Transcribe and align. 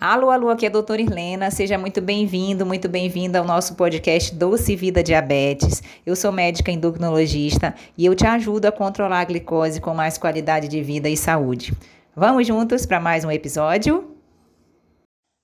Alô, 0.00 0.30
alô, 0.30 0.48
aqui 0.48 0.64
é 0.64 0.68
a 0.68 0.72
doutora 0.72 1.02
Irlena. 1.02 1.50
Seja 1.50 1.76
muito 1.76 2.00
bem-vindo, 2.00 2.64
muito 2.64 2.88
bem-vinda 2.88 3.40
ao 3.40 3.44
nosso 3.44 3.74
podcast 3.74 4.32
Doce 4.32 4.76
Vida 4.76 5.02
Diabetes. 5.02 5.82
Eu 6.06 6.14
sou 6.14 6.30
médica 6.30 6.70
endocrinologista 6.70 7.74
e 7.96 8.06
eu 8.06 8.14
te 8.14 8.24
ajudo 8.24 8.66
a 8.66 8.72
controlar 8.72 9.18
a 9.18 9.24
glicose 9.24 9.80
com 9.80 9.92
mais 9.92 10.16
qualidade 10.16 10.68
de 10.68 10.80
vida 10.84 11.08
e 11.08 11.16
saúde. 11.16 11.76
Vamos 12.14 12.46
juntos 12.46 12.86
para 12.86 13.00
mais 13.00 13.24
um 13.24 13.30
episódio? 13.30 14.16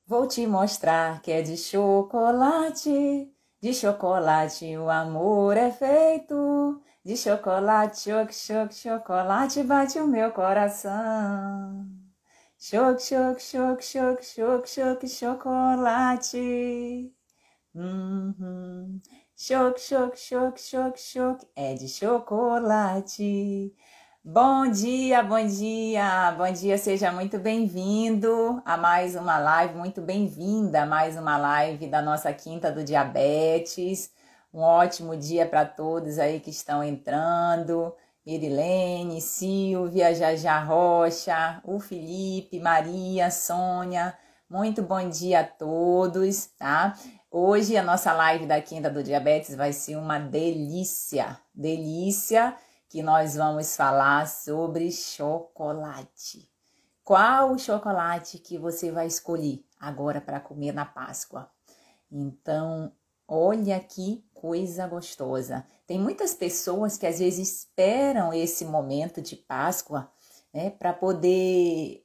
Vou 0.07 0.29
te 0.29 0.46
mostrar 0.46 1.21
que 1.21 1.32
é 1.32 1.43
de 1.43 1.57
chocolate, 1.57 3.29
de 3.61 3.75
chocolate 3.75 4.77
o 4.77 4.89
amor 4.89 5.57
é 5.57 5.73
feito. 5.73 6.80
De 7.05 7.16
chocolate, 7.16 8.02
choque, 8.02 8.32
choque, 8.32 8.75
chocolate 8.77 9.64
bate 9.64 9.98
o 9.98 10.07
meu 10.07 10.30
coração. 10.30 12.04
Choque, 12.67 12.99
choque, 12.99 13.43
choque, 13.43 13.83
choque, 13.83 14.23
choque, 14.25 14.67
choque, 14.67 15.07
chocolate. 15.07 16.39
Uhum. 17.75 19.03
Choque, 19.36 19.79
choque, 19.79 20.17
choque, 20.17 20.59
choque, 20.59 20.99
choque, 20.99 21.46
é 21.55 21.75
de 21.75 21.86
chocolate. 21.86 23.71
Bom 24.25 24.67
dia, 24.71 25.22
bom 25.22 25.46
dia, 25.46 26.32
bom 26.39 26.50
dia, 26.50 26.79
seja 26.79 27.13
muito 27.13 27.39
bem-vindo 27.39 28.63
a 28.64 28.79
mais 28.79 29.14
uma 29.14 29.36
live, 29.36 29.75
muito 29.75 30.00
bem-vinda 30.00 30.85
a 30.85 30.86
mais 30.86 31.19
uma 31.19 31.36
live 31.36 31.86
da 31.86 32.00
nossa 32.00 32.33
Quinta 32.33 32.72
do 32.72 32.83
Diabetes. 32.83 34.11
Um 34.55 34.61
ótimo 34.61 35.14
dia 35.19 35.44
para 35.44 35.67
todos 35.67 36.19
aí 36.19 36.41
que 36.41 36.48
estão 36.48 36.83
entrando. 36.83 37.94
Irilene, 38.27 39.20
Silvia, 39.20 40.14
Jajá 40.14 40.59
Rocha, 40.61 41.61
o 41.62 41.78
Felipe, 41.78 42.59
Maria, 42.59 43.31
Sônia. 43.31 44.17
Muito 44.48 44.83
bom 44.83 45.06
dia 45.11 45.41
a 45.41 45.45
todos, 45.45 46.47
tá? 46.56 46.98
Hoje 47.31 47.77
a 47.77 47.83
nossa 47.83 48.14
live 48.14 48.47
da 48.47 48.62
Quinta 48.62 48.89
do 48.89 49.03
Diabetes 49.03 49.55
vai 49.55 49.75
ser 49.75 49.97
uma 49.97 50.19
delícia, 50.19 51.39
delícia, 51.55 52.56
que 52.89 53.03
nós 53.03 53.34
vamos 53.34 53.77
falar 53.77 54.27
sobre 54.27 54.91
chocolate. 54.91 56.48
Qual 57.03 57.53
o 57.53 57.59
chocolate 57.59 58.38
que 58.38 58.56
você 58.56 58.91
vai 58.91 59.06
escolher 59.06 59.62
agora 59.78 60.19
para 60.19 60.41
comer 60.41 60.72
na 60.72 60.86
Páscoa? 60.86 61.50
Então, 62.11 62.91
olha 63.28 63.78
que 63.81 64.25
coisa 64.45 64.87
gostosa. 64.87 65.64
Tem 65.87 65.98
muitas 65.98 66.34
pessoas 66.34 66.98
que 66.98 67.06
às 67.06 67.19
vezes 67.19 67.48
esperam 67.48 68.31
esse 68.31 68.67
momento 68.67 69.23
de 69.23 69.37
Páscoa 69.37 70.12
né, 70.53 70.69
para 70.69 70.92
poder 70.92 72.05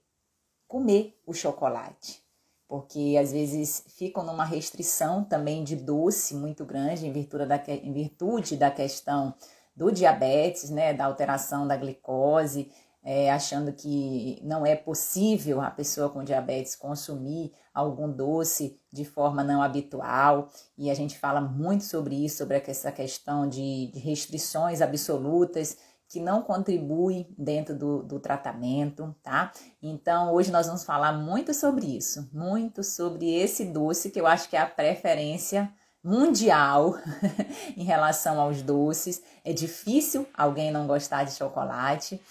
comer 0.66 1.20
o 1.26 1.34
chocolate, 1.34 2.24
porque 2.66 3.18
às 3.22 3.34
vezes 3.34 3.84
ficam 3.90 4.24
numa 4.24 4.46
restrição 4.46 5.22
também 5.22 5.66
de 5.66 5.76
doce 5.76 6.34
muito 6.34 6.64
grande 6.64 7.06
em 7.06 7.12
virtude 7.12 7.46
da, 7.46 7.62
em 7.68 7.92
virtude 7.92 8.56
da 8.56 8.72
questão 8.72 9.36
do 9.76 9.92
diabetes, 9.92 10.70
né, 10.70 10.94
da 10.94 11.04
alteração 11.04 11.68
da 11.68 11.76
glicose 11.76 12.72
é, 13.12 13.32
achando 13.32 13.74
que 13.74 14.40
não 14.44 14.64
é 14.64 14.76
possível 14.76 15.62
a 15.62 15.72
pessoa 15.72 16.10
com 16.10 16.24
diabetes 16.24 16.76
consumir 16.76 17.52
algum 17.74 18.08
doce 18.08 18.80
de 18.94 19.04
forma 19.04 19.44
não 19.44 19.64
habitual. 19.64 20.48
E 20.78 20.92
a 20.92 20.94
gente 20.94 21.18
fala 21.18 21.42
muito 21.42 21.86
sobre 21.86 22.24
isso, 22.24 22.38
sobre 22.38 22.58
essa 22.58 22.92
questão 22.92 23.50
de, 23.50 23.88
de 23.92 23.98
restrições 23.98 24.80
absolutas 24.80 25.76
que 26.08 26.20
não 26.20 26.44
contribuem 26.44 27.28
dentro 27.36 27.76
do, 27.76 28.04
do 28.04 28.20
tratamento, 28.20 29.16
tá? 29.24 29.52
Então, 29.82 30.32
hoje 30.32 30.52
nós 30.52 30.68
vamos 30.68 30.84
falar 30.84 31.12
muito 31.12 31.52
sobre 31.52 31.88
isso, 31.88 32.30
muito 32.32 32.84
sobre 32.84 33.34
esse 33.34 33.66
doce 33.66 34.12
que 34.12 34.22
eu 34.22 34.28
acho 34.28 34.48
que 34.48 34.56
é 34.56 34.60
a 34.60 34.68
preferência 34.68 35.74
mundial 36.04 36.94
em 37.76 37.84
relação 37.84 38.40
aos 38.40 38.62
doces. 38.62 39.20
É 39.44 39.52
difícil 39.52 40.28
alguém 40.32 40.70
não 40.70 40.86
gostar 40.86 41.24
de 41.24 41.32
chocolate. 41.32 42.22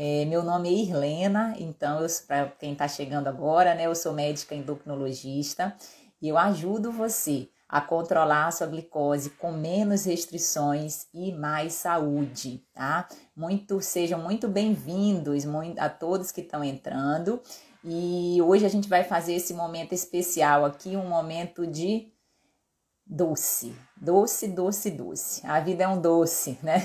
É, 0.00 0.24
meu 0.26 0.44
nome 0.44 0.68
é 0.68 0.72
Irlena, 0.72 1.56
então, 1.58 2.06
para 2.28 2.46
quem 2.50 2.72
está 2.72 2.86
chegando 2.86 3.26
agora, 3.26 3.74
né, 3.74 3.86
eu 3.86 3.96
sou 3.96 4.12
médica 4.12 4.54
endocrinologista 4.54 5.74
e 6.22 6.28
eu 6.28 6.38
ajudo 6.38 6.92
você 6.92 7.48
a 7.68 7.80
controlar 7.80 8.46
a 8.46 8.50
sua 8.52 8.68
glicose 8.68 9.30
com 9.30 9.50
menos 9.50 10.04
restrições 10.04 11.08
e 11.12 11.32
mais 11.32 11.72
saúde, 11.72 12.64
tá? 12.72 13.08
Muito, 13.34 13.80
sejam 13.80 14.20
muito 14.20 14.46
bem-vindos 14.46 15.42
a 15.76 15.88
todos 15.88 16.30
que 16.30 16.42
estão 16.42 16.62
entrando. 16.62 17.42
E 17.84 18.40
hoje 18.40 18.64
a 18.64 18.68
gente 18.68 18.88
vai 18.88 19.02
fazer 19.02 19.34
esse 19.34 19.52
momento 19.52 19.94
especial 19.94 20.64
aqui, 20.64 20.96
um 20.96 21.08
momento 21.08 21.66
de 21.66 22.12
doce, 23.08 23.74
doce, 23.96 24.48
doce, 24.48 24.90
doce. 24.90 25.46
A 25.46 25.60
vida 25.60 25.84
é 25.84 25.88
um 25.88 26.00
doce, 26.00 26.58
né? 26.62 26.82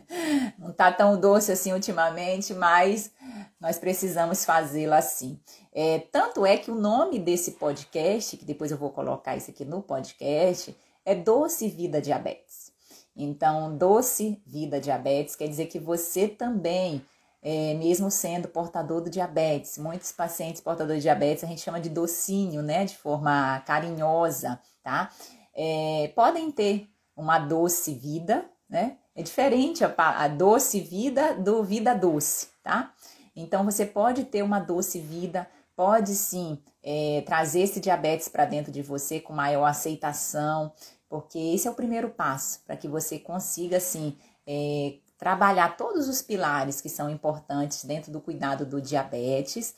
Não 0.58 0.72
tá 0.72 0.92
tão 0.92 1.18
doce 1.18 1.50
assim 1.50 1.72
ultimamente, 1.72 2.52
mas 2.52 3.10
nós 3.58 3.78
precisamos 3.78 4.44
fazê-la 4.44 4.98
assim. 4.98 5.40
É, 5.72 6.00
tanto 6.12 6.44
é 6.44 6.56
que 6.56 6.70
o 6.70 6.74
nome 6.74 7.18
desse 7.18 7.52
podcast, 7.52 8.36
que 8.36 8.44
depois 8.44 8.70
eu 8.70 8.76
vou 8.76 8.90
colocar 8.90 9.36
isso 9.36 9.50
aqui 9.50 9.64
no 9.64 9.82
podcast, 9.82 10.76
é 11.04 11.14
Doce 11.14 11.68
Vida 11.68 12.00
Diabetes. 12.00 12.72
Então, 13.16 13.76
Doce 13.76 14.42
Vida 14.46 14.80
Diabetes 14.80 15.34
quer 15.34 15.48
dizer 15.48 15.66
que 15.66 15.78
você 15.78 16.28
também, 16.28 17.04
é, 17.42 17.74
mesmo 17.74 18.10
sendo 18.10 18.48
portador 18.48 19.00
do 19.00 19.10
diabetes, 19.10 19.78
muitos 19.78 20.12
pacientes 20.12 20.60
portadores 20.60 21.02
de 21.02 21.08
diabetes 21.08 21.44
a 21.44 21.46
gente 21.46 21.60
chama 21.60 21.80
de 21.80 21.88
docinho, 21.88 22.62
né, 22.62 22.84
de 22.84 22.96
forma 22.96 23.60
carinhosa, 23.60 24.60
tá? 24.82 25.10
É, 25.54 26.12
podem 26.14 26.50
ter 26.50 26.88
uma 27.16 27.38
doce 27.38 27.94
vida, 27.94 28.44
né? 28.68 28.98
É 29.14 29.22
diferente 29.22 29.84
a, 29.84 29.94
a 29.96 30.28
doce 30.28 30.80
vida 30.80 31.34
do 31.34 31.62
vida 31.62 31.94
doce, 31.94 32.48
tá? 32.62 32.92
Então 33.36 33.64
você 33.64 33.86
pode 33.86 34.24
ter 34.24 34.42
uma 34.42 34.58
doce 34.58 34.98
vida, 34.98 35.48
pode 35.76 36.14
sim 36.14 36.58
é, 36.82 37.22
trazer 37.24 37.60
esse 37.60 37.80
diabetes 37.80 38.28
para 38.28 38.44
dentro 38.44 38.72
de 38.72 38.82
você 38.82 39.20
com 39.20 39.32
maior 39.32 39.64
aceitação, 39.64 40.72
porque 41.08 41.38
esse 41.38 41.68
é 41.68 41.70
o 41.70 41.74
primeiro 41.74 42.10
passo 42.10 42.60
para 42.66 42.76
que 42.76 42.88
você 42.88 43.18
consiga 43.18 43.76
assim 43.76 44.16
é, 44.46 44.96
trabalhar 45.16 45.76
todos 45.76 46.08
os 46.08 46.20
pilares 46.20 46.80
que 46.80 46.88
são 46.88 47.08
importantes 47.08 47.84
dentro 47.84 48.12
do 48.12 48.20
cuidado 48.20 48.66
do 48.66 48.80
diabetes 48.80 49.74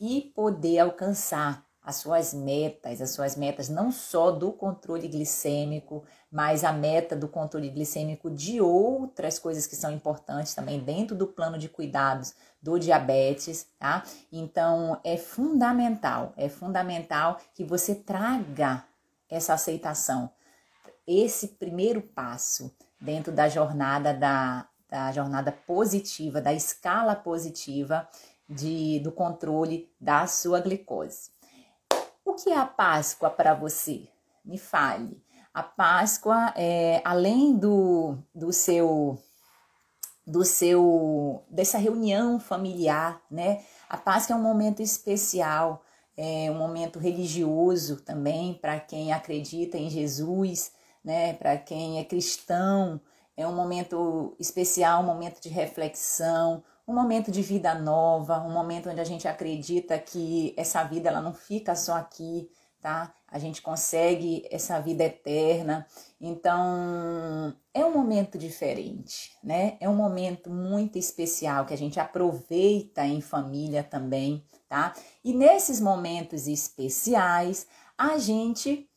e 0.00 0.32
poder 0.34 0.80
alcançar 0.80 1.64
as 1.82 1.96
suas 1.96 2.34
metas, 2.34 3.00
as 3.00 3.10
suas 3.10 3.36
metas 3.36 3.68
não 3.68 3.90
só 3.90 4.30
do 4.30 4.52
controle 4.52 5.08
glicêmico, 5.08 6.04
mas 6.30 6.62
a 6.62 6.72
meta 6.72 7.16
do 7.16 7.26
controle 7.26 7.70
glicêmico 7.70 8.30
de 8.30 8.60
outras 8.60 9.38
coisas 9.38 9.66
que 9.66 9.74
são 9.74 9.90
importantes 9.90 10.54
também 10.54 10.78
dentro 10.78 11.16
do 11.16 11.26
plano 11.26 11.58
de 11.58 11.68
cuidados 11.68 12.34
do 12.62 12.78
diabetes, 12.78 13.66
tá? 13.78 14.04
Então 14.30 15.00
é 15.02 15.16
fundamental, 15.16 16.34
é 16.36 16.48
fundamental 16.48 17.38
que 17.54 17.64
você 17.64 17.94
traga 17.94 18.84
essa 19.28 19.54
aceitação, 19.54 20.30
esse 21.06 21.48
primeiro 21.48 22.02
passo 22.02 22.74
dentro 23.00 23.32
da 23.32 23.48
jornada 23.48 24.12
da, 24.12 24.68
da 24.88 25.10
jornada 25.12 25.50
positiva, 25.50 26.42
da 26.42 26.52
escala 26.52 27.16
positiva 27.16 28.06
de, 28.46 29.00
do 29.00 29.10
controle 29.10 29.90
da 29.98 30.26
sua 30.26 30.60
glicose. 30.60 31.30
Que 32.42 32.48
é 32.48 32.56
a 32.56 32.64
Páscoa 32.64 33.28
para 33.28 33.52
você? 33.52 34.08
Me 34.42 34.56
fale. 34.56 35.22
A 35.52 35.62
Páscoa, 35.62 36.54
é, 36.56 37.02
além 37.04 37.54
do, 37.54 38.16
do 38.34 38.50
seu 38.50 39.18
do 40.26 40.42
seu 40.44 41.44
dessa 41.50 41.76
reunião 41.76 42.40
familiar, 42.40 43.20
né? 43.30 43.62
A 43.90 43.98
Páscoa 43.98 44.34
é 44.34 44.38
um 44.38 44.42
momento 44.42 44.80
especial, 44.80 45.82
é 46.16 46.50
um 46.50 46.56
momento 46.56 46.98
religioso 46.98 47.96
também 47.96 48.54
para 48.54 48.80
quem 48.80 49.12
acredita 49.12 49.76
em 49.76 49.90
Jesus, 49.90 50.72
né? 51.04 51.34
Para 51.34 51.58
quem 51.58 51.98
é 51.98 52.04
cristão, 52.04 52.98
é 53.36 53.46
um 53.46 53.54
momento 53.54 54.34
especial, 54.38 55.02
um 55.02 55.06
momento 55.06 55.42
de 55.42 55.50
reflexão, 55.50 56.64
um 56.86 56.94
momento 56.94 57.30
de 57.30 57.42
vida 57.42 57.74
nova, 57.74 58.40
um 58.40 58.52
momento 58.52 58.90
onde 58.90 59.00
a 59.00 59.04
gente 59.04 59.28
acredita 59.28 59.98
que 59.98 60.54
essa 60.56 60.82
vida 60.84 61.08
ela 61.08 61.20
não 61.20 61.32
fica 61.32 61.74
só 61.74 61.94
aqui, 61.94 62.50
tá? 62.80 63.12
A 63.28 63.38
gente 63.38 63.62
consegue 63.62 64.46
essa 64.50 64.80
vida 64.80 65.04
eterna. 65.04 65.86
Então, 66.20 67.54
é 67.72 67.84
um 67.84 67.92
momento 67.92 68.36
diferente, 68.36 69.36
né? 69.42 69.76
É 69.80 69.88
um 69.88 69.94
momento 69.94 70.50
muito 70.50 70.98
especial 70.98 71.64
que 71.66 71.74
a 71.74 71.78
gente 71.78 72.00
aproveita 72.00 73.04
em 73.06 73.20
família 73.20 73.84
também, 73.84 74.44
tá? 74.68 74.94
E 75.22 75.32
nesses 75.32 75.80
momentos 75.80 76.48
especiais, 76.48 77.66
a 77.96 78.18
gente 78.18 78.90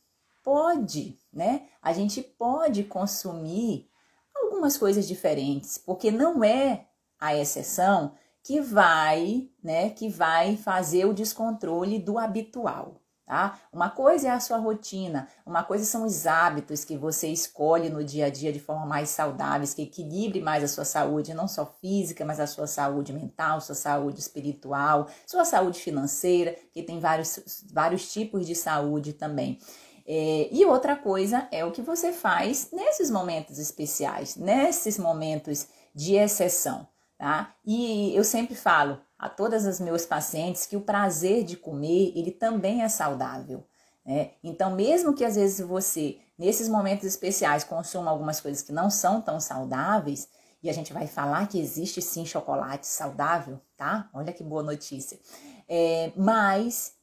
pode, 0.44 1.20
né? 1.32 1.68
A 1.82 1.94
gente 1.94 2.22
pode 2.22 2.84
consumir 2.86 3.90
algumas 4.36 4.78
coisas 4.78 5.08
diferentes, 5.08 5.78
porque 5.78 6.10
não 6.10 6.44
é 6.44 6.88
a 7.24 7.34
exceção 7.34 8.12
que 8.44 8.60
vai, 8.60 9.48
né, 9.64 9.90
que 9.92 10.10
vai 10.10 10.58
fazer 10.58 11.06
o 11.06 11.14
descontrole 11.14 11.98
do 11.98 12.20
habitual. 12.20 13.00
Tá? 13.26 13.58
Uma 13.72 13.90
coisa 13.90 14.28
é 14.28 14.32
a 14.32 14.40
sua 14.42 14.58
rotina, 14.58 15.30
uma 15.46 15.64
coisa 15.64 15.86
são 15.86 16.04
os 16.04 16.28
hábitos 16.28 16.84
que 16.84 16.98
você 16.98 17.30
escolhe 17.30 17.90
no 17.90 18.04
dia 18.04 18.26
a 18.26 18.30
dia 18.30 18.52
de 18.52 18.60
forma 18.60 18.86
mais 18.86 19.08
saudáveis, 19.08 19.74
que 19.74 19.84
equilibre 19.84 20.42
mais 20.42 20.62
a 20.62 20.68
sua 20.68 20.84
saúde, 20.84 21.34
não 21.34 21.48
só 21.48 21.66
física, 21.80 22.26
mas 22.26 22.42
a 22.42 22.46
sua 22.46 22.68
saúde 22.68 23.14
mental, 23.14 23.62
sua 23.62 23.76
saúde 23.76 24.20
espiritual, 24.20 25.08
sua 25.26 25.46
saúde 25.46 25.80
financeira, 25.80 26.54
que 26.74 26.84
tem 26.84 27.00
vários, 27.00 27.64
vários 27.72 28.12
tipos 28.12 28.46
de 28.46 28.54
saúde 28.54 29.14
também. 29.14 29.58
É, 30.06 30.50
e 30.52 30.66
outra 30.66 30.98
coisa 30.98 31.48
é 31.50 31.64
o 31.64 31.72
que 31.72 31.82
você 31.82 32.12
faz 32.12 32.72
nesses 32.74 33.10
momentos 33.10 33.58
especiais, 33.58 34.36
nesses 34.36 34.98
momentos 34.98 35.66
de 35.96 36.16
exceção. 36.16 36.86
Tá? 37.18 37.56
E 37.66 38.16
eu 38.16 38.24
sempre 38.24 38.56
falo 38.56 39.00
a 39.18 39.30
todas 39.30 39.66
as 39.66 39.80
meus 39.80 40.06
pacientes 40.06 40.66
que 40.66 40.76
o 40.76 40.82
prazer 40.82 41.44
de 41.44 41.56
comer 41.56 42.12
ele 42.16 42.32
também 42.32 42.82
é 42.82 42.90
saudável. 42.90 43.66
Né? 44.06 44.32
Então, 44.44 44.76
mesmo 44.76 45.14
que 45.14 45.24
às 45.24 45.36
vezes 45.36 45.66
você, 45.66 46.20
nesses 46.38 46.68
momentos 46.68 47.06
especiais, 47.06 47.64
consuma 47.64 48.12
algumas 48.12 48.42
coisas 48.42 48.62
que 48.62 48.72
não 48.72 48.90
são 48.90 49.22
tão 49.22 49.40
saudáveis, 49.40 50.28
e 50.64 50.70
a 50.70 50.74
gente 50.74 50.94
vai 50.94 51.08
falar 51.08 51.48
que 51.48 51.60
existe 51.60 52.02
sim 52.02 52.26
chocolate 52.26 52.88
saudável, 52.88 53.60
tá? 53.76 54.10
Olha 54.14 54.32
que 54.32 54.42
boa 54.42 54.64
notícia. 54.64 55.20
É, 55.68 56.14
mas 56.16 56.94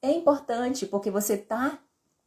é 0.00 0.10
importante 0.10 0.86
porque 0.86 1.10
você 1.10 1.36
tá 1.36 1.78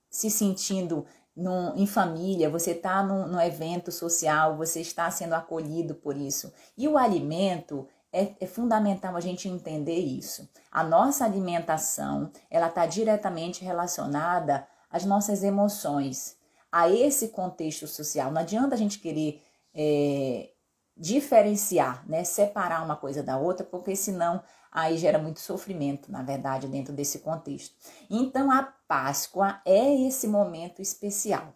se 0.07 0.29
sentindo 0.29 1.03
num, 1.35 1.75
em 1.75 1.87
família, 1.87 2.49
você 2.49 2.71
está 2.71 3.03
num, 3.03 3.27
num, 3.27 3.41
evento 3.41 3.91
social, 3.91 4.55
você 4.55 4.81
está 4.81 5.09
sendo 5.09 5.33
acolhido 5.33 5.95
por 5.95 6.15
isso. 6.15 6.53
E 6.77 6.87
o 6.87 6.97
alimento 6.97 7.87
é, 8.11 8.33
é 8.39 8.45
fundamental 8.45 9.15
a 9.15 9.19
gente 9.19 9.49
entender 9.49 9.97
isso. 9.97 10.47
A 10.71 10.83
nossa 10.83 11.25
alimentação 11.25 12.31
ela 12.49 12.67
está 12.67 12.85
diretamente 12.85 13.65
relacionada 13.65 14.67
às 14.89 15.03
nossas 15.05 15.43
emoções, 15.43 16.37
a 16.71 16.87
esse 16.89 17.29
contexto 17.29 17.87
social. 17.87 18.31
Não 18.31 18.41
adianta 18.41 18.75
a 18.75 18.77
gente 18.77 18.99
querer 18.99 19.41
é, 19.73 20.51
diferenciar, 20.95 22.07
né, 22.07 22.23
separar 22.23 22.83
uma 22.83 22.95
coisa 22.95 23.23
da 23.23 23.37
outra, 23.37 23.65
porque 23.65 23.95
senão 23.95 24.43
aí 24.73 24.97
gera 24.97 25.19
muito 25.19 25.39
sofrimento, 25.39 26.11
na 26.11 26.23
verdade, 26.23 26.67
dentro 26.67 26.93
desse 26.93 27.19
contexto. 27.19 27.75
Então, 28.09 28.51
a 28.51 28.63
Páscoa 28.87 29.61
é 29.65 30.07
esse 30.07 30.27
momento 30.27 30.81
especial 30.81 31.53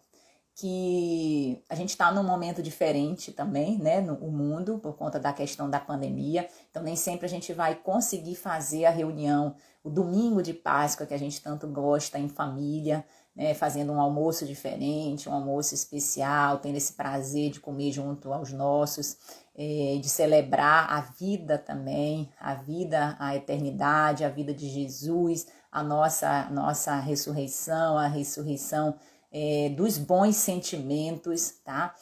que 0.54 1.62
a 1.68 1.74
gente 1.76 1.90
está 1.90 2.10
num 2.10 2.24
momento 2.24 2.60
diferente 2.60 3.30
também, 3.30 3.78
né, 3.78 4.00
no 4.00 4.16
mundo, 4.28 4.80
por 4.80 4.96
conta 4.96 5.20
da 5.20 5.32
questão 5.32 5.70
da 5.70 5.78
pandemia. 5.78 6.48
Então, 6.68 6.82
nem 6.82 6.96
sempre 6.96 7.26
a 7.26 7.28
gente 7.28 7.52
vai 7.52 7.76
conseguir 7.76 8.34
fazer 8.34 8.84
a 8.84 8.90
reunião, 8.90 9.54
o 9.84 9.90
domingo 9.90 10.42
de 10.42 10.52
Páscoa, 10.52 11.06
que 11.06 11.14
a 11.14 11.18
gente 11.18 11.40
tanto 11.40 11.68
gosta 11.68 12.18
em 12.18 12.28
família, 12.28 13.04
né, 13.36 13.54
fazendo 13.54 13.92
um 13.92 14.00
almoço 14.00 14.44
diferente, 14.44 15.28
um 15.28 15.32
almoço 15.32 15.76
especial, 15.76 16.58
tendo 16.58 16.76
esse 16.76 16.94
prazer 16.94 17.52
de 17.52 17.60
comer 17.60 17.92
junto 17.92 18.32
aos 18.32 18.52
nossos 18.52 19.16
é, 19.60 19.98
de 20.00 20.08
celebrar 20.08 20.88
a 20.88 21.00
vida 21.00 21.58
também, 21.58 22.30
a 22.38 22.54
vida, 22.54 23.16
a 23.18 23.34
eternidade, 23.34 24.22
a 24.24 24.28
vida 24.28 24.54
de 24.54 24.68
Jesus, 24.68 25.48
a 25.72 25.82
nossa, 25.82 26.48
nossa 26.50 26.94
ressurreição, 26.94 27.98
a 27.98 28.06
ressurreição 28.06 28.94
é, 29.32 29.70
dos 29.70 29.98
bons 29.98 30.36
sentimentos, 30.36 31.58
tá? 31.64 31.92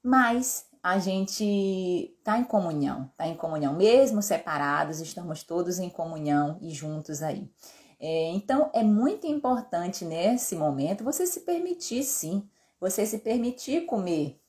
Mas 0.00 0.66
a 0.80 1.00
gente 1.00 2.16
tá 2.22 2.38
em 2.38 2.44
comunhão, 2.44 3.10
tá 3.16 3.26
em 3.26 3.34
comunhão, 3.34 3.74
mesmo 3.74 4.22
separados, 4.22 5.00
estamos 5.00 5.42
todos 5.42 5.80
em 5.80 5.90
comunhão 5.90 6.56
e 6.60 6.70
juntos 6.70 7.20
aí. 7.20 7.50
É, 7.98 8.30
então 8.30 8.70
é 8.72 8.84
muito 8.84 9.26
importante 9.26 10.04
nesse 10.04 10.54
momento 10.54 11.02
você 11.02 11.26
se 11.26 11.40
permitir, 11.40 12.04
sim, 12.04 12.48
você 12.78 13.04
se 13.04 13.18
permitir 13.18 13.86
comer 13.86 14.40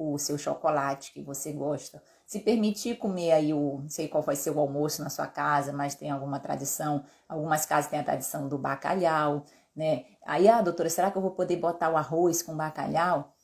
o 0.00 0.18
seu 0.18 0.38
chocolate 0.38 1.12
que 1.12 1.20
você 1.20 1.52
gosta. 1.52 2.02
Se 2.24 2.40
permitir 2.40 2.96
comer 2.96 3.32
aí 3.32 3.52
o, 3.52 3.80
não 3.82 3.88
sei 3.90 4.08
qual 4.08 4.22
vai 4.22 4.34
ser 4.34 4.50
o 4.50 4.58
almoço 4.58 5.02
na 5.02 5.10
sua 5.10 5.26
casa, 5.26 5.74
mas 5.74 5.94
tem 5.94 6.10
alguma 6.10 6.40
tradição, 6.40 7.04
algumas 7.28 7.66
casas 7.66 7.90
têm 7.90 8.00
a 8.00 8.04
tradição 8.04 8.48
do 8.48 8.56
bacalhau, 8.56 9.44
né? 9.76 10.06
Aí, 10.24 10.48
ah, 10.48 10.62
doutora, 10.62 10.88
será 10.88 11.10
que 11.10 11.18
eu 11.18 11.22
vou 11.22 11.32
poder 11.32 11.56
botar 11.56 11.90
o 11.90 11.98
arroz 11.98 12.42
com 12.42 12.56
bacalhau? 12.56 13.34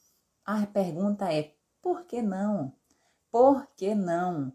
A 0.46 0.66
pergunta 0.66 1.30
é, 1.30 1.52
por 1.82 2.04
que 2.06 2.22
não? 2.22 2.72
Por 3.30 3.66
que 3.76 3.94
não? 3.94 4.50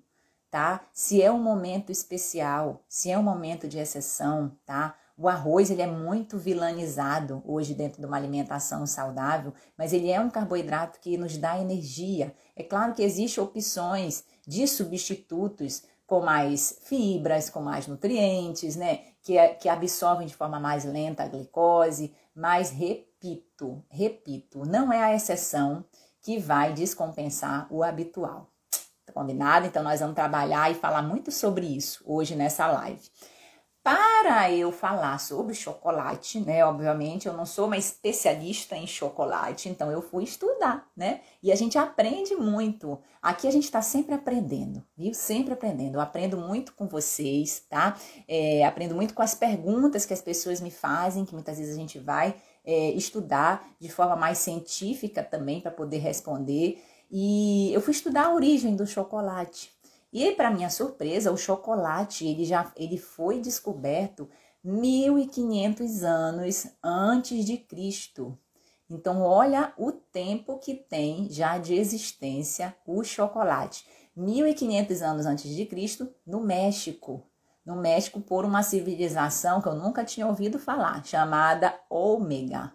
Tá? 0.50 0.81
Se 0.92 1.21
é 1.21 1.31
um 1.31 1.42
momento 1.42 1.92
especial, 1.92 2.83
se 2.89 3.12
é 3.12 3.18
um 3.18 3.24
momento 3.24 3.68
de 3.68 3.77
exceção, 3.77 4.57
tá? 4.65 4.95
O 5.21 5.29
arroz 5.29 5.69
ele 5.69 5.83
é 5.83 5.88
muito 5.88 6.39
vilanizado 6.39 7.44
hoje 7.45 7.75
dentro 7.75 8.01
de 8.01 8.07
uma 8.07 8.18
alimentação 8.18 8.88
saudável, 8.88 9.53
mas 9.77 9.94
ele 9.94 10.09
é 10.09 10.19
um 10.19 10.31
carboidrato 10.31 11.00
que 11.00 11.15
nos 11.15 11.38
dá 11.38 11.59
energia. 11.59 12.33
É 12.56 12.63
claro 12.63 12.95
que 12.95 13.03
existem 13.03 13.44
opções 13.44 14.23
de 14.47 14.65
substitutos 14.68 15.83
com 16.07 16.21
mais 16.21 16.79
fibras, 16.85 17.51
com 17.51 17.62
mais 17.62 17.85
nutrientes, 17.85 18.75
né? 18.75 19.01
Que, 19.21 19.38
que 19.59 19.69
absorvem 19.69 20.25
de 20.25 20.35
forma 20.35 20.59
mais 20.59 20.85
lenta 20.85 21.21
a 21.21 21.27
glicose, 21.27 22.15
mas 22.33 22.71
repito, 22.71 23.85
repito, 23.91 24.65
não 24.65 24.91
é 24.91 25.03
a 25.03 25.13
exceção 25.13 25.85
que 26.19 26.39
vai 26.39 26.74
descompensar 26.74 27.67
o 27.69 27.83
habitual. 27.83 28.50
Tá 29.06 29.13
combinado? 29.13 29.67
Então 29.67 29.83
nós 29.83 30.00
vamos 30.00 30.15
trabalhar 30.15 30.71
e 30.71 30.74
falar 30.74 31.03
muito 31.03 31.31
sobre 31.31 31.67
isso 31.67 32.03
hoje 32.07 32.33
nessa 32.35 32.65
live. 32.65 33.07
Para 33.83 34.51
eu 34.51 34.72
falar 34.72 35.18
sobre 35.18 35.56
chocolate, 35.56 36.39
né? 36.39 36.63
Obviamente, 36.63 37.28
eu 37.28 37.33
não 37.33 37.48
sou 37.48 37.66
uma 37.66 37.78
especialista 37.78 38.75
em 38.78 38.86
chocolate, 38.86 39.69
então 39.69 39.92
eu 39.92 40.04
fui 40.04 40.24
estudar, 40.24 40.88
né? 40.95 41.22
E 41.42 41.51
a 41.51 41.56
gente 41.56 41.80
aprende 41.80 42.36
muito. 42.36 43.00
Aqui 43.19 43.48
a 43.48 43.51
gente 43.51 43.63
está 43.63 43.81
sempre 43.81 44.13
aprendendo, 44.13 44.83
viu? 44.95 45.16
Sempre 45.16 45.54
aprendendo. 45.54 45.95
Eu 45.95 46.01
aprendo 46.01 46.38
muito 46.38 46.74
com 46.74 46.88
vocês, 46.88 47.66
tá? 47.68 47.98
É, 48.28 48.63
aprendo 48.63 48.94
muito 48.94 49.16
com 49.16 49.24
as 49.24 49.33
perguntas 49.33 50.06
que 50.06 50.13
as 50.13 50.22
pessoas 50.22 50.62
me 50.62 50.69
fazem, 50.69 51.25
que 51.25 51.34
muitas 51.34 51.57
vezes 51.57 51.74
a 51.74 51.80
gente 51.80 51.98
vai 51.98 52.36
é, 52.63 52.92
estudar 52.92 53.68
de 53.80 53.89
forma 53.89 54.16
mais 54.16 54.38
científica 54.38 55.24
também 55.24 55.60
para 55.60 55.72
poder 55.72 55.98
responder. 55.98 56.80
E 57.10 57.74
eu 57.74 57.81
fui 57.81 57.94
estudar 57.94 58.27
a 58.27 58.34
origem 58.36 58.75
do 58.75 58.86
chocolate. 58.86 59.74
E 60.12 60.31
para 60.34 60.52
minha 60.52 60.69
surpresa, 60.69 61.31
o 61.31 61.38
chocolate 61.38 62.28
ele 62.28 62.44
já 62.44 62.72
ele 62.75 62.98
foi 62.98 63.40
descoberto 63.40 64.30
1500 64.63 66.04
anos 66.04 66.68
antes 66.84 67.46
de 67.46 67.58
Cristo. 67.58 68.38
Então 68.89 69.22
olha 69.22 69.74
o 69.77 69.91
tempo 69.91 70.60
que 70.60 70.75
tem 70.75 71.30
já 71.30 71.58
de 71.58 71.74
existência 71.75 72.75
o 72.86 73.03
chocolate. 73.03 73.86
1500 74.15 75.01
anos 75.01 75.25
antes 75.25 75.56
de 75.56 75.65
Cristo 75.65 76.13
no 76.25 76.41
México. 76.41 77.25
No 77.65 77.77
México 77.77 78.20
por 78.20 78.44
uma 78.44 78.63
civilização 78.63 79.62
que 79.62 79.68
eu 79.70 79.75
nunca 79.75 80.03
tinha 80.03 80.27
ouvido 80.27 80.60
falar, 80.60 81.06
chamada 81.06 81.74
Ômega. 81.89 82.74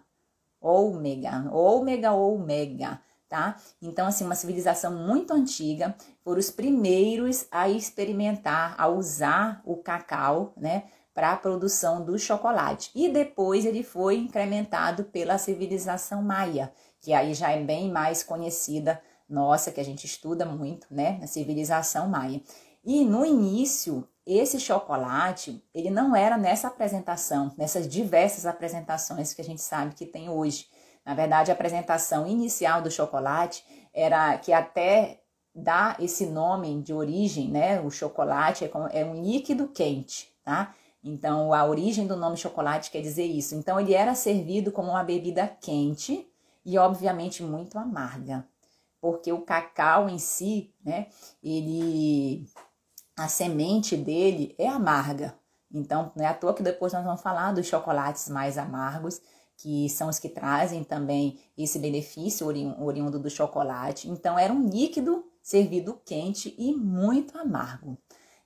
Ômega, 0.59 1.47
Ômega, 1.51 2.11
Ômega 2.13 2.99
tá? 3.29 3.57
Então, 3.81 4.07
assim, 4.07 4.25
uma 4.25 4.35
civilização 4.35 4.93
muito 4.95 5.33
antiga, 5.33 5.95
foram 6.23 6.39
os 6.39 6.49
primeiros 6.49 7.45
a 7.51 7.69
experimentar, 7.69 8.75
a 8.77 8.87
usar 8.87 9.61
o 9.65 9.77
cacau, 9.77 10.53
né, 10.57 10.83
para 11.13 11.33
a 11.33 11.37
produção 11.37 12.05
do 12.05 12.17
chocolate. 12.19 12.91
E 12.93 13.09
depois 13.09 13.65
ele 13.65 13.83
foi 13.83 14.17
incrementado 14.17 15.03
pela 15.05 15.37
civilização 15.37 16.21
maia, 16.21 16.71
que 17.01 17.13
aí 17.13 17.33
já 17.33 17.51
é 17.51 17.61
bem 17.61 17.91
mais 17.91 18.23
conhecida, 18.23 19.01
nossa, 19.27 19.71
que 19.71 19.81
a 19.81 19.85
gente 19.85 20.05
estuda 20.05 20.45
muito, 20.45 20.87
né, 20.91 21.19
a 21.21 21.27
civilização 21.27 22.07
maia. 22.07 22.41
E 22.85 23.03
no 23.03 23.25
início, 23.25 24.07
esse 24.25 24.59
chocolate, 24.59 25.63
ele 25.73 25.89
não 25.89 26.15
era 26.15 26.37
nessa 26.37 26.67
apresentação, 26.67 27.53
nessas 27.57 27.87
diversas 27.87 28.45
apresentações 28.45 29.33
que 29.33 29.41
a 29.41 29.43
gente 29.43 29.61
sabe 29.61 29.95
que 29.95 30.05
tem 30.05 30.29
hoje. 30.29 30.67
Na 31.07 31.13
verdade, 31.13 31.49
a 31.49 31.53
apresentação 31.53 32.27
inicial 32.27 32.81
do 32.81 32.91
chocolate 32.91 33.63
era 33.93 34.37
que 34.39 34.51
até 34.51 35.21
dá 35.55 35.95
esse 36.01 36.25
nome 36.25 36.81
de 36.81 36.93
origem, 36.93 37.49
né? 37.49 37.79
O 37.79 37.89
chocolate 37.89 38.65
é, 38.65 38.71
é 38.91 39.05
um 39.05 39.23
líquido 39.23 39.69
quente, 39.69 40.29
tá? 40.43 40.75
Então, 41.01 41.53
a 41.53 41.63
origem 41.65 42.05
do 42.05 42.17
nome 42.17 42.35
chocolate 42.35 42.91
quer 42.91 43.01
dizer 43.01 43.23
isso. 43.23 43.55
Então, 43.55 43.79
ele 43.79 43.93
era 43.93 44.13
servido 44.13 44.69
como 44.69 44.89
uma 44.89 45.03
bebida 45.03 45.47
quente 45.61 46.27
e, 46.65 46.77
obviamente, 46.77 47.41
muito 47.41 47.79
amarga, 47.79 48.45
porque 48.99 49.31
o 49.31 49.43
cacau 49.43 50.09
em 50.09 50.19
si, 50.19 50.73
né? 50.83 51.07
Ele, 51.41 52.45
a 53.15 53.29
semente 53.29 53.95
dele 53.95 54.53
é 54.57 54.67
amarga. 54.67 55.33
Então, 55.73 56.11
não 56.17 56.25
é 56.25 56.27
à 56.27 56.33
toa 56.33 56.53
que 56.53 56.61
depois 56.61 56.91
nós 56.91 57.05
vamos 57.05 57.21
falar 57.21 57.53
dos 57.53 57.65
chocolates 57.65 58.27
mais 58.27 58.57
amargos 58.57 59.21
que 59.57 59.89
são 59.89 60.07
os 60.07 60.19
que 60.19 60.29
trazem 60.29 60.83
também 60.83 61.39
esse 61.57 61.79
benefício 61.79 62.47
oriundo 62.47 63.19
do 63.19 63.29
chocolate. 63.29 64.09
Então, 64.09 64.37
era 64.37 64.53
um 64.53 64.67
líquido 64.67 65.25
servido 65.41 65.99
quente 66.05 66.53
e 66.57 66.73
muito 66.73 67.37
amargo. 67.37 67.97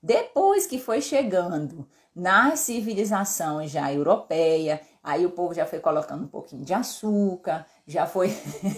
Depois 0.01 0.65
que 0.65 0.79
foi 0.79 1.01
chegando 1.01 1.87
na 2.15 2.55
civilização 2.55 3.65
já 3.67 3.93
europeia, 3.93 4.81
aí 5.03 5.25
o 5.25 5.31
povo 5.31 5.53
já 5.53 5.65
foi 5.65 5.79
colocando 5.79 6.23
um 6.23 6.27
pouquinho 6.27 6.65
de 6.65 6.73
açúcar, 6.73 7.65
já 7.85 8.05
foi 8.07 8.29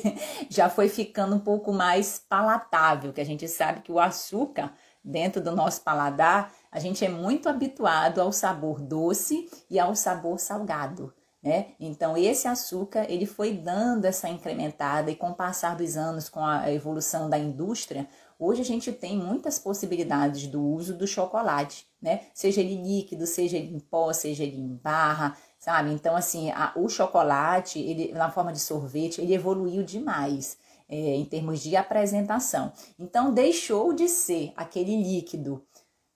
já 0.50 0.70
foi 0.70 0.90
ficando 0.90 1.36
um 1.36 1.40
pouco 1.40 1.72
mais 1.72 2.20
palatável, 2.28 3.14
que 3.14 3.22
a 3.22 3.26
gente 3.26 3.48
sabe 3.48 3.82
que 3.82 3.92
o 3.92 4.00
açúcar 4.00 4.74
dentro 5.04 5.42
do 5.42 5.56
nosso 5.56 5.82
paladar, 5.82 6.52
a 6.72 6.80
gente 6.80 7.04
é 7.04 7.10
muito 7.10 7.50
habituado 7.50 8.22
ao 8.22 8.32
sabor 8.32 8.80
doce 8.80 9.50
e 9.70 9.80
ao 9.80 9.96
sabor 9.96 10.40
salgado. 10.40 11.14
Né? 11.44 11.72
Então 11.78 12.16
esse 12.16 12.48
açúcar 12.48 13.06
ele 13.10 13.26
foi 13.26 13.52
dando 13.52 14.06
essa 14.06 14.30
incrementada 14.30 15.12
e 15.12 15.16
com 15.16 15.32
o 15.32 15.36
passar 15.36 15.76
dos 15.76 15.98
anos, 15.98 16.30
com 16.30 16.40
a 16.40 16.72
evolução 16.72 17.30
da 17.30 17.38
indústria, 17.38 18.08
hoje 18.40 18.62
a 18.62 18.66
gente 18.66 18.94
tem 18.94 19.18
muitas 19.18 19.60
possibilidades 19.60 20.48
do 20.48 20.64
uso 20.64 20.98
do 20.98 21.06
chocolate, 21.06 21.86
né? 22.02 22.22
Seja 22.34 22.62
ele 22.62 22.82
líquido, 22.82 23.28
seja 23.28 23.58
ele 23.58 23.76
em 23.76 23.80
pó, 23.80 24.14
seja 24.14 24.42
ele 24.42 24.56
em 24.56 24.80
barra, 24.82 25.36
sabe? 25.60 25.92
Então 25.92 26.16
assim, 26.16 26.50
a, 26.52 26.72
o 26.78 26.88
chocolate, 26.88 27.78
ele 27.78 28.14
na 28.14 28.32
forma 28.32 28.54
de 28.54 28.60
sorvete, 28.60 29.20
ele 29.20 29.34
evoluiu 29.34 29.84
demais. 29.84 30.58
É, 30.90 30.96
em 30.96 31.26
termos 31.26 31.62
de 31.62 31.76
apresentação. 31.76 32.72
Então, 33.00 33.34
deixou 33.34 33.94
de 33.94 34.08
ser 34.10 34.52
aquele 34.56 35.02
líquido 35.02 35.66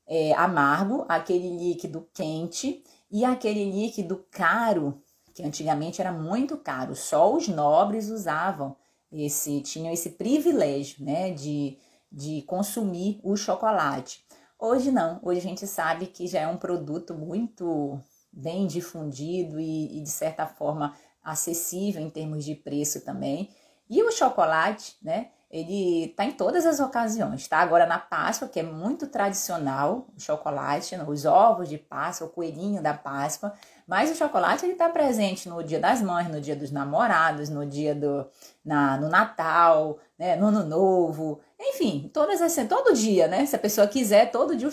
é, 0.06 0.34
amargo, 0.34 1.06
aquele 1.08 1.50
líquido 1.50 2.08
quente 2.14 2.84
e 3.10 3.24
aquele 3.26 3.72
líquido 3.72 4.26
caro 4.30 5.02
que 5.38 5.44
antigamente 5.44 6.02
era 6.02 6.12
muito 6.12 6.58
caro, 6.58 6.96
só 6.96 7.32
os 7.32 7.48
nobres 7.48 8.10
usavam 8.10 8.76
esse, 9.12 9.62
tinham 9.62 9.94
esse 9.94 10.10
privilégio, 10.10 11.06
né, 11.06 11.30
de, 11.30 11.78
de 12.12 12.42
consumir 12.42 13.20
o 13.24 13.38
chocolate. 13.38 14.26
Hoje 14.60 14.92
não, 14.92 15.20
hoje 15.22 15.40
a 15.40 15.44
gente 15.44 15.68
sabe 15.68 16.08
que 16.08 16.26
já 16.26 16.40
é 16.40 16.48
um 16.48 16.58
produto 16.58 17.14
muito 17.14 18.02
bem 18.34 18.66
difundido 18.66 19.60
e, 19.60 20.00
e 20.00 20.02
de 20.02 20.10
certa 20.10 20.48
forma 20.48 20.96
acessível 21.24 22.02
em 22.02 22.10
termos 22.10 22.44
de 22.44 22.56
preço 22.56 23.06
também. 23.06 23.52
E 23.88 24.02
o 24.02 24.12
chocolate, 24.12 24.98
né, 25.04 25.30
ele 25.50 26.10
tá 26.10 26.26
em 26.26 26.32
todas 26.32 26.66
as 26.66 26.82
ocasiões, 26.82 27.48
tá? 27.48 27.60
Agora 27.60 27.86
na 27.86 27.98
Páscoa, 27.98 28.50
que 28.50 28.60
é 28.60 28.64
muito 28.64 29.08
tradicional, 29.08 30.08
o 30.16 30.20
chocolate, 30.20 30.96
os 31.08 31.26
ovos 31.26 31.70
de 31.70 31.78
Páscoa, 31.78 32.28
o 32.28 32.30
coelhinho 32.30 32.82
da 32.82 32.94
Páscoa, 32.94 33.54
mas 33.88 34.12
o 34.12 34.16
chocolate 34.16 34.66
ele 34.66 34.76
tá 34.76 34.90
presente 34.90 35.48
no 35.48 35.64
dia 35.64 35.80
das 35.80 36.02
mães, 36.02 36.28
no 36.30 36.42
dia 36.42 36.56
dos 36.56 36.70
namorados, 36.70 37.48
no 37.48 37.66
dia 37.66 37.96
do 37.96 38.28
na, 38.64 38.98
no 38.98 39.08
Natal, 39.08 39.98
né, 40.20 40.36
no 40.36 40.48
Ano 40.48 40.66
Novo, 40.66 41.40
enfim, 41.58 42.12
todas 42.14 42.42
as 42.42 42.54
todo 42.68 42.94
dia, 42.94 43.30
né? 43.30 43.46
Se 43.46 43.56
a 43.56 43.60
pessoa 43.60 43.88
quiser, 43.88 44.30
todo 44.32 44.54
dia 44.54 44.70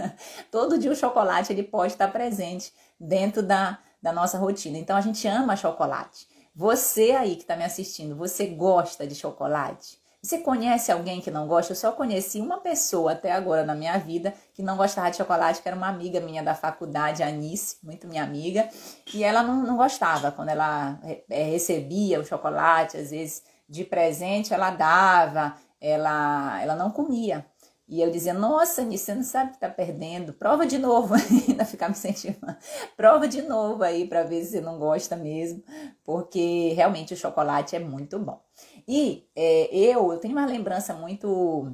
todo 0.52 0.76
dia 0.76 0.92
o 0.92 0.96
chocolate 0.96 1.52
ele 1.52 1.62
pode 1.62 1.94
estar 1.94 2.08
presente 2.08 2.70
dentro 3.00 3.42
da, 3.42 3.78
da 4.02 4.12
nossa 4.12 4.36
rotina. 4.36 4.76
Então 4.76 4.94
a 4.94 5.00
gente 5.00 5.26
ama 5.26 5.56
chocolate. 5.56 6.26
Você 6.54 7.12
aí 7.12 7.36
que 7.36 7.42
está 7.42 7.56
me 7.56 7.64
assistindo, 7.64 8.16
você 8.16 8.46
gosta 8.46 9.06
de 9.06 9.14
chocolate? 9.14 9.98
Você 10.20 10.38
conhece 10.38 10.90
alguém 10.90 11.20
que 11.20 11.30
não 11.30 11.46
gosta? 11.46 11.72
Eu 11.72 11.76
só 11.76 11.92
conheci 11.92 12.40
uma 12.40 12.58
pessoa 12.58 13.12
até 13.12 13.30
agora 13.30 13.64
na 13.64 13.74
minha 13.74 13.96
vida 13.98 14.34
que 14.52 14.62
não 14.62 14.76
gostava 14.76 15.10
de 15.10 15.16
chocolate, 15.16 15.62
que 15.62 15.68
era 15.68 15.76
uma 15.76 15.88
amiga 15.88 16.20
minha 16.20 16.42
da 16.42 16.56
faculdade, 16.56 17.22
Anice, 17.22 17.76
muito 17.84 18.08
minha 18.08 18.24
amiga, 18.24 18.68
e 19.14 19.22
ela 19.22 19.44
não, 19.44 19.62
não 19.62 19.76
gostava. 19.76 20.32
Quando 20.32 20.48
ela 20.48 20.98
é, 21.30 21.44
recebia 21.44 22.18
o 22.18 22.24
chocolate, 22.24 22.96
às 22.96 23.10
vezes 23.10 23.44
de 23.68 23.84
presente, 23.84 24.52
ela 24.52 24.70
dava, 24.72 25.54
ela, 25.80 26.60
ela 26.60 26.74
não 26.74 26.90
comia. 26.90 27.46
E 27.88 28.02
eu 28.02 28.10
dizia, 28.10 28.34
nossa, 28.34 28.82
Anice, 28.82 29.04
você 29.04 29.14
não 29.14 29.22
sabe 29.22 29.52
que 29.52 29.60
tá 29.60 29.68
perdendo. 29.68 30.34
Prova 30.34 30.66
de 30.66 30.78
novo, 30.78 31.14
ainda 31.48 31.64
ficar 31.64 31.88
me 31.88 31.94
sentindo. 31.94 32.36
Prova 32.96 33.26
de 33.26 33.40
novo 33.40 33.82
aí 33.82 34.06
para 34.06 34.24
ver 34.24 34.44
se 34.44 34.50
você 34.50 34.60
não 34.60 34.78
gosta 34.78 35.16
mesmo, 35.16 35.62
porque 36.04 36.74
realmente 36.74 37.14
o 37.14 37.16
chocolate 37.16 37.76
é 37.76 37.78
muito 37.78 38.18
bom. 38.18 38.42
E 38.88 39.28
é, 39.36 39.68
eu, 39.70 40.10
eu 40.10 40.18
tenho 40.18 40.32
uma 40.32 40.46
lembrança 40.46 40.94
muito, 40.94 41.70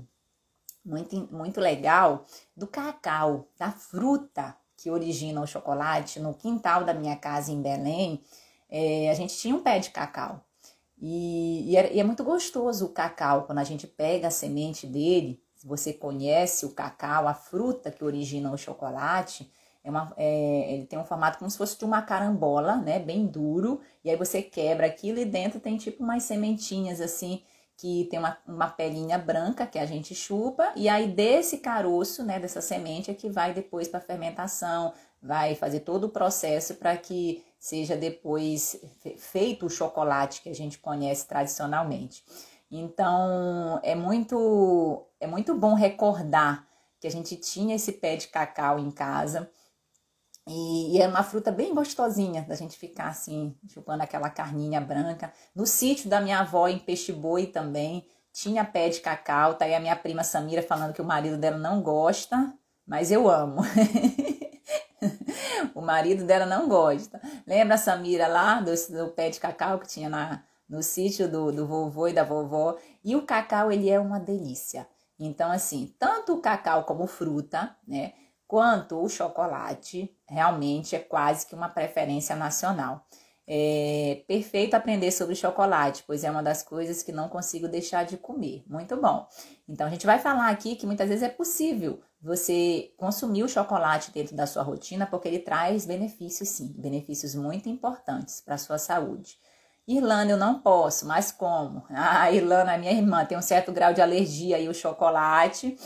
muito, 0.85 1.29
muito 1.33 1.61
legal 1.61 2.27
do 2.57 2.67
cacau, 2.67 3.47
da 3.57 3.71
fruta 3.71 4.57
que 4.77 4.91
origina 4.91 5.41
o 5.41 5.47
chocolate. 5.47 6.19
No 6.19 6.35
quintal 6.35 6.83
da 6.83 6.93
minha 6.93 7.15
casa 7.15 7.53
em 7.53 7.63
Belém, 7.63 8.21
é, 8.69 9.09
a 9.09 9.15
gente 9.15 9.37
tinha 9.37 9.55
um 9.55 9.63
pé 9.63 9.79
de 9.79 9.91
cacau. 9.91 10.45
E, 11.01 11.71
e, 11.71 11.77
é, 11.77 11.95
e 11.95 12.01
é 12.01 12.05
muito 12.05 12.25
gostoso 12.25 12.87
o 12.87 12.93
cacau, 12.93 13.45
quando 13.45 13.59
a 13.59 13.65
gente 13.65 13.87
pega 13.87 14.27
a 14.27 14.33
semente 14.33 14.85
dele. 14.85 15.41
Se 15.55 15.69
você 15.69 15.93
conhece 15.93 16.67
o 16.67 16.75
cacau, 16.75 17.29
a 17.29 17.35
fruta 17.35 17.93
que 17.93 18.03
origina 18.03 18.51
o 18.51 18.59
chocolate, 18.59 19.49
é 19.85 19.91
uma, 19.91 20.13
é, 20.17 20.73
ele 20.73 20.87
tem 20.87 20.99
um 20.99 21.05
formato 21.05 21.39
como 21.39 21.51
se 21.51 21.59
fosse 21.59 21.79
de 21.79 21.85
uma 21.85 22.01
carambola, 22.01 22.77
né? 22.77 22.99
Bem 22.99 23.27
duro. 23.27 23.81
E 24.03 24.09
aí 24.09 24.17
você 24.17 24.41
quebra 24.41 24.87
aquilo 24.87 25.19
e 25.19 25.27
dentro 25.27 25.61
tem 25.61 25.77
tipo 25.77 26.03
umas 26.03 26.23
sementinhas 26.23 27.03
assim, 27.03 27.43
que 27.77 28.09
tem 28.11 28.19
uma, 28.19 28.39
uma 28.49 28.69
pelinha 28.69 29.19
branca 29.19 29.67
que 29.67 29.79
a 29.79 29.85
gente 29.85 30.15
chupa. 30.15 30.73
E 30.75 30.89
aí 30.89 31.07
desse 31.09 31.59
caroço, 31.59 32.25
né? 32.25 32.41
Dessa 32.41 32.63
semente 32.63 33.11
é 33.11 33.15
que 33.15 33.29
vai 33.29 33.53
depois 33.53 33.87
para 33.87 34.01
fermentação, 34.01 34.95
vai 35.23 35.55
fazer 35.55 35.81
todo 35.81 36.05
o 36.05 36.09
processo 36.09 36.77
para 36.77 36.97
que 36.97 37.45
seja 37.59 37.95
depois 37.95 38.81
feito 39.19 39.67
o 39.67 39.71
chocolate 39.71 40.41
que 40.41 40.49
a 40.49 40.55
gente 40.55 40.79
conhece 40.79 41.29
tradicionalmente. 41.29 42.25
Então 42.71 43.79
é 43.83 43.95
muito, 43.95 45.07
é 45.21 45.27
muito 45.27 45.55
bom 45.55 45.75
recordar 45.75 46.67
que 46.99 47.07
a 47.07 47.11
gente 47.11 47.37
tinha 47.37 47.77
esse 47.77 47.93
pé 47.93 48.17
de 48.17 48.29
cacau 48.29 48.79
em 48.79 48.91
casa 48.91 49.51
e, 50.47 50.97
e, 50.97 51.01
é 51.01 51.09
uma 51.09 51.23
fruta 51.23 51.51
bem 51.51 51.75
gostosinha 51.75 52.43
da 52.43 52.55
gente 52.55 52.77
ficar 52.77 53.09
assim, 53.09 53.57
chupando 53.67 54.03
aquela 54.03 54.29
carninha 54.29 54.81
branca. 54.81 55.33
No 55.55 55.67
sítio 55.67 56.11
da 56.11 56.21
minha 56.21 56.41
avó, 56.41 56.69
em 56.69 56.79
Peixe 56.79 57.13
Boi 57.13 57.47
também, 57.47 58.07
tinha 58.31 58.65
pé 58.65 58.91
de 58.91 59.01
cacau. 59.01 59.55
Tá 59.55 59.65
aí 59.65 59.75
a 59.75 59.81
minha 59.81 59.97
prima 59.97 60.23
Samira 60.23 60.63
falando 60.63 60.93
que 60.93 61.01
o 61.01 61.05
marido 61.05 61.39
dela 61.39 61.57
não 61.57 61.81
gosta, 61.81 62.53
mas 62.87 63.11
eu 63.11 63.31
amo. 63.31 63.63
o 65.75 65.81
marido 65.81 66.25
dela 66.25 66.45
não 66.45 66.69
gosta. 66.69 67.21
Lembra 67.47 67.77
a 67.77 67.79
Samira 67.79 68.27
lá 68.27 68.61
do, 68.61 68.75
do 68.93 69.09
pé 69.13 69.31
de 69.31 69.41
cacau 69.41 69.79
que 69.79 69.89
tinha 69.89 70.11
na, 70.11 70.45
no 70.69 70.83
sítio 70.83 71.27
do, 71.27 71.53
do 71.53 71.67
vovô 71.67 72.09
e 72.09 72.13
da 72.13 72.23
vovó? 72.23 72.77
E 73.03 73.17
o 73.17 73.23
cacau, 73.23 73.73
ele 73.73 73.89
é 73.89 73.99
uma 73.99 74.21
delícia. 74.21 74.87
Então, 75.19 75.51
assim, 75.51 75.95
tanto 75.99 76.35
o 76.35 76.41
cacau 76.41 76.85
como 76.85 77.07
fruta, 77.07 77.75
né? 77.87 78.13
Quanto 78.47 79.03
o 79.03 79.09
chocolate 79.09 80.15
realmente 80.29 80.95
é 80.95 80.99
quase 80.99 81.47
que 81.47 81.55
uma 81.55 81.69
preferência 81.69 82.37
nacional. 82.37 83.07
É 83.47 84.23
perfeito 84.27 84.75
aprender 84.75 85.11
sobre 85.11 85.35
chocolate, 85.35 86.03
pois 86.07 86.25
é 86.25 86.31
uma 86.31 86.43
das 86.43 86.63
coisas 86.63 87.03
que 87.03 87.13
não 87.13 87.29
consigo 87.29 87.69
deixar 87.69 88.05
de 88.05 88.17
comer. 88.17 88.65
Muito 88.67 88.97
bom. 88.97 89.29
Então 89.69 89.87
a 89.87 89.91
gente 89.91 90.07
vai 90.07 90.19
falar 90.19 90.49
aqui 90.49 90.77
que 90.77 90.87
muitas 90.87 91.09
vezes 91.09 91.23
é 91.23 91.29
possível 91.29 92.01
você 92.23 92.95
consumir 92.97 93.43
o 93.43 93.49
chocolate 93.49 94.11
dentro 94.11 94.35
da 94.35 94.47
sua 94.47 94.63
rotina, 94.63 95.07
porque 95.07 95.29
ele 95.29 95.41
traz 95.41 95.85
benefícios 95.85 96.49
sim, 96.49 96.75
benefícios 96.79 97.35
muito 97.35 97.69
importantes 97.69 98.41
para 98.41 98.55
a 98.55 98.59
sua 98.59 98.79
saúde. 98.79 99.39
Irlanda, 99.87 100.33
eu 100.33 100.39
não 100.39 100.61
posso, 100.61 101.07
mas 101.07 101.31
como? 101.31 101.85
Ah, 101.93 102.33
Irlanda, 102.33 102.79
minha 102.79 102.93
irmã, 102.93 103.27
tem 103.27 103.37
um 103.37 103.43
certo 103.43 103.71
grau 103.71 103.93
de 103.93 104.01
alergia 104.01 104.57
aí 104.57 104.67
ao 104.67 104.73
chocolate 104.73 105.77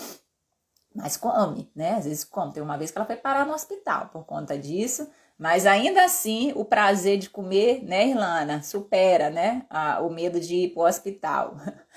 mas 0.98 1.16
come, 1.16 1.70
né? 1.74 1.94
Às 1.94 2.04
vezes 2.04 2.24
come. 2.24 2.52
Tem 2.52 2.62
uma 2.62 2.76
vez 2.76 2.90
que 2.90 2.98
ela 2.98 3.06
foi 3.06 3.16
parar 3.16 3.46
no 3.46 3.54
hospital 3.54 4.08
por 4.12 4.24
conta 4.24 4.58
disso, 4.58 5.08
mas 5.38 5.64
ainda 5.64 6.04
assim 6.04 6.52
o 6.56 6.64
prazer 6.64 7.18
de 7.18 7.30
comer, 7.30 7.84
né, 7.84 8.08
Irlana, 8.08 8.60
supera, 8.60 9.30
né, 9.30 9.64
a, 9.70 10.00
o 10.00 10.10
medo 10.10 10.40
de 10.40 10.54
ir 10.54 10.74
para 10.74 10.82
o 10.82 10.86
hospital. 10.86 11.54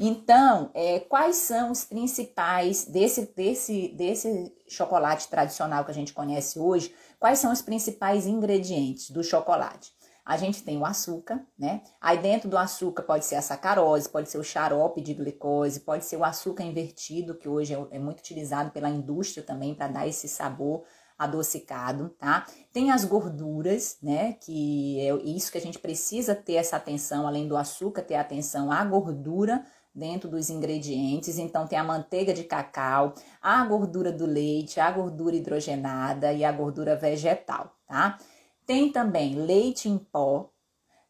Então, 0.00 0.70
é, 0.74 0.98
quais 0.98 1.36
são 1.36 1.70
os 1.70 1.84
principais 1.84 2.86
desse, 2.86 3.32
desse, 3.36 3.86
desse 3.96 4.52
chocolate 4.66 5.28
tradicional 5.28 5.84
que 5.84 5.92
a 5.92 5.94
gente 5.94 6.12
conhece 6.12 6.58
hoje? 6.58 6.92
Quais 7.20 7.38
são 7.38 7.52
os 7.52 7.62
principais 7.62 8.26
ingredientes 8.26 9.10
do 9.10 9.22
chocolate? 9.22 9.92
A 10.24 10.36
gente 10.36 10.62
tem 10.62 10.78
o 10.78 10.86
açúcar, 10.86 11.44
né? 11.58 11.82
Aí 12.00 12.18
dentro 12.18 12.48
do 12.48 12.56
açúcar 12.56 13.02
pode 13.02 13.24
ser 13.26 13.34
a 13.34 13.42
sacarose, 13.42 14.08
pode 14.08 14.30
ser 14.30 14.38
o 14.38 14.44
xarope 14.44 15.00
de 15.02 15.12
glicose, 15.12 15.80
pode 15.80 16.04
ser 16.04 16.16
o 16.16 16.24
açúcar 16.24 16.62
invertido, 16.62 17.34
que 17.34 17.48
hoje 17.48 17.74
é, 17.74 17.86
é 17.90 17.98
muito 17.98 18.20
utilizado 18.20 18.70
pela 18.70 18.88
indústria 18.88 19.44
também 19.44 19.74
para 19.74 19.88
dar 19.88 20.08
esse 20.08 20.26
sabor 20.26 20.84
adocicado, 21.18 22.08
tá? 22.18 22.46
Tem 22.72 22.90
as 22.90 23.04
gorduras, 23.04 23.98
né? 24.02 24.32
Que 24.34 25.00
é 25.00 25.14
isso 25.24 25.52
que 25.52 25.58
a 25.58 25.60
gente 25.60 25.78
precisa 25.78 26.34
ter 26.34 26.54
essa 26.54 26.76
atenção, 26.76 27.26
além 27.26 27.46
do 27.46 27.56
açúcar, 27.56 28.02
ter 28.02 28.16
atenção 28.16 28.72
à 28.72 28.84
gordura 28.84 29.64
dentro 29.94 30.28
dos 30.28 30.50
ingredientes. 30.50 31.38
Então, 31.38 31.66
tem 31.66 31.78
a 31.78 31.84
manteiga 31.84 32.32
de 32.34 32.44
cacau, 32.44 33.14
a 33.40 33.64
gordura 33.64 34.10
do 34.10 34.26
leite, 34.26 34.80
a 34.80 34.90
gordura 34.90 35.36
hidrogenada 35.36 36.32
e 36.32 36.44
a 36.44 36.50
gordura 36.50 36.96
vegetal, 36.96 37.76
tá? 37.86 38.18
Tem 38.66 38.90
também 38.90 39.34
leite 39.34 39.88
em 39.88 39.98
pó, 39.98 40.50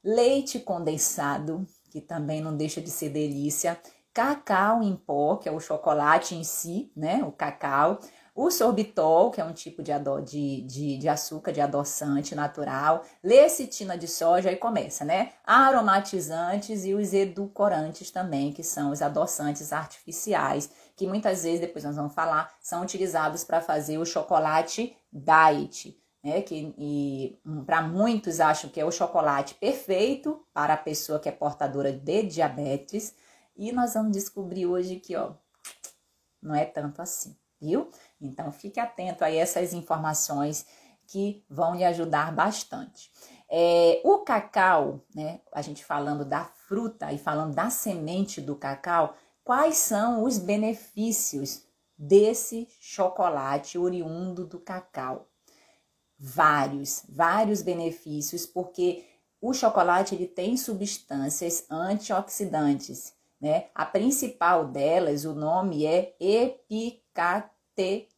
leite 0.02 0.58
condensado, 0.58 1.66
que 1.90 2.00
também 2.00 2.40
não 2.40 2.56
deixa 2.56 2.80
de 2.80 2.90
ser 2.90 3.10
delícia, 3.10 3.80
cacau 4.12 4.82
em 4.82 4.96
pó, 4.96 5.36
que 5.36 5.48
é 5.48 5.52
o 5.52 5.60
chocolate 5.60 6.34
em 6.34 6.42
si, 6.42 6.90
né? 6.96 7.22
O 7.24 7.30
cacau, 7.30 8.00
o 8.34 8.50
sorbitol, 8.50 9.30
que 9.30 9.40
é 9.40 9.44
um 9.44 9.52
tipo 9.52 9.82
de, 9.82 9.92
ado, 9.92 10.20
de, 10.20 10.62
de, 10.62 10.98
de, 10.98 11.08
açúcar, 11.08 11.52
de 11.52 11.60
adoçante 11.60 12.34
natural, 12.34 13.04
lecitina 13.22 13.96
de 13.96 14.08
soja, 14.08 14.48
aí 14.48 14.56
começa, 14.56 15.04
né? 15.04 15.30
Aromatizantes 15.44 16.84
e 16.84 16.92
os 16.94 17.12
edulcorantes 17.12 18.10
também, 18.10 18.52
que 18.52 18.64
são 18.64 18.90
os 18.90 19.00
adoçantes 19.00 19.72
artificiais, 19.72 20.68
que 20.96 21.06
muitas 21.06 21.44
vezes, 21.44 21.60
depois 21.60 21.84
nós 21.84 21.94
vamos 21.94 22.14
falar, 22.14 22.52
são 22.60 22.82
utilizados 22.82 23.44
para 23.44 23.60
fazer 23.60 23.98
o 23.98 24.04
chocolate 24.04 24.96
diet. 25.12 26.03
Né, 26.24 26.40
que 26.40 27.38
hum, 27.44 27.64
para 27.66 27.82
muitos 27.82 28.40
acham 28.40 28.70
que 28.70 28.80
é 28.80 28.84
o 28.84 28.90
chocolate 28.90 29.56
perfeito 29.56 30.42
para 30.54 30.72
a 30.72 30.78
pessoa 30.78 31.20
que 31.20 31.28
é 31.28 31.32
portadora 31.32 31.92
de 31.92 32.22
diabetes, 32.22 33.14
e 33.54 33.70
nós 33.70 33.92
vamos 33.92 34.12
descobrir 34.12 34.64
hoje 34.64 34.96
que, 34.96 35.14
ó, 35.14 35.34
não 36.42 36.54
é 36.54 36.64
tanto 36.64 37.02
assim, 37.02 37.36
viu? 37.60 37.90
Então 38.18 38.50
fique 38.50 38.80
atento 38.80 39.22
a 39.22 39.30
essas 39.30 39.74
informações 39.74 40.66
que 41.06 41.44
vão 41.48 41.74
lhe 41.74 41.84
ajudar 41.84 42.32
bastante. 42.34 43.12
É, 43.48 44.00
o 44.02 44.20
cacau, 44.20 45.04
né? 45.14 45.42
A 45.52 45.60
gente 45.60 45.84
falando 45.84 46.24
da 46.24 46.44
fruta 46.44 47.12
e 47.12 47.18
falando 47.18 47.54
da 47.54 47.68
semente 47.68 48.40
do 48.40 48.56
cacau, 48.56 49.14
quais 49.44 49.76
são 49.76 50.24
os 50.24 50.38
benefícios 50.38 51.66
desse 51.96 52.66
chocolate 52.80 53.78
oriundo 53.78 54.46
do 54.46 54.58
cacau? 54.58 55.28
Vários, 56.18 57.02
vários 57.08 57.62
benefícios, 57.62 58.46
porque 58.46 59.04
o 59.40 59.52
chocolate 59.52 60.14
ele 60.14 60.26
tem 60.26 60.56
substâncias 60.56 61.66
antioxidantes 61.70 63.14
né? 63.44 63.66
A 63.74 63.84
principal 63.84 64.66
delas, 64.66 65.26
o 65.26 65.34
nome 65.34 65.84
é 65.84 66.14
epicatequina. 66.18 68.08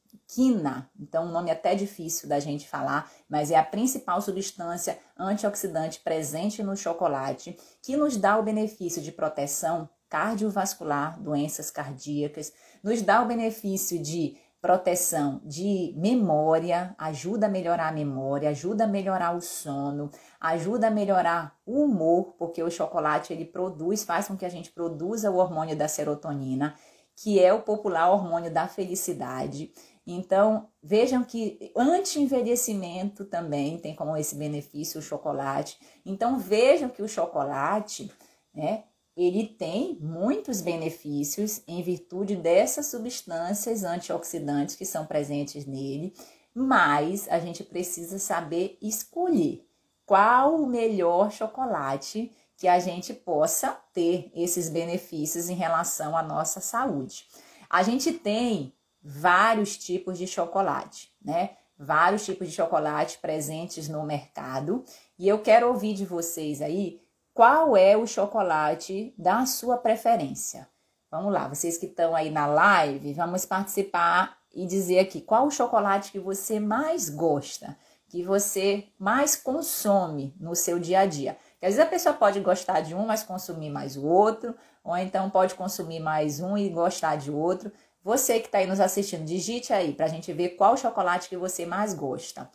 Então, 1.00 1.24
um 1.26 1.32
nome 1.32 1.50
até 1.50 1.74
difícil 1.74 2.28
da 2.28 2.38
gente 2.38 2.68
falar, 2.68 3.10
mas 3.28 3.50
é 3.50 3.56
a 3.56 3.64
principal 3.64 4.22
substância 4.22 4.96
antioxidante 5.18 5.98
presente 5.98 6.62
no 6.62 6.76
chocolate 6.76 7.58
que 7.82 7.96
nos 7.96 8.16
dá 8.16 8.38
o 8.38 8.44
benefício 8.44 9.02
de 9.02 9.10
proteção 9.10 9.88
cardiovascular, 10.08 11.20
doenças 11.20 11.72
cardíacas, 11.72 12.52
nos 12.80 13.02
dá 13.02 13.20
o 13.20 13.26
benefício 13.26 13.98
de 14.00 14.36
proteção 14.66 15.40
de 15.44 15.94
memória, 15.96 16.92
ajuda 16.98 17.46
a 17.46 17.48
melhorar 17.48 17.86
a 17.86 17.92
memória, 17.92 18.50
ajuda 18.50 18.82
a 18.82 18.88
melhorar 18.88 19.36
o 19.36 19.40
sono, 19.40 20.10
ajuda 20.40 20.88
a 20.88 20.90
melhorar 20.90 21.56
o 21.64 21.84
humor, 21.84 22.34
porque 22.36 22.60
o 22.60 22.68
chocolate 22.68 23.32
ele 23.32 23.44
produz, 23.44 24.02
faz 24.02 24.26
com 24.26 24.36
que 24.36 24.44
a 24.44 24.48
gente 24.48 24.72
produza 24.72 25.30
o 25.30 25.36
hormônio 25.36 25.76
da 25.76 25.86
serotonina, 25.86 26.74
que 27.14 27.38
é 27.40 27.52
o 27.52 27.62
popular 27.62 28.10
hormônio 28.10 28.52
da 28.52 28.66
felicidade. 28.66 29.70
Então, 30.04 30.68
vejam 30.82 31.22
que 31.22 31.72
anti-envelhecimento 31.76 33.24
também 33.24 33.78
tem 33.78 33.94
como 33.94 34.16
esse 34.16 34.34
benefício 34.34 34.98
o 34.98 35.02
chocolate. 35.02 35.78
Então, 36.04 36.40
vejam 36.40 36.88
que 36.88 37.02
o 37.02 37.08
chocolate, 37.08 38.10
né, 38.52 38.82
ele 39.16 39.46
tem 39.46 39.96
muitos 39.98 40.60
benefícios 40.60 41.62
em 41.66 41.82
virtude 41.82 42.36
dessas 42.36 42.86
substâncias 42.86 43.82
antioxidantes 43.82 44.76
que 44.76 44.84
são 44.84 45.06
presentes 45.06 45.64
nele, 45.64 46.12
mas 46.54 47.26
a 47.28 47.38
gente 47.38 47.64
precisa 47.64 48.18
saber 48.18 48.76
escolher 48.82 49.66
qual 50.04 50.56
o 50.56 50.66
melhor 50.66 51.32
chocolate 51.32 52.30
que 52.56 52.68
a 52.68 52.78
gente 52.78 53.12
possa 53.14 53.78
ter 53.92 54.30
esses 54.34 54.68
benefícios 54.68 55.48
em 55.48 55.54
relação 55.54 56.16
à 56.16 56.22
nossa 56.22 56.60
saúde. 56.60 57.26
A 57.68 57.82
gente 57.82 58.12
tem 58.12 58.72
vários 59.02 59.76
tipos 59.76 60.18
de 60.18 60.26
chocolate, 60.26 61.12
né? 61.22 61.56
Vários 61.78 62.24
tipos 62.24 62.48
de 62.48 62.54
chocolate 62.54 63.18
presentes 63.18 63.88
no 63.88 64.02
mercado 64.04 64.82
e 65.18 65.28
eu 65.28 65.40
quero 65.40 65.68
ouvir 65.68 65.92
de 65.92 66.06
vocês 66.06 66.62
aí 66.62 67.05
qual 67.36 67.76
é 67.76 67.94
o 67.94 68.06
chocolate 68.06 69.14
da 69.18 69.44
sua 69.44 69.76
preferência. 69.76 70.66
Vamos 71.10 71.30
lá, 71.30 71.46
vocês 71.46 71.76
que 71.76 71.84
estão 71.84 72.16
aí 72.16 72.30
na 72.30 72.46
live, 72.46 73.12
vamos 73.12 73.44
participar 73.44 74.38
e 74.54 74.66
dizer 74.66 75.00
aqui 75.00 75.20
qual 75.20 75.46
o 75.46 75.50
chocolate 75.50 76.10
que 76.10 76.18
você 76.18 76.58
mais 76.58 77.10
gosta, 77.10 77.76
que 78.08 78.22
você 78.22 78.86
mais 78.98 79.36
consome 79.36 80.34
no 80.40 80.56
seu 80.56 80.80
dia 80.80 81.00
a 81.00 81.06
dia. 81.06 81.36
Porque 81.52 81.66
às 81.66 81.74
vezes 81.74 81.86
a 81.86 81.90
pessoa 81.90 82.14
pode 82.14 82.40
gostar 82.40 82.80
de 82.80 82.94
um, 82.94 83.04
mas 83.04 83.22
consumir 83.22 83.68
mais 83.68 83.98
o 83.98 84.06
outro, 84.06 84.56
ou 84.82 84.96
então 84.96 85.28
pode 85.28 85.54
consumir 85.56 86.00
mais 86.00 86.40
um 86.40 86.56
e 86.56 86.70
gostar 86.70 87.16
de 87.16 87.30
outro. 87.30 87.70
Você 88.02 88.40
que 88.40 88.46
está 88.46 88.58
aí 88.58 88.66
nos 88.66 88.80
assistindo, 88.80 89.26
digite 89.26 89.74
aí 89.74 89.92
para 89.92 90.06
a 90.06 90.08
gente 90.08 90.32
ver 90.32 90.50
qual 90.50 90.74
chocolate 90.74 91.28
que 91.28 91.36
você 91.36 91.66
mais 91.66 91.92
gosta. 91.92 92.48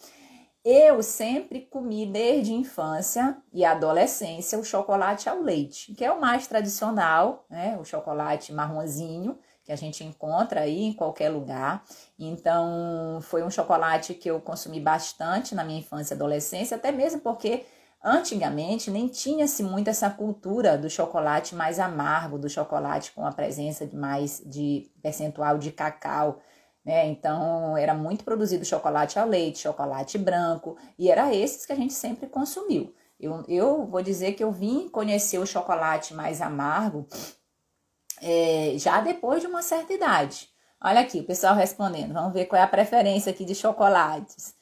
Eu 0.63 1.01
sempre 1.01 1.61
comi 1.61 2.05
desde 2.05 2.53
infância 2.53 3.35
e 3.51 3.65
adolescência 3.65 4.59
o 4.59 4.63
chocolate 4.63 5.27
ao 5.27 5.41
leite, 5.41 5.93
que 5.93 6.05
é 6.05 6.11
o 6.11 6.21
mais 6.21 6.45
tradicional, 6.45 7.45
né? 7.49 7.77
O 7.81 7.83
chocolate 7.83 8.53
marronzinho 8.53 9.39
que 9.63 9.71
a 9.71 9.75
gente 9.75 10.03
encontra 10.03 10.61
aí 10.61 10.83
em 10.83 10.93
qualquer 10.93 11.29
lugar. 11.29 11.83
Então, 12.17 13.19
foi 13.21 13.43
um 13.43 13.49
chocolate 13.49 14.13
que 14.13 14.29
eu 14.29 14.39
consumi 14.39 14.79
bastante 14.79 15.55
na 15.55 15.63
minha 15.63 15.79
infância 15.79 16.13
e 16.13 16.15
adolescência, 16.15 16.77
até 16.77 16.91
mesmo 16.91 17.21
porque 17.21 17.65
antigamente 18.03 18.89
nem 18.91 19.07
tinha-se 19.07 19.63
muito 19.63 19.89
essa 19.89 20.09
cultura 20.09 20.77
do 20.77 20.89
chocolate 20.89 21.55
mais 21.55 21.79
amargo, 21.79 22.37
do 22.37 22.49
chocolate 22.49 23.11
com 23.13 23.25
a 23.25 23.31
presença 23.31 23.85
de 23.85 23.95
mais 23.95 24.43
de 24.45 24.91
percentual 25.01 25.57
de 25.57 25.71
cacau 25.71 26.39
né? 26.83 27.07
Então 27.07 27.77
era 27.77 27.93
muito 27.93 28.23
produzido 28.23 28.65
chocolate 28.65 29.19
ao 29.19 29.27
leite, 29.27 29.59
chocolate 29.59 30.17
branco, 30.17 30.77
e 30.97 31.09
era 31.09 31.33
esses 31.33 31.65
que 31.65 31.73
a 31.73 31.75
gente 31.75 31.93
sempre 31.93 32.27
consumiu. 32.27 32.93
Eu, 33.19 33.43
eu 33.47 33.85
vou 33.85 34.01
dizer 34.01 34.33
que 34.33 34.43
eu 34.43 34.51
vim 34.51 34.89
conhecer 34.89 35.37
o 35.37 35.45
chocolate 35.45 36.13
mais 36.13 36.41
amargo 36.41 37.07
é, 38.21 38.73
já 38.77 38.99
depois 39.01 39.41
de 39.41 39.47
uma 39.47 39.61
certa 39.61 39.93
idade. 39.93 40.49
Olha 40.83 41.01
aqui, 41.01 41.19
o 41.19 41.23
pessoal 41.25 41.55
respondendo. 41.55 42.13
Vamos 42.13 42.33
ver 42.33 42.45
qual 42.45 42.59
é 42.59 42.63
a 42.63 42.67
preferência 42.67 43.31
aqui 43.31 43.45
de 43.45 43.53
chocolates. 43.53 44.55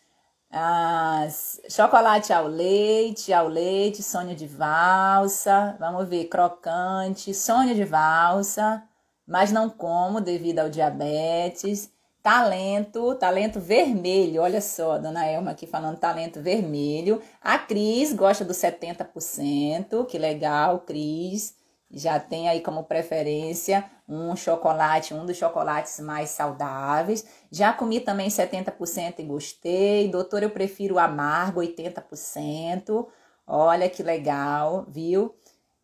chocolate 1.69 2.33
ao 2.33 2.47
leite, 2.47 3.31
ao 3.31 3.47
leite, 3.47 4.03
sonho 4.03 4.35
de 4.35 4.45
valsa. 4.45 5.77
Vamos 5.79 6.07
ver, 6.09 6.25
crocante, 6.25 7.33
sonho 7.33 7.73
de 7.73 7.85
valsa, 7.85 8.83
mas 9.25 9.51
não 9.51 9.69
como 9.69 10.19
devido 10.19 10.59
ao 10.59 10.69
diabetes. 10.69 11.89
Talento, 12.21 13.15
talento 13.15 13.61
vermelho, 13.61 14.41
olha 14.41 14.59
só, 14.59 14.97
dona 14.97 15.25
Elma 15.25 15.51
aqui 15.51 15.65
falando 15.65 15.97
talento 15.97 16.41
vermelho. 16.41 17.21
A 17.41 17.57
Cris 17.57 18.11
gosta 18.11 18.43
do 18.43 18.53
70%, 18.53 20.05
que 20.05 20.17
legal, 20.17 20.79
Cris. 20.81 21.55
Já 21.89 22.19
tem 22.19 22.49
aí 22.49 22.59
como 22.59 22.83
preferência 22.83 23.89
um 24.07 24.35
chocolate, 24.35 25.13
um 25.13 25.25
dos 25.25 25.37
chocolates 25.37 25.99
mais 26.01 26.29
saudáveis. 26.31 27.25
Já 27.49 27.71
comi 27.71 28.01
também 28.01 28.27
70% 28.27 29.19
e 29.19 29.23
gostei. 29.23 30.09
Doutor, 30.09 30.43
eu 30.43 30.49
prefiro 30.49 30.99
amargo, 30.99 31.61
80%. 31.61 33.07
Olha 33.47 33.89
que 33.89 34.03
legal, 34.03 34.85
viu? 34.89 35.33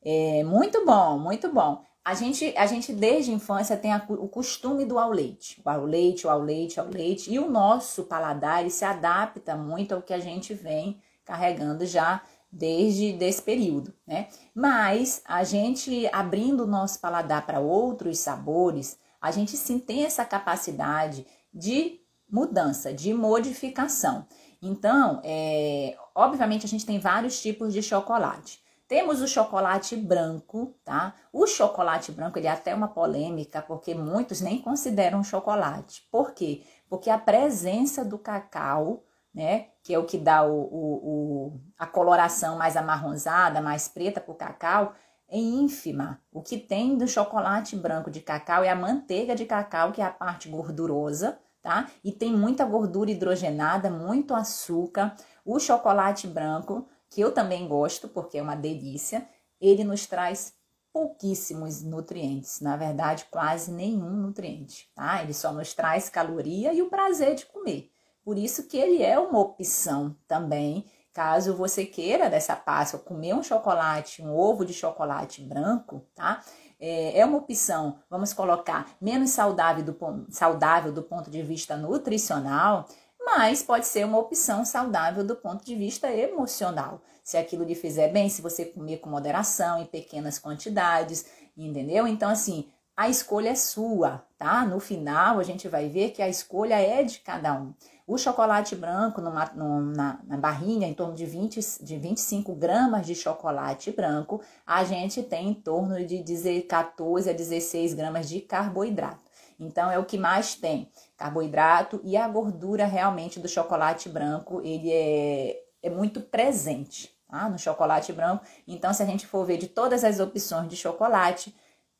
É, 0.03 0.43
muito 0.43 0.85
bom, 0.85 1.17
muito 1.17 1.51
bom 1.51 1.84
a 2.05 2.13
gente, 2.13 2.53
a 2.55 2.67
gente 2.67 2.93
desde 2.93 3.31
a 3.31 3.33
infância 3.33 3.75
tem 3.75 3.91
a, 3.91 4.05
o 4.07 4.27
costume 4.27 4.85
do 4.85 4.99
ao 4.99 5.09
leite, 5.09 5.59
o 5.65 5.67
ao 5.67 5.83
leite, 5.85 6.27
o 6.27 6.29
ao 6.29 6.39
leite, 6.39 6.79
ao 6.79 6.87
leite, 6.87 7.33
e 7.33 7.39
o 7.39 7.49
nosso 7.49 8.03
paladar 8.03 8.61
ele 8.61 8.69
se 8.69 8.85
adapta 8.85 9.55
muito 9.55 9.95
ao 9.95 10.03
que 10.03 10.13
a 10.13 10.19
gente 10.19 10.53
vem 10.53 11.01
carregando 11.25 11.83
já 11.83 12.21
desde 12.51 13.11
desse 13.13 13.41
período, 13.41 13.91
né? 14.05 14.27
Mas 14.53 15.23
a 15.25 15.43
gente 15.43 16.07
abrindo 16.13 16.63
o 16.63 16.67
nosso 16.67 16.99
paladar 17.01 17.43
para 17.43 17.59
outros 17.59 18.19
sabores, 18.19 18.99
a 19.19 19.31
gente 19.31 19.57
sim 19.57 19.79
tem 19.79 20.05
essa 20.05 20.23
capacidade 20.23 21.25
de 21.51 21.99
mudança, 22.29 22.93
de 22.93 23.15
modificação. 23.15 24.27
Então, 24.61 25.21
é, 25.23 25.97
obviamente 26.13 26.67
a 26.67 26.69
gente 26.69 26.85
tem 26.85 26.99
vários 26.99 27.41
tipos 27.41 27.73
de 27.73 27.81
chocolate. 27.81 28.63
Temos 28.87 29.19
o 29.21 29.27
chocolate 29.27 29.95
branco, 29.95 30.75
tá? 30.83 31.15
O 31.33 31.47
chocolate 31.47 32.11
branco 32.11 32.37
ele 32.37 32.47
é 32.47 32.51
até 32.51 32.73
uma 32.73 32.87
polêmica, 32.87 33.61
porque 33.61 33.95
muitos 33.95 34.41
nem 34.41 34.61
consideram 34.61 35.23
chocolate. 35.23 36.07
Por 36.11 36.33
quê? 36.33 36.63
Porque 36.87 37.09
a 37.09 37.17
presença 37.17 38.05
do 38.05 38.19
cacau, 38.19 39.03
né, 39.33 39.69
que 39.81 39.91
é 39.91 39.97
o 39.97 40.05
que 40.05 40.19
dá 40.19 40.43
o, 40.43 40.53
o, 40.53 40.95
o 41.03 41.59
a 41.79 41.87
coloração 41.87 42.57
mais 42.57 42.77
amarronzada, 42.77 43.59
mais 43.59 43.87
preta 43.87 44.21
para 44.21 44.31
o 44.31 44.35
cacau, 44.35 44.93
é 45.27 45.37
ínfima. 45.37 46.21
O 46.31 46.43
que 46.43 46.57
tem 46.57 46.95
do 46.95 47.07
chocolate 47.07 47.75
branco 47.75 48.11
de 48.11 48.21
cacau 48.21 48.63
é 48.63 48.69
a 48.69 48.75
manteiga 48.75 49.35
de 49.35 49.45
cacau, 49.45 49.91
que 49.91 50.01
é 50.01 50.05
a 50.05 50.11
parte 50.11 50.47
gordurosa, 50.47 51.39
tá? 51.59 51.89
E 52.03 52.11
tem 52.11 52.31
muita 52.31 52.63
gordura 52.63 53.09
hidrogenada, 53.09 53.89
muito 53.89 54.35
açúcar. 54.35 55.15
O 55.43 55.59
chocolate 55.59 56.27
branco 56.27 56.87
que 57.15 57.21
eu 57.21 57.31
também 57.31 57.65
gosto, 57.65 58.09
porque 58.09 58.37
é 58.37 58.41
uma 58.41 58.57
delícia, 58.57 59.25
ele 59.61 59.85
nos 59.85 60.05
traz 60.05 60.53
pouquíssimos 60.91 61.81
nutrientes, 61.81 62.59
na 62.59 62.75
verdade, 62.75 63.25
quase 63.31 63.71
nenhum 63.71 64.17
nutriente, 64.17 64.91
tá? 64.93 65.23
Ele 65.23 65.33
só 65.33 65.53
nos 65.53 65.73
traz 65.73 66.09
caloria 66.09 66.73
e 66.73 66.81
o 66.81 66.89
prazer 66.89 67.35
de 67.35 67.45
comer. 67.45 67.89
Por 68.21 68.37
isso 68.37 68.67
que 68.67 68.75
ele 68.75 69.01
é 69.01 69.17
uma 69.17 69.39
opção 69.39 70.13
também, 70.27 70.85
caso 71.13 71.55
você 71.55 71.85
queira 71.85 72.29
dessa 72.29 72.53
Páscoa 72.53 72.99
comer 72.99 73.33
um 73.33 73.41
chocolate, 73.41 74.21
um 74.21 74.35
ovo 74.35 74.65
de 74.65 74.73
chocolate 74.73 75.41
branco, 75.41 76.05
tá? 76.13 76.43
É, 76.77 77.19
é 77.19 77.25
uma 77.25 77.37
opção, 77.37 77.97
vamos 78.09 78.33
colocar, 78.33 78.89
menos 78.99 79.29
saudável 79.29 79.85
do, 79.85 80.25
saudável 80.29 80.91
do 80.91 81.01
ponto 81.01 81.31
de 81.31 81.41
vista 81.41 81.77
nutricional, 81.77 82.85
mas 83.25 83.63
pode 83.63 83.87
ser 83.87 84.05
uma 84.05 84.19
opção 84.19 84.63
saudável 84.63 85.25
do 85.25 85.35
ponto 85.35 85.65
de 85.65 85.75
vista 85.75 86.11
emocional. 86.11 87.01
Se 87.23 87.37
aquilo 87.37 87.63
lhe 87.63 87.73
fizer 87.73 88.09
bem, 88.09 88.29
se 88.29 88.41
você 88.41 88.63
comer 88.63 88.97
com 88.97 89.09
moderação, 89.09 89.81
em 89.81 89.85
pequenas 89.85 90.37
quantidades, 90.37 91.25
entendeu? 91.57 92.07
Então, 92.07 92.29
assim, 92.29 92.69
a 92.95 93.09
escolha 93.09 93.49
é 93.49 93.55
sua, 93.55 94.23
tá? 94.37 94.65
No 94.65 94.79
final, 94.79 95.39
a 95.39 95.43
gente 95.43 95.67
vai 95.67 95.89
ver 95.89 96.11
que 96.11 96.21
a 96.21 96.29
escolha 96.29 96.75
é 96.75 97.03
de 97.03 97.19
cada 97.19 97.53
um. 97.53 97.73
O 98.07 98.17
chocolate 98.17 98.75
branco, 98.75 99.19
numa, 99.19 99.51
numa, 99.55 100.19
na 100.25 100.37
barrinha, 100.37 100.87
em 100.87 100.93
torno 100.93 101.15
de, 101.15 101.25
20, 101.25 101.83
de 101.83 101.97
25 101.97 102.53
gramas 102.53 103.05
de 103.05 103.15
chocolate 103.15 103.91
branco, 103.91 104.41
a 104.65 104.83
gente 104.83 105.23
tem 105.23 105.49
em 105.49 105.53
torno 105.55 106.05
de 106.05 106.61
14 106.61 107.29
a 107.29 107.33
16 107.33 107.95
gramas 107.95 108.29
de 108.29 108.39
carboidrato. 108.41 109.24
Então, 109.59 109.91
é 109.91 109.97
o 109.97 110.05
que 110.05 110.17
mais 110.17 110.55
tem 110.55 110.89
carboidrato 111.17 112.01
e 112.03 112.17
a 112.17 112.27
gordura 112.27 112.85
realmente 112.85 113.39
do 113.39 113.47
chocolate 113.47 114.09
branco, 114.09 114.61
ele 114.63 114.91
é, 114.91 115.61
é 115.83 115.89
muito 115.89 116.21
presente 116.21 117.15
tá? 117.29 117.49
no 117.49 117.57
chocolate 117.57 118.11
branco. 118.13 118.43
Então, 118.67 118.93
se 118.93 119.03
a 119.03 119.05
gente 119.05 119.25
for 119.25 119.45
ver 119.45 119.57
de 119.57 119.67
todas 119.67 120.03
as 120.03 120.19
opções 120.19 120.69
de 120.69 120.75
chocolate, 120.75 121.55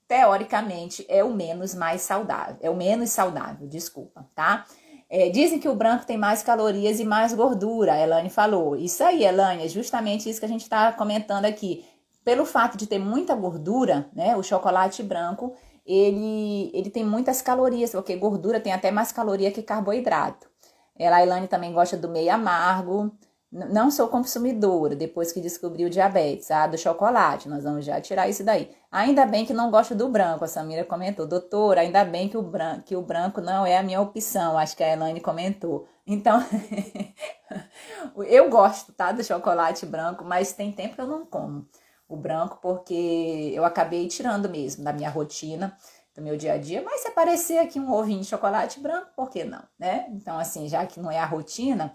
teoricamente 0.08 1.06
é 1.10 1.24
o 1.24 1.34
menos 1.34 1.74
mais 1.74 2.02
saudável, 2.02 2.58
é 2.62 2.70
o 2.70 2.76
menos 2.76 3.10
saudável, 3.12 3.68
desculpa, 3.68 4.28
tá? 4.36 4.65
É, 5.10 5.30
dizem 5.30 5.60
que 5.60 5.70
o 5.70 5.76
branco 5.76 6.06
tem 6.06 6.18
mais 6.18 6.41
calorias 6.41 7.00
e 7.00 7.06
mais 7.06 7.34
gordura, 7.34 7.94
a 7.94 8.00
Elane 8.00 8.30
falou. 8.30 8.76
Isso 8.76 9.04
aí, 9.04 9.24
Elane, 9.24 9.63
é 9.63 9.68
justamente 9.68 10.30
isso 10.30 10.39
que 10.39 10.46
a 10.46 10.50
gente 10.50 10.63
está 10.63 10.91
comentando 10.91 11.46
aqui. 11.46 11.86
Pelo 12.24 12.44
fato 12.44 12.76
de 12.76 12.88
ter 12.88 12.98
muita 12.98 13.36
gordura, 13.36 14.10
né, 14.13 14.36
o 14.36 14.41
chocolate 14.41 15.04
branco, 15.04 15.56
ele, 15.86 16.71
ele 16.74 16.89
tem 16.89 17.06
muitas 17.06 17.41
calorias, 17.41 17.91
porque 17.91 18.15
gordura 18.15 18.60
tem 18.60 18.74
até 18.74 18.89
mais 18.89 19.12
caloria 19.12 19.52
que 19.52 19.62
carboidrato. 19.62 20.50
Ela, 20.98 21.17
a 21.17 21.24
Elaine 21.24 21.48
também 21.48 21.74
gosta 21.74 21.95
do 21.98 22.10
meio 22.10 22.34
amargo. 22.34 23.12
Não 23.52 23.89
sou 23.89 24.10
consumidora, 24.10 24.95
depois 24.95 25.32
que 25.32 25.39
descobri 25.39 25.86
o 25.86 25.89
diabetes, 25.89 26.52
ah, 26.52 26.67
do 26.67 26.78
chocolate, 26.78 27.48
nós 27.48 27.63
vamos 27.63 27.86
já 27.86 28.02
tirar 28.02 28.28
isso 28.28 28.43
daí. 28.43 28.69
Ainda 28.91 29.26
bem 29.26 29.45
que 29.45 29.54
não 29.54 29.71
gosto 29.71 29.95
do 29.95 30.10
branco, 30.10 30.43
a 30.43 30.48
Samira 30.48 30.84
comentou. 30.84 31.26
Doutora, 31.26 31.82
ainda 31.82 32.04
bem 32.04 32.28
que 32.28 32.36
o 32.38 32.41
branco, 32.41 32.84
que 32.84 32.95
o 32.98 33.02
branco 33.02 33.39
não 33.39 33.65
é 33.65 33.78
a 33.78 33.84
minha 33.84 34.02
opção, 34.02 34.58
acho 34.58 34.76
que 34.76 34.84
a 34.84 34.93
Elaine 34.93 35.21
comentou. 35.21 35.88
Então, 36.06 36.43
eu 38.28 38.50
gosto, 38.50 38.91
tá, 38.91 39.12
do 39.13 39.24
chocolate 39.24 39.86
branco, 39.86 40.26
mas 40.26 40.52
tem 40.52 40.71
tempo 40.71 40.95
que 40.95 41.02
eu 41.02 41.08
não 41.08 41.26
como 41.26 41.65
o 42.08 42.15
branco, 42.15 42.60
porque 42.62 43.52
eu 43.54 43.65
acabei 43.65 44.08
tirando 44.08 44.50
mesmo 44.50 44.84
da 44.84 44.94
minha 44.94 45.10
rotina, 45.10 45.78
do 46.15 46.22
meu 46.22 46.38
dia 46.38 46.54
a 46.54 46.58
dia. 46.58 46.82
Mas 46.84 47.02
se 47.02 47.08
aparecer 47.08 47.60
aqui 47.60 47.80
um 47.80 47.91
ovinho 47.91 48.22
de 48.22 48.28
chocolate 48.28 48.80
branco, 48.80 49.12
por 49.15 49.30
que 49.30 49.44
não, 49.44 49.63
né? 49.78 50.08
Então, 50.12 50.39
assim, 50.39 50.68
já 50.68 50.86
que 50.86 51.00
não 51.00 51.12
é 51.12 51.20
a 51.20 51.26
rotina, 51.26 51.91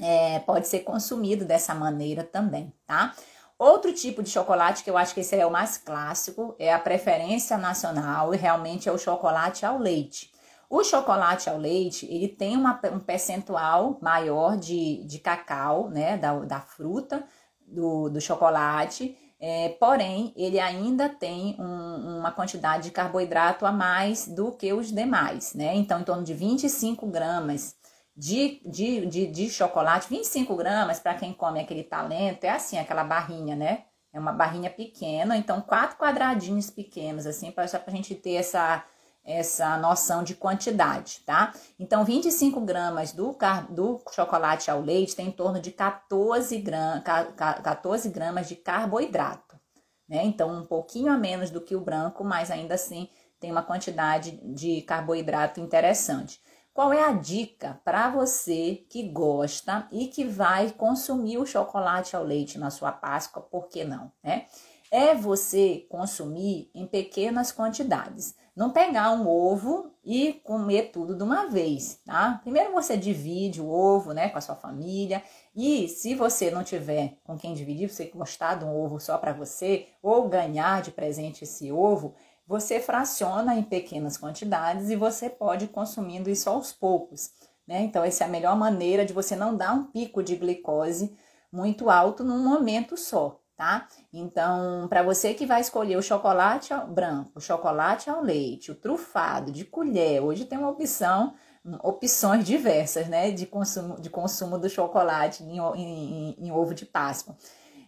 é, 0.00 0.38
pode 0.40 0.68
ser 0.68 0.80
consumido 0.80 1.44
dessa 1.44 1.74
maneira 1.74 2.22
também, 2.22 2.72
tá? 2.86 3.14
Outro 3.58 3.92
tipo 3.92 4.22
de 4.22 4.30
chocolate 4.30 4.84
que 4.84 4.90
eu 4.90 4.96
acho 4.96 5.12
que 5.12 5.20
esse 5.20 5.34
é 5.34 5.44
o 5.44 5.50
mais 5.50 5.76
clássico 5.76 6.54
é 6.60 6.72
a 6.72 6.78
preferência 6.78 7.58
nacional 7.58 8.32
e 8.32 8.36
realmente 8.36 8.88
é 8.88 8.92
o 8.92 8.98
chocolate 8.98 9.66
ao 9.66 9.78
leite. 9.78 10.32
O 10.70 10.84
chocolate 10.84 11.50
ao 11.50 11.56
leite, 11.56 12.06
ele 12.06 12.28
tem 12.28 12.56
uma, 12.56 12.78
um 12.92 13.00
percentual 13.00 13.98
maior 14.00 14.56
de, 14.56 15.02
de 15.04 15.18
cacau, 15.18 15.88
né, 15.88 16.16
da, 16.16 16.38
da 16.40 16.60
fruta, 16.60 17.26
do, 17.70 18.08
do 18.08 18.20
chocolate, 18.20 19.16
é, 19.40 19.68
porém, 19.80 20.32
ele 20.36 20.58
ainda 20.58 21.08
tem 21.08 21.54
um, 21.60 22.18
uma 22.18 22.32
quantidade 22.32 22.84
de 22.84 22.90
carboidrato 22.90 23.64
a 23.64 23.70
mais 23.70 24.26
do 24.26 24.50
que 24.50 24.72
os 24.72 24.90
demais, 24.92 25.54
né? 25.54 25.76
Então, 25.76 26.00
em 26.00 26.04
torno 26.04 26.24
de 26.24 26.34
25 26.34 27.06
gramas 27.06 27.76
de, 28.16 28.60
de, 28.66 29.06
de, 29.06 29.26
de 29.28 29.48
chocolate, 29.48 30.08
25 30.08 30.56
gramas 30.56 30.98
para 30.98 31.14
quem 31.14 31.32
come 31.32 31.60
aquele 31.60 31.84
talento, 31.84 32.42
é 32.44 32.50
assim, 32.50 32.78
aquela 32.78 33.04
barrinha, 33.04 33.54
né? 33.54 33.84
É 34.12 34.18
uma 34.18 34.32
barrinha 34.32 34.70
pequena, 34.70 35.36
então 35.36 35.60
quatro 35.60 35.96
quadradinhos 35.96 36.68
pequenos, 36.68 37.26
assim, 37.26 37.52
para 37.52 37.64
a 37.64 37.90
gente 37.90 38.14
ter 38.16 38.34
essa 38.34 38.84
essa 39.28 39.76
noção 39.76 40.24
de 40.24 40.34
quantidade, 40.34 41.20
tá? 41.26 41.52
Então, 41.78 42.02
25 42.02 42.62
gramas 42.62 43.12
do, 43.12 43.36
do 43.68 44.00
chocolate 44.10 44.70
ao 44.70 44.80
leite 44.80 45.14
tem 45.14 45.28
em 45.28 45.32
torno 45.32 45.60
de 45.60 45.70
14, 45.70 46.58
gram, 46.58 47.02
14 47.02 48.08
gramas 48.08 48.48
de 48.48 48.56
carboidrato, 48.56 49.60
né? 50.08 50.24
Então, 50.24 50.50
um 50.50 50.64
pouquinho 50.64 51.12
a 51.12 51.18
menos 51.18 51.50
do 51.50 51.60
que 51.60 51.76
o 51.76 51.80
branco, 51.80 52.24
mas 52.24 52.50
ainda 52.50 52.74
assim 52.74 53.06
tem 53.38 53.52
uma 53.52 53.62
quantidade 53.62 54.40
de 54.54 54.80
carboidrato 54.80 55.60
interessante. 55.60 56.40
Qual 56.72 56.90
é 56.90 57.04
a 57.04 57.12
dica 57.12 57.78
para 57.84 58.08
você 58.08 58.86
que 58.88 59.02
gosta 59.10 59.86
e 59.92 60.06
que 60.06 60.24
vai 60.24 60.70
consumir 60.70 61.36
o 61.36 61.44
chocolate 61.44 62.16
ao 62.16 62.24
leite 62.24 62.56
na 62.56 62.70
sua 62.70 62.92
Páscoa? 62.92 63.42
Por 63.42 63.68
que 63.68 63.84
não, 63.84 64.10
né? 64.24 64.46
É 64.90 65.14
você 65.14 65.86
consumir 65.90 66.70
em 66.74 66.86
pequenas 66.86 67.52
quantidades. 67.52 68.34
Não 68.58 68.70
pegar 68.70 69.12
um 69.12 69.28
ovo 69.28 69.88
e 70.04 70.32
comer 70.32 70.90
tudo 70.90 71.14
de 71.14 71.22
uma 71.22 71.46
vez, 71.48 72.00
tá? 72.04 72.40
Primeiro 72.42 72.72
você 72.72 72.96
divide 72.96 73.60
o 73.60 73.70
ovo, 73.70 74.12
né, 74.12 74.30
com 74.30 74.36
a 74.36 74.40
sua 74.40 74.56
família. 74.56 75.22
E 75.54 75.86
se 75.86 76.16
você 76.16 76.50
não 76.50 76.64
tiver 76.64 77.18
com 77.22 77.38
quem 77.38 77.54
dividir, 77.54 77.88
você 77.88 78.06
gostar 78.06 78.56
de 78.56 78.64
um 78.64 78.76
ovo 78.76 78.98
só 78.98 79.16
para 79.16 79.32
você 79.32 79.86
ou 80.02 80.28
ganhar 80.28 80.82
de 80.82 80.90
presente 80.90 81.44
esse 81.44 81.70
ovo, 81.70 82.16
você 82.48 82.80
fraciona 82.80 83.54
em 83.54 83.62
pequenas 83.62 84.18
quantidades 84.18 84.90
e 84.90 84.96
você 84.96 85.30
pode 85.30 85.66
ir 85.66 85.68
consumindo 85.68 86.28
isso 86.28 86.50
aos 86.50 86.72
poucos, 86.72 87.30
né? 87.64 87.82
Então 87.82 88.02
essa 88.02 88.24
é 88.24 88.26
a 88.26 88.30
melhor 88.30 88.56
maneira 88.56 89.06
de 89.06 89.12
você 89.12 89.36
não 89.36 89.56
dar 89.56 89.72
um 89.72 89.84
pico 89.84 90.20
de 90.20 90.34
glicose 90.34 91.16
muito 91.52 91.88
alto 91.88 92.24
num 92.24 92.42
momento 92.42 92.96
só 92.96 93.40
tá? 93.58 93.88
Então, 94.12 94.86
para 94.88 95.02
você 95.02 95.34
que 95.34 95.44
vai 95.44 95.60
escolher 95.60 95.96
o 95.96 96.02
chocolate 96.02 96.72
branco, 96.90 97.32
o 97.34 97.40
chocolate 97.40 98.08
ao 98.08 98.22
leite, 98.22 98.70
o 98.70 98.74
trufado 98.76 99.50
de 99.50 99.64
colher, 99.64 100.22
hoje 100.22 100.44
tem 100.44 100.56
uma 100.56 100.70
opção, 100.70 101.34
opções 101.82 102.44
diversas, 102.44 103.08
né, 103.08 103.32
de 103.32 103.46
consumo, 103.46 104.00
de 104.00 104.08
consumo 104.08 104.58
do 104.58 104.70
chocolate 104.70 105.42
em, 105.42 105.58
em, 105.58 106.36
em 106.38 106.52
ovo 106.52 106.72
de 106.72 106.86
Páscoa. 106.86 107.36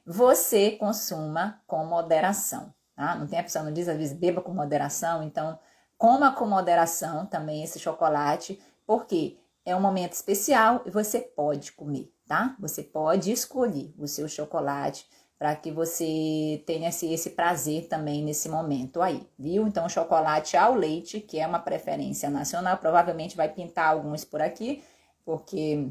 Você 0.04 0.72
consuma 0.72 1.62
com 1.68 1.84
moderação, 1.86 2.74
tá? 2.96 3.14
Não 3.14 3.28
tem 3.28 3.38
a 3.38 3.42
opção, 3.42 3.64
não 3.64 3.72
diz 3.72 3.88
às 3.88 3.96
vezes 3.96 4.18
beba 4.18 4.42
com 4.42 4.52
moderação, 4.52 5.22
então 5.22 5.56
coma 5.96 6.32
com 6.32 6.46
moderação 6.46 7.26
também 7.26 7.62
esse 7.62 7.78
chocolate, 7.78 8.60
porque 8.84 9.38
é 9.64 9.76
um 9.76 9.80
momento 9.80 10.14
especial 10.14 10.82
e 10.84 10.90
você 10.90 11.20
pode 11.20 11.70
comer, 11.72 12.12
tá? 12.26 12.56
Você 12.58 12.82
pode 12.82 13.30
escolher 13.30 13.94
o 13.96 14.08
seu 14.08 14.26
chocolate 14.26 15.06
para 15.40 15.56
que 15.56 15.70
você 15.70 16.62
tenha 16.66 16.90
esse, 16.90 17.10
esse 17.10 17.30
prazer 17.30 17.88
também 17.88 18.22
nesse 18.22 18.46
momento 18.46 19.00
aí, 19.00 19.26
viu? 19.38 19.66
Então, 19.66 19.88
chocolate 19.88 20.54
ao 20.54 20.74
leite, 20.74 21.18
que 21.18 21.38
é 21.38 21.46
uma 21.46 21.58
preferência 21.58 22.28
nacional, 22.28 22.76
provavelmente 22.76 23.34
vai 23.34 23.48
pintar 23.48 23.88
alguns 23.88 24.22
por 24.22 24.42
aqui, 24.42 24.84
porque 25.24 25.90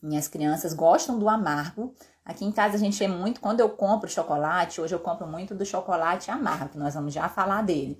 minhas 0.00 0.28
crianças 0.28 0.72
gostam 0.74 1.18
do 1.18 1.28
amargo. 1.28 1.92
Aqui 2.24 2.44
em 2.44 2.52
casa 2.52 2.76
a 2.76 2.78
gente 2.78 3.02
é 3.02 3.08
muito, 3.08 3.40
quando 3.40 3.58
eu 3.58 3.68
compro 3.68 4.08
chocolate, 4.08 4.80
hoje 4.80 4.94
eu 4.94 5.00
compro 5.00 5.26
muito 5.26 5.56
do 5.56 5.66
chocolate 5.66 6.30
amargo, 6.30 6.68
que 6.68 6.78
nós 6.78 6.94
vamos 6.94 7.12
já 7.12 7.28
falar 7.28 7.64
dele. 7.64 7.98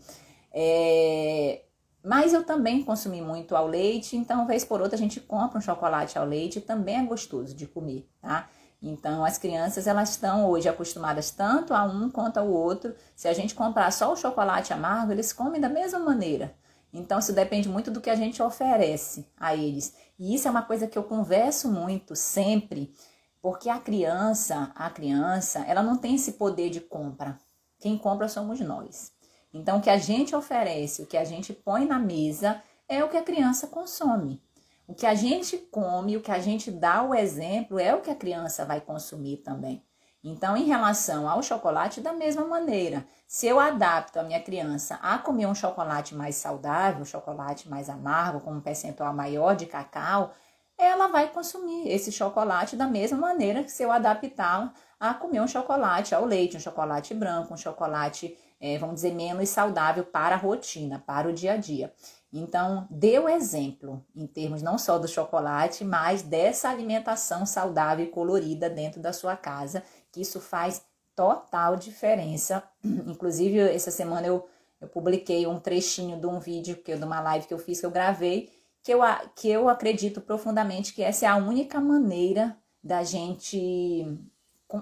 É, 0.53 1.63
mas 2.05 2.33
eu 2.33 2.45
também 2.45 2.85
consumi 2.85 3.21
muito 3.21 3.57
ao 3.57 3.67
leite, 3.67 4.17
então, 4.17 4.47
vez 4.47 4.65
por 4.65 4.81
outra, 4.81 4.95
a 4.95 5.01
gente 5.01 5.19
compra 5.19 5.59
um 5.59 5.61
chocolate 5.61 6.17
ao 6.17 6.25
leite, 6.25 6.61
também 6.61 7.01
é 7.01 7.05
gostoso 7.05 7.53
de 7.53 7.67
comer, 7.67 8.09
tá? 8.21 8.49
Então, 8.83 9.25
as 9.25 9.39
crianças 9.39 9.87
elas 9.87 10.11
estão 10.11 10.51
hoje 10.51 10.69
acostumadas 10.69 11.31
tanto 11.31 11.73
a 11.73 11.85
um 11.85 12.11
quanto 12.11 12.39
ao 12.39 12.49
outro. 12.49 12.95
Se 13.15 13.29
a 13.29 13.33
gente 13.33 13.55
comprar 13.55 13.93
só 13.93 14.13
o 14.13 14.17
chocolate 14.17 14.73
amargo, 14.73 15.13
eles 15.13 15.33
comem 15.33 15.61
da 15.61 15.69
mesma 15.69 16.01
maneira. 16.01 16.53
Então, 16.93 17.21
isso 17.21 17.33
depende 17.33 17.69
muito 17.69 17.93
do 17.93 18.01
que 18.01 18.11
a 18.11 18.17
gente 18.17 18.43
oferece 18.43 19.25
a 19.39 19.55
eles. 19.55 19.95
E 20.19 20.35
isso 20.35 20.49
é 20.49 20.51
uma 20.51 20.63
coisa 20.63 20.89
que 20.89 20.99
eu 20.99 21.05
converso 21.05 21.71
muito 21.71 22.17
sempre, 22.17 22.93
porque 23.41 23.71
a 23.71 23.79
criança, 23.79 24.73
a 24.75 24.91
criança, 24.91 25.61
ela 25.61 25.83
não 25.83 25.97
tem 25.97 26.17
esse 26.17 26.33
poder 26.33 26.69
de 26.69 26.81
compra. 26.81 27.39
Quem 27.79 27.97
compra 27.97 28.29
somos 28.29 28.61
nós. 28.61 29.13
Então, 29.55 29.79
o 29.79 29.81
que 29.81 29.91
a 29.91 29.99
gente 29.99 30.35
oferece, 30.35 31.03
o 31.03 31.07
que 31.07 31.17
a 31.17 31.25
gente 31.25 31.53
põe 31.53 31.87
na 31.87 31.99
mesa, 31.99 32.61
é 32.89 33.03
o 33.05 33.09
que 33.09 33.17
a 33.17 33.23
criança 33.23 33.69
consome. 33.69 34.43
O 34.87 34.95
que 34.95 35.07
a 35.07 35.15
gente 35.15 35.57
come, 35.57 36.17
o 36.17 36.21
que 36.21 36.31
a 36.31 36.39
gente 36.39 36.71
dá 36.71 37.03
o 37.03 37.15
exemplo, 37.15 37.79
é 37.79 37.95
o 37.95 38.01
que 38.01 38.11
a 38.11 38.15
criança 38.17 38.65
vai 38.65 38.81
consumir 38.81 39.39
também. 39.39 39.85
Então, 40.25 40.57
em 40.57 40.65
relação 40.65 41.29
ao 41.29 41.43
chocolate, 41.43 42.01
da 42.01 42.13
mesma 42.13 42.45
maneira, 42.45 43.05
se 43.27 43.47
eu 43.47 43.59
adapto 43.59 44.21
a 44.21 44.23
minha 44.23 44.41
criança 44.41 44.97
a 45.03 45.19
comer 45.19 45.47
um 45.47 45.55
chocolate 45.55 46.15
mais 46.15 46.37
saudável, 46.37 47.05
chocolate 47.05 47.69
mais 47.69 47.89
amargo, 47.89 48.41
com 48.41 48.53
um 48.53 48.61
percentual 48.61 49.13
maior 49.13 49.57
de 49.57 49.67
cacau, 49.67 50.33
ela 50.79 51.09
vai 51.09 51.29
consumir 51.29 51.89
esse 51.89 52.13
chocolate 52.13 52.77
da 52.77 52.87
mesma 52.87 53.19
maneira 53.19 53.65
que 53.65 53.71
se 53.71 53.83
eu 53.83 53.91
adaptá-la 53.91 54.73
a 54.99 55.13
comer 55.13 55.41
um 55.41 55.49
chocolate 55.49 56.15
ao 56.15 56.25
leite, 56.25 56.57
um 56.57 56.61
chocolate 56.61 57.15
branco, 57.15 57.55
um 57.55 57.57
chocolate, 57.57 58.37
é, 58.61 58.79
vamos 58.79 58.97
dizer, 58.97 59.15
menos 59.15 59.49
saudável 59.49 60.05
para 60.05 60.37
a 60.37 60.39
rotina, 60.39 61.03
para 61.05 61.29
o 61.29 61.33
dia 61.33 61.55
a 61.55 61.57
dia. 61.57 61.93
Então, 62.33 62.87
dê 62.91 63.19
o 63.19 63.29
exemplo 63.29 64.03
em 64.17 64.27
termos 64.27 64.63
não 64.63 64.79
só 64.79 64.99
do 64.99 65.07
chocolate, 65.07 65.85
mas 65.85 66.23
dessa 66.23 66.71
alimentação 66.71 67.45
saudável 67.45 68.07
e 68.07 68.09
colorida 68.09 68.71
dentro 68.71 69.03
da 69.03 69.13
sua 69.13 69.37
casa, 69.37 69.83
que 70.11 70.23
isso 70.23 70.41
faz 70.41 70.83
total 71.15 71.77
diferença. 71.77 72.63
Inclusive, 72.83 73.59
essa 73.59 73.91
semana 73.91 74.27
eu, 74.27 74.49
eu 74.81 74.89
publiquei 74.89 75.47
um 75.47 75.61
trechinho 75.61 76.19
de 76.19 76.27
um 76.27 76.39
vídeo, 76.39 76.77
que, 76.77 76.97
de 76.97 77.05
uma 77.05 77.21
live 77.21 77.47
que 77.47 77.53
eu 77.53 77.59
fiz, 77.59 77.81
que 77.81 77.87
eu 77.87 77.91
gravei, 77.91 78.51
que 78.83 78.93
eu, 78.93 79.01
que 79.37 79.49
eu 79.49 79.69
acredito 79.69 80.21
profundamente 80.21 80.95
que 80.95 81.03
essa 81.03 81.27
é 81.27 81.29
a 81.29 81.37
única 81.37 81.81
maneira 81.81 82.57
da 82.83 83.05
gente 83.05 84.19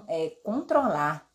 é, 0.07 0.29
controlar 0.43 1.29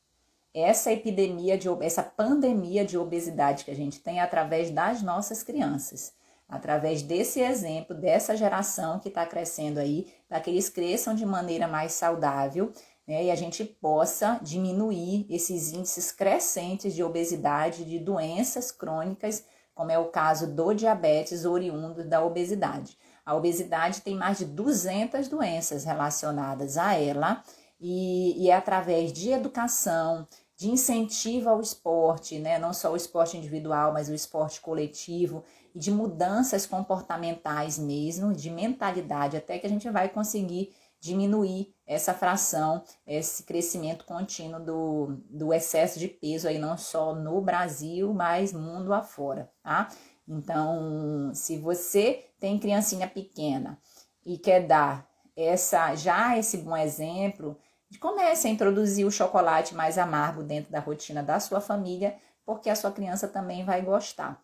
essa 0.56 0.90
epidemia 0.90 1.58
de 1.58 1.68
essa 1.82 2.02
pandemia 2.02 2.82
de 2.82 2.96
obesidade 2.96 3.62
que 3.62 3.70
a 3.70 3.76
gente 3.76 4.00
tem 4.00 4.20
através 4.20 4.70
das 4.70 5.02
nossas 5.02 5.42
crianças, 5.42 6.14
através 6.48 7.02
desse 7.02 7.40
exemplo 7.40 7.94
dessa 7.94 8.34
geração 8.34 8.98
que 8.98 9.08
está 9.08 9.26
crescendo 9.26 9.78
aí, 9.78 10.10
para 10.26 10.40
que 10.40 10.48
eles 10.48 10.70
cresçam 10.70 11.14
de 11.14 11.26
maneira 11.26 11.68
mais 11.68 11.92
saudável, 11.92 12.72
né, 13.06 13.24
e 13.24 13.30
a 13.30 13.34
gente 13.34 13.64
possa 13.64 14.40
diminuir 14.42 15.26
esses 15.28 15.72
índices 15.72 16.10
crescentes 16.10 16.94
de 16.94 17.04
obesidade, 17.04 17.84
de 17.84 17.98
doenças 17.98 18.72
crônicas, 18.72 19.44
como 19.74 19.90
é 19.90 19.98
o 19.98 20.06
caso 20.06 20.46
do 20.46 20.72
diabetes 20.72 21.44
oriundo 21.44 22.02
da 22.02 22.24
obesidade. 22.24 22.96
A 23.26 23.34
obesidade 23.34 24.00
tem 24.00 24.16
mais 24.16 24.38
de 24.38 24.46
200 24.46 25.28
doenças 25.28 25.84
relacionadas 25.84 26.78
a 26.78 26.94
ela 26.94 27.42
e, 27.78 28.42
e 28.42 28.48
é 28.48 28.54
através 28.54 29.12
de 29.12 29.30
educação, 29.30 30.26
de 30.56 30.70
incentivo 30.70 31.50
ao 31.50 31.60
esporte, 31.60 32.38
né? 32.38 32.58
não 32.58 32.72
só 32.72 32.92
o 32.92 32.96
esporte 32.96 33.36
individual, 33.36 33.92
mas 33.92 34.08
o 34.08 34.14
esporte 34.14 34.60
coletivo, 34.60 35.44
e 35.74 35.78
de 35.78 35.90
mudanças 35.90 36.64
comportamentais 36.64 37.78
mesmo, 37.78 38.32
de 38.32 38.50
mentalidade, 38.50 39.36
até 39.36 39.58
que 39.58 39.66
a 39.66 39.70
gente 39.70 39.88
vai 39.90 40.08
conseguir 40.08 40.74
diminuir 40.98 41.74
essa 41.86 42.14
fração, 42.14 42.82
esse 43.06 43.42
crescimento 43.42 44.04
contínuo 44.06 44.58
do, 44.58 45.18
do 45.28 45.52
excesso 45.52 45.98
de 45.98 46.08
peso 46.08 46.48
aí, 46.48 46.58
não 46.58 46.78
só 46.78 47.14
no 47.14 47.40
Brasil, 47.40 48.12
mas 48.14 48.52
mundo 48.52 48.94
afora, 48.94 49.50
tá? 49.62 49.88
Então, 50.26 51.30
se 51.34 51.58
você 51.58 52.30
tem 52.40 52.58
criancinha 52.58 53.06
pequena 53.06 53.78
e 54.24 54.38
quer 54.38 54.66
dar 54.66 55.08
essa 55.36 55.94
já 55.94 56.36
esse 56.36 56.56
bom 56.56 56.76
exemplo, 56.76 57.56
comece 57.98 58.48
a 58.48 58.50
introduzir 58.50 59.06
o 59.06 59.10
chocolate 59.10 59.74
mais 59.74 59.98
amargo 59.98 60.42
dentro 60.42 60.70
da 60.70 60.80
rotina 60.80 61.22
da 61.22 61.40
sua 61.40 61.60
família, 61.60 62.16
porque 62.44 62.70
a 62.70 62.76
sua 62.76 62.90
criança 62.90 63.28
também 63.28 63.64
vai 63.64 63.82
gostar. 63.82 64.40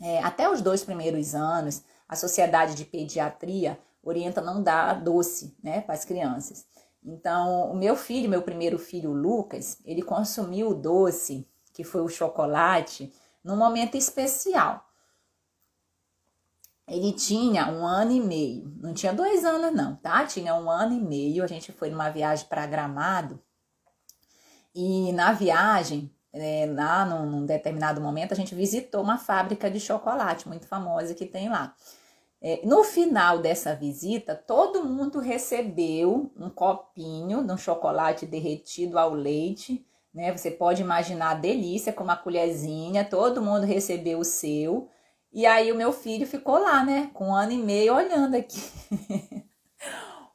É, 0.00 0.22
até 0.22 0.48
os 0.50 0.60
dois 0.60 0.82
primeiros 0.82 1.34
anos, 1.34 1.82
a 2.08 2.16
Sociedade 2.16 2.74
de 2.74 2.84
Pediatria 2.84 3.78
orienta 4.02 4.40
não 4.40 4.62
dar 4.62 5.02
doce 5.02 5.56
né, 5.62 5.82
para 5.82 5.94
as 5.94 6.04
crianças. 6.04 6.66
Então, 7.04 7.70
o 7.70 7.76
meu 7.76 7.96
filho, 7.96 8.28
meu 8.28 8.42
primeiro 8.42 8.78
filho, 8.78 9.12
Lucas, 9.12 9.78
ele 9.84 10.02
consumiu 10.02 10.70
o 10.70 10.74
doce, 10.74 11.46
que 11.72 11.84
foi 11.84 12.02
o 12.02 12.08
chocolate, 12.08 13.12
num 13.42 13.56
momento 13.56 13.96
especial. 13.96 14.89
Ele 16.90 17.12
tinha 17.12 17.70
um 17.70 17.86
ano 17.86 18.12
e 18.12 18.20
meio, 18.20 18.70
não 18.80 18.92
tinha 18.92 19.12
dois 19.12 19.44
anos 19.44 19.72
não, 19.72 19.96
tá? 19.96 20.26
Tinha 20.26 20.54
um 20.54 20.68
ano 20.68 20.92
e 20.92 21.00
meio, 21.00 21.44
a 21.44 21.46
gente 21.46 21.72
foi 21.72 21.88
numa 21.88 22.10
viagem 22.10 22.46
para 22.48 22.66
Gramado 22.66 23.40
e 24.74 25.12
na 25.12 25.32
viagem, 25.32 26.12
é, 26.32 26.66
lá 26.72 27.04
num, 27.04 27.26
num, 27.26 27.46
determinado 27.46 28.00
momento, 28.00 28.32
a 28.32 28.36
gente 28.36 28.54
visitou 28.54 29.02
uma 29.02 29.18
fábrica 29.18 29.70
de 29.70 29.80
chocolate 29.80 30.48
muito 30.48 30.66
famosa 30.66 31.14
que 31.14 31.26
tem 31.26 31.48
lá. 31.48 31.74
É, 32.40 32.60
no 32.64 32.84
final 32.84 33.38
dessa 33.38 33.74
visita, 33.74 34.34
todo 34.34 34.84
mundo 34.84 35.18
recebeu 35.18 36.30
um 36.36 36.48
copinho 36.48 37.44
de 37.44 37.52
um 37.52 37.58
chocolate 37.58 38.24
derretido 38.26 38.98
ao 38.98 39.12
leite, 39.12 39.84
né? 40.14 40.34
Você 40.36 40.50
pode 40.50 40.80
imaginar 40.82 41.32
a 41.32 41.34
delícia 41.34 41.92
com 41.92 42.02
uma 42.02 42.16
colherzinha, 42.16 43.04
todo 43.04 43.42
mundo 43.42 43.66
recebeu 43.66 44.20
o 44.20 44.24
seu. 44.24 44.88
E 45.32 45.46
aí 45.46 45.70
o 45.70 45.76
meu 45.76 45.92
filho 45.92 46.26
ficou 46.26 46.58
lá, 46.58 46.84
né, 46.84 47.10
com 47.14 47.28
um 47.28 47.34
ano 47.34 47.52
e 47.52 47.58
meio 47.58 47.94
olhando 47.94 48.34
aqui. 48.36 48.60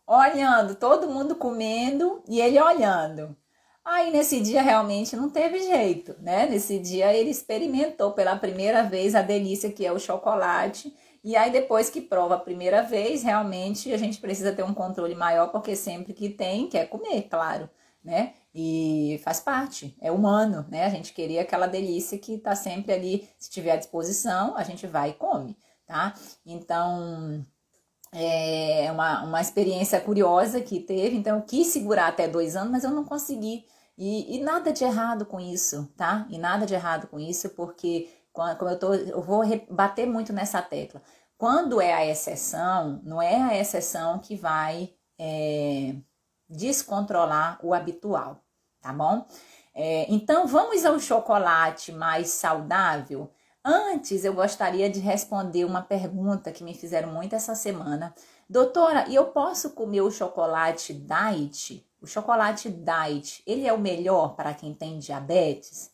olhando, 0.08 0.76
todo 0.76 1.10
mundo 1.10 1.36
comendo 1.36 2.24
e 2.28 2.40
ele 2.40 2.60
olhando. 2.62 3.36
Aí 3.84 4.12
nesse 4.12 4.42
dia 4.42 4.62
realmente 4.62 5.16
não 5.16 5.30
teve 5.30 5.62
jeito, 5.62 6.16
né? 6.20 6.48
Nesse 6.48 6.80
dia 6.80 7.14
ele 7.14 7.30
experimentou 7.30 8.14
pela 8.14 8.36
primeira 8.36 8.82
vez 8.84 9.14
a 9.14 9.22
delícia 9.22 9.72
que 9.72 9.86
é 9.86 9.92
o 9.92 10.00
chocolate. 10.00 10.96
E 11.24 11.36
aí 11.36 11.52
depois 11.52 11.90
que 11.90 12.02
prova 12.02 12.36
a 12.36 12.40
primeira 12.40 12.82
vez, 12.82 13.24
realmente 13.24 13.94
a 13.94 13.98
gente 13.98 14.20
precisa 14.20 14.54
ter 14.54 14.64
um 14.64 14.74
controle 14.74 15.14
maior, 15.16 15.52
porque 15.52 15.76
sempre 15.76 16.14
que 16.14 16.30
tem, 16.30 16.68
quer 16.68 16.88
comer, 16.88 17.24
claro, 17.30 17.70
né? 18.04 18.34
E 18.58 19.20
faz 19.22 19.42
parte, 19.42 19.94
é 20.00 20.10
humano, 20.10 20.66
né? 20.70 20.86
A 20.86 20.90
gente 20.90 21.12
queria 21.12 21.42
aquela 21.42 21.68
delícia 21.68 22.18
que 22.18 22.38
tá 22.38 22.56
sempre 22.56 22.94
ali, 22.94 23.30
se 23.38 23.50
tiver 23.50 23.74
à 23.74 23.76
disposição, 23.76 24.56
a 24.56 24.64
gente 24.64 24.88
vai 24.88 25.10
e 25.10 25.14
come, 25.16 25.58
tá? 25.86 26.14
Então, 26.46 27.46
é 28.14 28.90
uma, 28.94 29.26
uma 29.26 29.42
experiência 29.42 30.00
curiosa 30.00 30.62
que 30.62 30.80
teve, 30.80 31.18
então 31.18 31.36
eu 31.36 31.44
quis 31.44 31.68
segurar 31.68 32.08
até 32.08 32.30
dois 32.30 32.56
anos, 32.56 32.72
mas 32.72 32.86
eu 32.86 32.92
não 32.92 33.04
consegui. 33.04 33.66
E, 33.98 34.38
e 34.38 34.42
nada 34.42 34.72
de 34.72 34.86
errado 34.86 35.26
com 35.26 35.38
isso, 35.38 35.92
tá? 35.98 36.26
E 36.30 36.38
nada 36.38 36.66
de 36.66 36.74
errado 36.74 37.08
com 37.08 37.20
isso, 37.20 37.50
porque 37.50 38.10
como 38.32 38.70
eu 38.70 38.80
tô, 38.80 38.94
eu 38.94 39.22
vou 39.22 39.44
bater 39.70 40.08
muito 40.08 40.32
nessa 40.32 40.62
tecla. 40.62 41.02
Quando 41.38 41.82
é 41.82 41.94
a 41.94 42.06
exceção, 42.06 43.02
não 43.04 43.22
é 43.22 43.36
a 43.36 43.60
exceção 43.60 44.18
que 44.20 44.38
vai 44.38 44.94
é, 45.20 45.94
descontrolar 46.50 47.60
o 47.62 47.74
habitual 47.74 48.45
tá 48.86 48.94
bom? 48.94 49.26
É, 49.74 50.06
então 50.14 50.46
vamos 50.46 50.86
ao 50.86 51.00
chocolate 51.00 51.92
mais 51.92 52.30
saudável. 52.30 53.32
Antes 53.64 54.24
eu 54.24 54.32
gostaria 54.32 54.88
de 54.92 55.00
responder 55.00 55.66
uma 55.66 55.82
pergunta 55.82 56.52
que 56.52 56.64
me 56.64 56.76
fizeram 56.76 57.12
muito 57.12 57.36
essa 57.36 57.56
semana. 57.56 58.14
Doutora, 58.48 59.10
e 59.10 59.16
eu 59.16 59.26
posso 59.26 59.72
comer 59.72 60.02
o 60.02 60.12
chocolate 60.12 60.94
diet? 60.94 61.84
O 62.00 62.06
chocolate 62.06 62.70
diet, 62.70 63.42
ele 63.48 63.68
é 63.68 63.74
o 63.74 63.80
melhor 63.80 64.36
para 64.36 64.54
quem 64.54 64.72
tem 64.72 65.00
diabetes? 65.00 65.90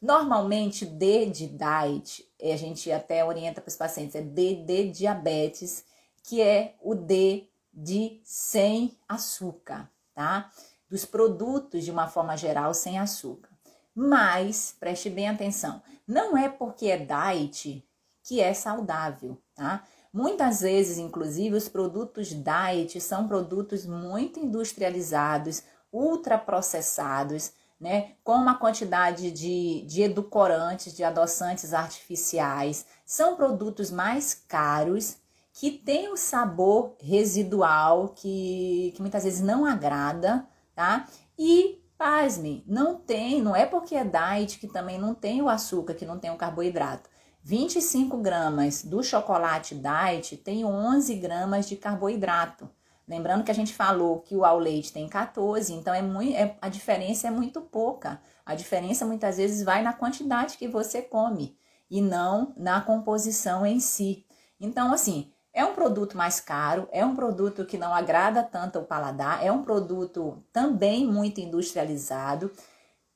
Normalmente, 0.00 0.86
D 0.86 1.26
de 1.26 1.48
diet, 1.48 2.24
a 2.40 2.56
gente 2.56 2.92
até 2.92 3.24
orienta 3.24 3.60
para 3.60 3.68
os 3.68 3.76
pacientes, 3.76 4.14
é 4.14 4.22
D 4.22 4.62
de 4.64 4.90
diabetes, 4.92 5.84
que 6.22 6.40
é 6.40 6.76
o 6.80 6.94
D 6.94 7.48
de 7.74 8.20
sem 8.24 8.96
açúcar, 9.08 9.90
tá? 10.14 10.50
Dos 10.90 11.04
produtos 11.04 11.84
de 11.84 11.90
uma 11.90 12.08
forma 12.08 12.36
geral 12.36 12.74
sem 12.74 12.98
açúcar. 12.98 13.48
Mas, 13.94 14.74
preste 14.78 15.08
bem 15.08 15.28
atenção, 15.28 15.80
não 16.06 16.36
é 16.36 16.48
porque 16.48 16.88
é 16.88 16.96
diet 16.98 17.86
que 18.22 18.40
é 18.40 18.52
saudável, 18.52 19.38
tá? 19.54 19.84
Muitas 20.12 20.60
vezes, 20.60 20.98
inclusive, 20.98 21.54
os 21.54 21.68
produtos 21.68 22.28
diet 22.28 23.00
são 23.00 23.28
produtos 23.28 23.86
muito 23.86 24.40
industrializados, 24.40 25.62
ultraprocessados, 25.92 27.52
né? 27.80 28.12
Com 28.24 28.32
uma 28.32 28.58
quantidade 28.58 29.30
de, 29.30 29.82
de 29.82 30.02
edulcorantes, 30.02 30.94
de 30.94 31.04
adoçantes 31.04 31.72
artificiais. 31.72 32.84
São 33.06 33.36
produtos 33.36 33.90
mais 33.90 34.34
caros 34.34 35.16
que 35.52 35.70
têm 35.70 36.12
um 36.12 36.16
sabor 36.16 36.94
residual 37.00 38.08
que, 38.08 38.92
que 38.94 39.00
muitas 39.00 39.24
vezes 39.24 39.40
não 39.40 39.64
agrada 39.64 40.46
tá? 40.80 41.06
E, 41.38 41.78
pasme, 41.98 42.64
não 42.66 42.94
tem, 42.96 43.42
não 43.42 43.54
é 43.54 43.66
porque 43.66 43.94
é 43.94 44.02
diet 44.02 44.58
que 44.58 44.66
também 44.66 44.98
não 44.98 45.14
tem 45.14 45.42
o 45.42 45.48
açúcar, 45.50 45.92
que 45.92 46.06
não 46.06 46.18
tem 46.18 46.30
o 46.30 46.38
carboidrato. 46.38 47.10
25 47.42 48.16
gramas 48.16 48.82
do 48.82 49.02
chocolate 49.02 49.74
diet 49.74 50.38
tem 50.38 50.64
11 50.64 51.14
gramas 51.16 51.68
de 51.68 51.76
carboidrato. 51.76 52.66
Lembrando 53.06 53.44
que 53.44 53.50
a 53.50 53.54
gente 53.54 53.74
falou 53.74 54.20
que 54.20 54.34
o 54.34 54.42
ao 54.42 54.58
leite 54.58 54.90
tem 54.90 55.06
14, 55.06 55.70
então 55.74 55.92
é 55.92 56.00
muito, 56.00 56.34
é, 56.34 56.56
a 56.62 56.70
diferença 56.70 57.28
é 57.28 57.30
muito 57.30 57.60
pouca. 57.60 58.22
A 58.46 58.54
diferença 58.54 59.04
muitas 59.04 59.36
vezes 59.36 59.62
vai 59.62 59.82
na 59.82 59.92
quantidade 59.92 60.56
que 60.56 60.66
você 60.66 61.02
come 61.02 61.58
e 61.90 62.00
não 62.00 62.54
na 62.56 62.80
composição 62.80 63.66
em 63.66 63.80
si. 63.80 64.24
Então, 64.58 64.94
assim, 64.94 65.30
é 65.60 65.64
um 65.64 65.74
produto 65.74 66.16
mais 66.16 66.40
caro, 66.40 66.88
é 66.90 67.04
um 67.04 67.14
produto 67.14 67.66
que 67.66 67.76
não 67.76 67.94
agrada 67.94 68.42
tanto 68.42 68.78
ao 68.78 68.84
paladar, 68.84 69.44
é 69.44 69.52
um 69.52 69.62
produto 69.62 70.42
também 70.52 71.06
muito 71.06 71.40
industrializado. 71.40 72.50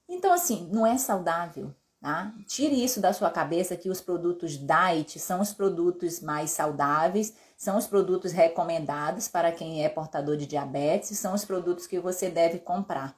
Então, 0.09 0.33
assim, 0.33 0.69
não 0.71 0.87
é 0.87 0.99
saudável. 0.99 1.75
Tá? 2.03 2.35
Tire 2.47 2.85
isso 2.85 3.01
da 3.01 3.15
sua 3.15 3.31
cabeça 3.31 3.79
que 3.79 3.89
os 3.89 3.99
produtos 3.99 4.59
diet 4.59 5.19
são 5.19 5.41
os 5.41 5.55
produtos 5.55 6.21
mais 6.21 6.51
saudáveis, 6.51 7.33
são 7.57 7.79
os 7.79 7.87
produtos 7.87 8.31
recomendados 8.31 9.27
para 9.27 9.51
quem 9.51 9.83
é 9.83 9.89
portador 9.89 10.37
de 10.37 10.45
diabetes, 10.45 11.19
são 11.19 11.33
os 11.33 11.47
produtos 11.47 11.87
que 11.87 11.99
você 11.99 12.29
deve 12.29 12.59
comprar. 12.59 13.17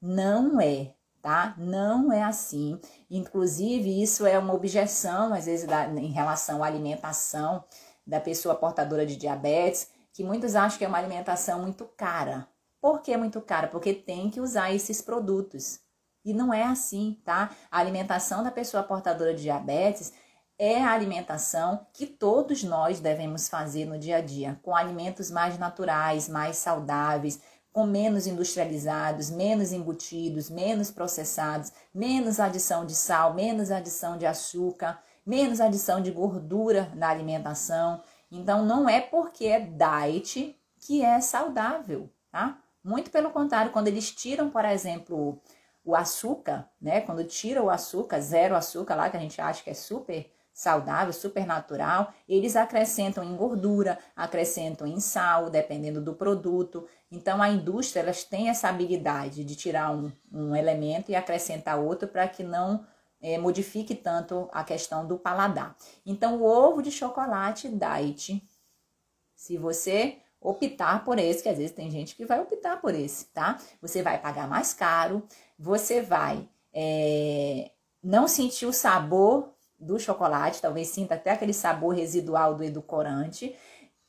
Não 0.00 0.60
é, 0.60 0.94
tá? 1.20 1.52
Não 1.58 2.12
é 2.12 2.22
assim. 2.22 2.80
Inclusive, 3.10 4.00
isso 4.00 4.24
é 4.24 4.38
uma 4.38 4.54
objeção, 4.54 5.34
às 5.34 5.46
vezes, 5.46 5.66
da, 5.66 5.88
em 5.88 6.12
relação 6.12 6.62
à 6.62 6.68
alimentação 6.68 7.64
da 8.08 8.18
pessoa 8.18 8.54
portadora 8.54 9.04
de 9.04 9.16
diabetes, 9.16 9.90
que 10.14 10.24
muitos 10.24 10.56
acham 10.56 10.78
que 10.78 10.84
é 10.84 10.88
uma 10.88 10.96
alimentação 10.96 11.60
muito 11.60 11.84
cara. 11.84 12.48
Por 12.80 13.02
que 13.02 13.14
muito 13.16 13.40
cara? 13.42 13.68
Porque 13.68 13.92
tem 13.92 14.30
que 14.30 14.40
usar 14.40 14.72
esses 14.72 15.02
produtos. 15.02 15.80
E 16.24 16.32
não 16.32 16.52
é 16.52 16.64
assim, 16.64 17.20
tá? 17.24 17.50
A 17.70 17.78
alimentação 17.78 18.42
da 18.42 18.50
pessoa 18.50 18.82
portadora 18.82 19.34
de 19.34 19.42
diabetes 19.42 20.12
é 20.58 20.82
a 20.82 20.90
alimentação 20.90 21.86
que 21.92 22.06
todos 22.06 22.64
nós 22.64 22.98
devemos 22.98 23.48
fazer 23.48 23.84
no 23.84 23.98
dia 23.98 24.16
a 24.16 24.20
dia, 24.20 24.58
com 24.62 24.74
alimentos 24.74 25.30
mais 25.30 25.58
naturais, 25.58 26.28
mais 26.28 26.56
saudáveis, 26.56 27.40
com 27.72 27.86
menos 27.86 28.26
industrializados, 28.26 29.30
menos 29.30 29.70
embutidos, 29.70 30.50
menos 30.50 30.90
processados, 30.90 31.72
menos 31.94 32.40
adição 32.40 32.84
de 32.84 32.94
sal, 32.94 33.34
menos 33.34 33.70
adição 33.70 34.18
de 34.18 34.26
açúcar, 34.26 34.98
menos 35.28 35.60
adição 35.60 36.00
de 36.00 36.10
gordura 36.10 36.90
na 36.94 37.10
alimentação. 37.10 38.00
Então 38.32 38.64
não 38.64 38.88
é 38.88 38.98
porque 38.98 39.44
é 39.44 39.60
diet 39.60 40.58
que 40.80 41.04
é 41.04 41.20
saudável, 41.20 42.08
tá? 42.32 42.58
Muito 42.82 43.10
pelo 43.10 43.30
contrário, 43.30 43.70
quando 43.70 43.88
eles 43.88 44.10
tiram, 44.10 44.48
por 44.48 44.64
exemplo, 44.64 45.38
o 45.84 45.94
açúcar, 45.94 46.66
né? 46.80 47.02
Quando 47.02 47.22
tira 47.24 47.62
o 47.62 47.68
açúcar, 47.68 48.20
zero 48.20 48.56
açúcar 48.56 48.94
lá, 48.94 49.10
que 49.10 49.18
a 49.18 49.20
gente 49.20 49.38
acha 49.38 49.62
que 49.62 49.68
é 49.68 49.74
super 49.74 50.30
saudável, 50.54 51.12
super 51.12 51.46
natural, 51.46 52.12
eles 52.26 52.56
acrescentam 52.56 53.22
em 53.22 53.36
gordura, 53.36 53.98
acrescentam 54.16 54.86
em 54.86 54.98
sal, 54.98 55.50
dependendo 55.50 56.00
do 56.00 56.14
produto. 56.14 56.86
Então 57.12 57.42
a 57.42 57.50
indústria 57.50 58.00
elas 58.00 58.24
tem 58.24 58.48
essa 58.48 58.68
habilidade 58.68 59.44
de 59.44 59.54
tirar 59.54 59.92
um, 59.92 60.10
um 60.32 60.56
elemento 60.56 61.10
e 61.10 61.14
acrescentar 61.14 61.78
outro 61.78 62.08
para 62.08 62.26
que 62.26 62.42
não 62.42 62.84
é, 63.20 63.38
modifique 63.38 63.94
tanto 63.94 64.48
a 64.52 64.62
questão 64.64 65.06
do 65.06 65.18
paladar. 65.18 65.76
Então 66.04 66.40
o 66.40 66.44
ovo 66.44 66.82
de 66.82 66.90
chocolate 66.90 67.68
diet, 67.68 68.42
se 69.34 69.56
você 69.56 70.18
optar 70.40 71.04
por 71.04 71.18
esse, 71.18 71.42
que 71.42 71.48
às 71.48 71.58
vezes 71.58 71.72
tem 71.72 71.90
gente 71.90 72.14
que 72.14 72.24
vai 72.24 72.40
optar 72.40 72.80
por 72.80 72.94
esse, 72.94 73.26
tá? 73.26 73.58
Você 73.80 74.02
vai 74.02 74.18
pagar 74.20 74.48
mais 74.48 74.72
caro, 74.72 75.22
você 75.58 76.00
vai 76.00 76.48
é, 76.72 77.72
não 78.02 78.28
sentir 78.28 78.66
o 78.66 78.72
sabor 78.72 79.52
do 79.78 79.98
chocolate, 79.98 80.60
talvez 80.60 80.88
sinta 80.88 81.14
até 81.14 81.30
aquele 81.32 81.52
sabor 81.52 81.94
residual 81.94 82.54
do 82.54 82.64
edulcorante. 82.64 83.54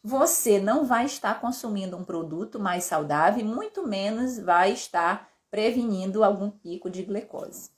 Você 0.04 0.60
não 0.60 0.86
vai 0.86 1.06
estar 1.06 1.40
consumindo 1.42 1.98
um 1.98 2.04
produto 2.04 2.60
mais 2.60 2.86
saudável 2.86 3.44
muito 3.46 3.86
menos 3.86 4.40
vai 4.40 4.72
estar 4.72 5.30
prevenindo 5.52 6.24
algum 6.24 6.50
pico 6.50 6.90
de 6.90 7.04
glicose. 7.04 7.72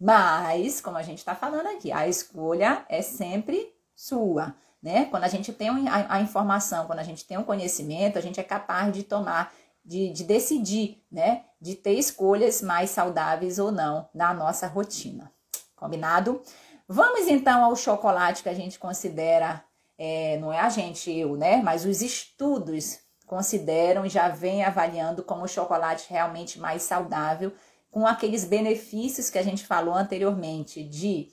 Mas, 0.00 0.80
como 0.80 0.96
a 0.96 1.02
gente 1.02 1.18
está 1.18 1.34
falando 1.34 1.66
aqui, 1.66 1.90
a 1.90 2.06
escolha 2.06 2.84
é 2.88 3.02
sempre 3.02 3.74
sua 3.94 4.54
né? 4.82 5.06
Quando 5.06 5.24
a 5.24 5.28
gente 5.28 5.52
tem 5.52 5.68
a, 5.88 6.20
informação, 6.20 6.86
quando 6.86 7.00
a 7.00 7.04
gente 7.04 7.24
tem 7.24 7.36
o 7.36 7.44
conhecimento, 7.44 8.18
a 8.18 8.20
gente 8.20 8.40
é 8.40 8.44
capaz 8.44 8.92
de 8.92 9.02
tomar, 9.02 9.52
de, 9.84 10.10
de 10.10 10.24
decidir, 10.24 11.04
né? 11.10 11.44
De 11.60 11.74
ter 11.74 11.94
escolhas 11.94 12.62
mais 12.62 12.90
saudáveis 12.90 13.58
ou 13.58 13.72
não 13.72 14.08
na 14.14 14.32
nossa 14.32 14.66
rotina. 14.66 15.32
Combinado? 15.74 16.42
Vamos 16.86 17.26
então 17.28 17.64
ao 17.64 17.76
chocolate 17.76 18.42
que 18.42 18.48
a 18.48 18.54
gente 18.54 18.78
considera, 18.78 19.62
é, 19.98 20.38
não 20.38 20.52
é 20.52 20.60
a 20.60 20.68
gente, 20.68 21.10
eu, 21.10 21.36
né? 21.36 21.60
Mas 21.62 21.84
os 21.84 22.00
estudos 22.00 23.00
consideram 23.26 24.06
e 24.06 24.08
já 24.08 24.28
vem 24.28 24.64
avaliando 24.64 25.22
como 25.22 25.44
o 25.44 25.48
chocolate 25.48 26.06
realmente 26.08 26.58
mais 26.58 26.82
saudável, 26.82 27.52
com 27.98 28.06
aqueles 28.06 28.44
benefícios 28.44 29.28
que 29.28 29.38
a 29.38 29.42
gente 29.42 29.66
falou 29.66 29.92
anteriormente 29.92 30.84
de 30.84 31.26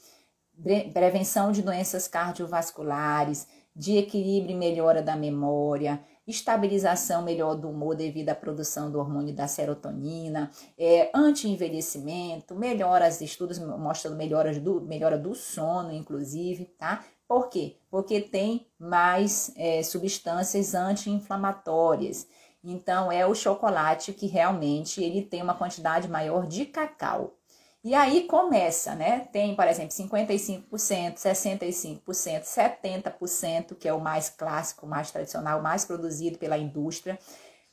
prevenção 0.92 1.52
de 1.52 1.62
doenças 1.62 2.08
cardiovasculares, 2.08 3.48
de 3.76 3.98
equilíbrio 3.98 4.56
e 4.56 4.58
melhora 4.58 5.00
da 5.04 5.16
memória, 5.16 6.02
estabilização 6.26 7.22
melhor 7.22 7.54
do 7.54 7.70
humor 7.70 7.96
devido 7.96 8.30
à 8.30 8.36
produção 8.36 8.90
do 8.90 8.98
hormônio 8.98 9.32
da 9.32 9.48
serotonina, 9.48 10.50
é, 10.76 11.12
anti-envelhecimento, 11.14 12.56
melhoras, 12.56 13.22
estudos 13.22 13.60
mostram 13.60 14.16
melhoras 14.16 14.58
do, 14.58 14.82
melhora 14.82 15.20
do 15.20 15.36
sono, 15.36 15.94
inclusive, 15.94 16.66
tá? 16.80 17.06
Por 17.28 17.48
quê? 17.50 17.76
Porque 17.92 18.22
tem 18.22 18.66
mais 18.80 19.52
é, 19.56 19.84
substâncias 19.84 20.74
anti-inflamatórias. 20.74 22.26
Então, 22.66 23.12
é 23.12 23.26
o 23.26 23.36
chocolate 23.36 24.12
que 24.12 24.26
realmente 24.26 25.04
ele 25.04 25.22
tem 25.22 25.42
uma 25.42 25.54
quantidade 25.54 26.08
maior 26.08 26.48
de 26.48 26.66
cacau. 26.66 27.38
E 27.84 27.94
aí 27.94 28.24
começa, 28.24 28.96
né? 28.96 29.28
Tem, 29.32 29.56
por 29.56 29.68
exemplo, 29.68 29.92
55%, 29.92 31.18
65%, 31.18 32.44
70%, 32.44 33.76
que 33.76 33.88
é 33.88 33.94
o 33.94 34.02
mais 34.02 34.28
clássico, 34.28 34.88
mais 34.88 35.12
tradicional, 35.12 35.62
mais 35.62 35.86
produzido 35.86 36.40
pela 36.40 36.58
indústria, 36.58 37.20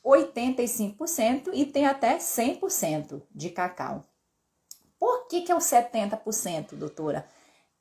85% 0.04 1.48
e 1.54 1.64
tem 1.64 1.86
até 1.86 2.18
100% 2.18 3.22
de 3.34 3.48
cacau. 3.48 4.04
Por 4.98 5.26
que, 5.28 5.40
que 5.40 5.50
é 5.50 5.54
o 5.54 5.58
70%, 5.58 6.74
doutora? 6.74 7.26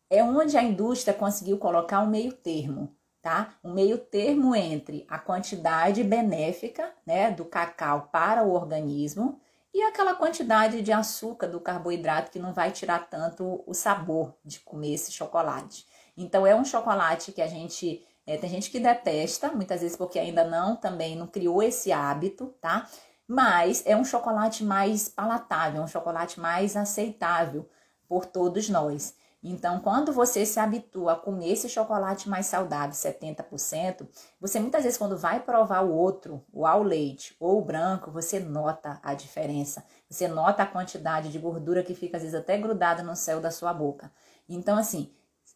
É 0.09 0.23
onde 0.23 0.57
a 0.57 0.63
indústria 0.63 1.13
conseguiu 1.13 1.57
colocar 1.57 1.99
um 1.99 2.09
meio 2.09 2.31
termo, 2.31 2.95
tá? 3.21 3.53
Um 3.63 3.73
meio 3.73 3.97
termo 3.97 4.55
entre 4.55 5.05
a 5.09 5.19
quantidade 5.19 6.03
benéfica, 6.03 6.91
né, 7.05 7.31
do 7.31 7.45
cacau 7.45 8.09
para 8.11 8.43
o 8.43 8.53
organismo 8.53 9.39
e 9.73 9.81
aquela 9.83 10.15
quantidade 10.15 10.81
de 10.81 10.91
açúcar 10.91 11.47
do 11.47 11.59
carboidrato 11.59 12.31
que 12.31 12.39
não 12.39 12.53
vai 12.53 12.71
tirar 12.71 13.09
tanto 13.09 13.63
o 13.65 13.73
sabor 13.73 14.33
de 14.43 14.59
comer 14.59 14.95
esse 14.95 15.11
chocolate. 15.11 15.85
Então 16.17 16.45
é 16.45 16.53
um 16.55 16.65
chocolate 16.65 17.31
que 17.31 17.41
a 17.41 17.47
gente 17.47 18.05
é, 18.25 18.37
tem 18.37 18.49
gente 18.49 18.69
que 18.69 18.79
detesta, 18.79 19.49
muitas 19.49 19.81
vezes 19.81 19.95
porque 19.95 20.19
ainda 20.19 20.43
não 20.43 20.75
também 20.75 21.15
não 21.15 21.27
criou 21.27 21.63
esse 21.63 21.91
hábito, 21.91 22.53
tá? 22.59 22.87
Mas 23.27 23.83
é 23.85 23.95
um 23.95 24.03
chocolate 24.03 24.63
mais 24.63 25.07
palatável, 25.07 25.81
um 25.81 25.87
chocolate 25.87 26.39
mais 26.39 26.75
aceitável 26.75 27.67
por 28.07 28.25
todos 28.25 28.67
nós. 28.67 29.15
Então, 29.43 29.79
quando 29.79 30.13
você 30.13 30.45
se 30.45 30.59
habitua 30.59 31.13
a 31.13 31.15
comer 31.15 31.53
esse 31.53 31.67
chocolate 31.67 32.29
mais 32.29 32.45
saudável, 32.45 32.93
70%, 32.93 34.07
você 34.39 34.59
muitas 34.59 34.83
vezes, 34.83 34.99
quando 34.99 35.17
vai 35.17 35.39
provar 35.39 35.81
o 35.81 35.91
outro, 35.91 36.43
o 36.53 36.65
ao 36.65 36.83
leite 36.83 37.35
ou 37.39 37.57
o 37.57 37.65
branco, 37.65 38.11
você 38.11 38.39
nota 38.39 38.99
a 39.01 39.15
diferença. 39.15 39.83
Você 40.07 40.27
nota 40.27 40.61
a 40.61 40.67
quantidade 40.67 41.31
de 41.31 41.39
gordura 41.39 41.83
que 41.83 41.95
fica, 41.95 42.17
às 42.17 42.23
vezes, 42.23 42.39
até 42.39 42.55
grudada 42.57 43.01
no 43.01 43.15
céu 43.15 43.41
da 43.41 43.49
sua 43.49 43.73
boca. 43.73 44.11
Então, 44.47 44.77
assim, 44.77 45.11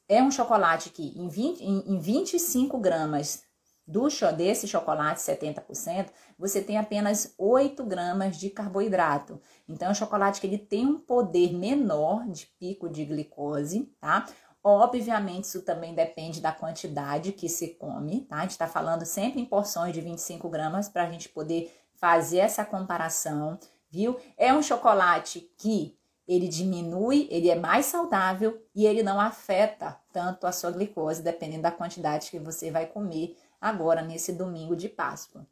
é 0.10 0.21
um 0.21 0.32
chocolate 0.32 0.89
que 0.89 1.17
em, 1.19 1.28
20, 1.28 1.62
em, 1.62 1.93
em 1.93 2.00
25 2.00 2.80
gramas 2.80 3.43
do 3.88 4.08
desse 4.36 4.67
chocolate 4.67 5.19
70%, 5.19 6.08
você 6.38 6.62
tem 6.62 6.78
apenas 6.78 7.34
8 7.38 7.84
gramas 7.86 8.38
de 8.38 8.50
carboidrato. 8.50 9.39
Então, 9.67 9.89
é 9.89 9.91
um 9.91 9.95
chocolate 9.95 10.41
que 10.41 10.48
ele 10.48 10.58
tem 10.58 10.86
um 10.86 11.00
poder 11.00 11.54
menor 11.54 12.28
de 12.28 12.48
pico 12.60 12.89
de 12.89 13.06
glicose, 13.06 13.91
tá? 14.00 14.26
Obviamente, 14.63 15.43
isso 15.43 15.62
também 15.62 15.93
depende 15.93 16.41
da 16.41 16.52
quantidade 16.52 17.32
que 17.32 17.48
se 17.48 17.76
come, 17.76 18.21
tá? 18.21 18.38
A 18.38 18.41
gente 18.41 18.52
está 18.52 18.67
falando 18.67 19.06
sempre 19.06 19.39
em 19.39 19.45
porções 19.45 19.93
de 19.93 20.02
25 20.02 20.50
gramas 20.50 20.89
para 20.89 21.04
a 21.04 21.12
gente 21.12 21.30
poder 21.30 21.71
fazer 21.93 22.39
essa 22.39 22.65
comparação, 22.65 23.60
viu? 23.91 24.17
É 24.36 24.52
um 24.52 24.63
chocolate 24.63 25.52
que 25.56 25.95
ele 26.28 26.48
diminui, 26.48 27.28
ele 27.30 27.50
é 27.50 27.56
mais 27.56 27.86
saudável 27.86 28.60
e 28.74 28.86
ele 28.86 29.04
não 29.04 29.19
afeta 29.21 30.00
tanto 30.12 30.48
a 30.48 30.52
sua 30.52 30.71
glicose, 30.71 31.21
dependendo 31.21 31.62
da 31.62 31.71
quantidade 31.71 32.32
que 32.32 32.40
você 32.40 32.71
vai 32.71 32.88
comer 32.88 33.38
agora 33.60 34.01
nesse 34.01 34.33
domingo 34.33 34.75
de 34.75 34.89
Páscoa. 34.89 35.45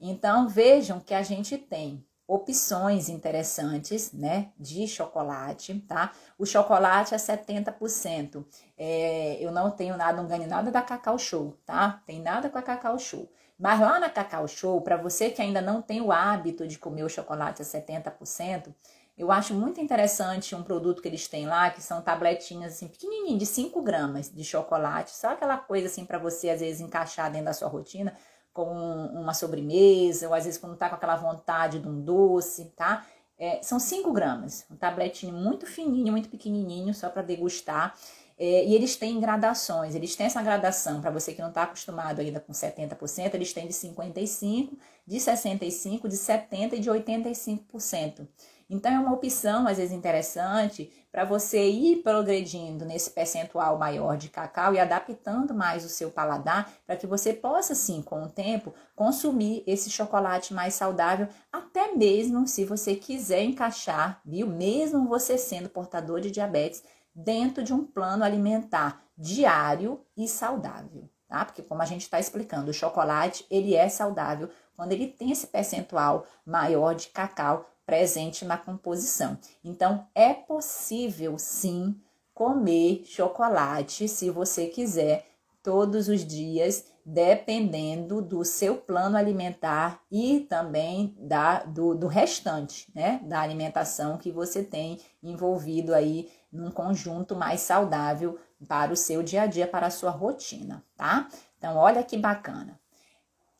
Então 0.00 0.48
vejam 0.48 1.00
que 1.00 1.14
a 1.14 1.22
gente 1.22 1.58
tem 1.58 2.04
opções 2.26 3.08
interessantes, 3.08 4.12
né, 4.12 4.52
de 4.56 4.86
chocolate, 4.86 5.80
tá? 5.80 6.12
O 6.38 6.46
chocolate 6.46 7.12
é 7.12 7.16
70%. 7.16 8.44
É, 8.78 9.36
eu 9.40 9.50
não 9.50 9.68
tenho 9.68 9.96
nada, 9.96 10.22
não 10.22 10.28
ganho 10.28 10.46
nada 10.46 10.70
da 10.70 10.80
Cacau 10.80 11.18
Show, 11.18 11.56
tá? 11.66 12.00
Tem 12.06 12.22
nada 12.22 12.48
com 12.48 12.56
a 12.56 12.62
Cacau 12.62 12.96
Show. 13.00 13.28
Mas 13.58 13.80
lá 13.80 13.98
na 13.98 14.08
Cacau 14.08 14.46
Show, 14.46 14.80
para 14.80 14.96
você 14.96 15.28
que 15.28 15.42
ainda 15.42 15.60
não 15.60 15.82
tem 15.82 16.00
o 16.00 16.12
hábito 16.12 16.68
de 16.68 16.78
comer 16.78 17.02
o 17.02 17.08
chocolate 17.08 17.62
a 17.62 17.64
70%, 17.64 18.72
Eu 19.20 19.30
acho 19.30 19.52
muito 19.52 19.78
interessante 19.82 20.54
um 20.54 20.62
produto 20.62 21.02
que 21.02 21.06
eles 21.06 21.28
têm 21.28 21.46
lá, 21.46 21.68
que 21.68 21.82
são 21.82 22.00
tabletinhas 22.00 22.72
assim, 22.72 22.88
pequenininhas, 22.88 23.38
de 23.38 23.44
5 23.44 23.82
gramas 23.82 24.30
de 24.30 24.42
chocolate. 24.42 25.10
Só 25.10 25.32
aquela 25.32 25.58
coisa 25.58 25.88
assim 25.88 26.06
para 26.06 26.18
você, 26.18 26.48
às 26.48 26.60
vezes, 26.60 26.80
encaixar 26.80 27.30
dentro 27.30 27.44
da 27.44 27.52
sua 27.52 27.68
rotina, 27.68 28.16
com 28.50 28.64
uma 28.64 29.34
sobremesa, 29.34 30.26
ou 30.26 30.32
às 30.32 30.46
vezes 30.46 30.58
quando 30.58 30.74
tá 30.74 30.88
com 30.88 30.94
aquela 30.94 31.16
vontade 31.16 31.80
de 31.80 31.86
um 31.86 32.00
doce, 32.00 32.72
tá? 32.74 33.06
É, 33.38 33.62
são 33.62 33.78
5 33.78 34.10
gramas, 34.10 34.64
um 34.70 34.76
tabletinho 34.76 35.34
muito 35.34 35.66
fininho, 35.66 36.12
muito 36.12 36.30
pequenininho, 36.30 36.94
só 36.94 37.10
para 37.10 37.20
degustar. 37.20 37.94
É, 38.38 38.64
e 38.64 38.74
eles 38.74 38.96
têm 38.96 39.20
gradações, 39.20 39.94
eles 39.94 40.16
têm 40.16 40.24
essa 40.24 40.42
gradação, 40.42 41.02
para 41.02 41.10
você 41.10 41.34
que 41.34 41.42
não 41.42 41.50
está 41.50 41.64
acostumado 41.64 42.22
ainda 42.22 42.40
com 42.40 42.54
70%, 42.54 43.34
eles 43.34 43.52
têm 43.52 43.66
de 43.66 43.74
55%, 43.74 44.78
de 45.06 45.16
65%, 45.18 46.08
de 46.08 46.16
70% 46.16 46.72
e 46.72 46.80
de 46.80 46.90
85%. 46.90 48.26
Então, 48.72 48.92
é 48.92 48.98
uma 49.00 49.12
opção, 49.12 49.66
às 49.66 49.78
vezes, 49.78 49.92
interessante 49.92 50.92
para 51.10 51.24
você 51.24 51.68
ir 51.68 52.04
progredindo 52.04 52.84
nesse 52.84 53.10
percentual 53.10 53.76
maior 53.76 54.16
de 54.16 54.28
cacau 54.28 54.72
e 54.72 54.78
adaptando 54.78 55.52
mais 55.52 55.84
o 55.84 55.88
seu 55.88 56.08
paladar 56.08 56.72
para 56.86 56.94
que 56.94 57.04
você 57.04 57.32
possa, 57.32 57.74
sim, 57.74 58.00
com 58.00 58.22
o 58.22 58.28
tempo, 58.28 58.72
consumir 58.94 59.64
esse 59.66 59.90
chocolate 59.90 60.54
mais 60.54 60.74
saudável, 60.74 61.26
até 61.52 61.92
mesmo 61.96 62.46
se 62.46 62.64
você 62.64 62.94
quiser 62.94 63.42
encaixar, 63.42 64.20
viu? 64.24 64.46
Mesmo 64.46 65.08
você 65.08 65.36
sendo 65.36 65.68
portador 65.68 66.20
de 66.20 66.30
diabetes, 66.30 66.84
dentro 67.12 67.64
de 67.64 67.74
um 67.74 67.84
plano 67.84 68.22
alimentar 68.22 69.02
diário 69.18 70.00
e 70.16 70.28
saudável, 70.28 71.10
tá? 71.28 71.44
Porque 71.44 71.60
como 71.60 71.82
a 71.82 71.86
gente 71.86 72.02
está 72.02 72.20
explicando, 72.20 72.70
o 72.70 72.74
chocolate 72.74 73.44
ele 73.50 73.74
é 73.74 73.88
saudável 73.88 74.48
quando 74.76 74.92
ele 74.92 75.08
tem 75.08 75.32
esse 75.32 75.48
percentual 75.48 76.24
maior 76.46 76.94
de 76.94 77.08
cacau 77.08 77.66
presente 77.90 78.44
na 78.44 78.56
composição. 78.56 79.36
Então 79.64 80.06
é 80.14 80.32
possível 80.32 81.36
sim 81.36 82.00
comer 82.32 83.02
chocolate 83.04 84.06
se 84.06 84.30
você 84.30 84.68
quiser 84.68 85.26
todos 85.60 86.08
os 86.08 86.24
dias, 86.24 86.84
dependendo 87.04 88.22
do 88.22 88.44
seu 88.44 88.76
plano 88.76 89.16
alimentar 89.16 90.00
e 90.08 90.46
também 90.48 91.16
da, 91.18 91.64
do, 91.64 91.92
do 91.92 92.06
restante, 92.06 92.86
né? 92.94 93.20
Da 93.24 93.40
alimentação 93.40 94.16
que 94.16 94.30
você 94.30 94.62
tem 94.62 95.00
envolvido 95.20 95.92
aí 95.92 96.30
num 96.52 96.70
conjunto 96.70 97.34
mais 97.34 97.60
saudável 97.60 98.38
para 98.68 98.92
o 98.92 98.96
seu 98.96 99.20
dia 99.20 99.42
a 99.42 99.46
dia, 99.46 99.66
para 99.66 99.88
a 99.88 99.90
sua 99.90 100.12
rotina, 100.12 100.84
tá? 100.96 101.28
Então, 101.58 101.76
olha 101.76 102.04
que 102.04 102.16
bacana. 102.16 102.78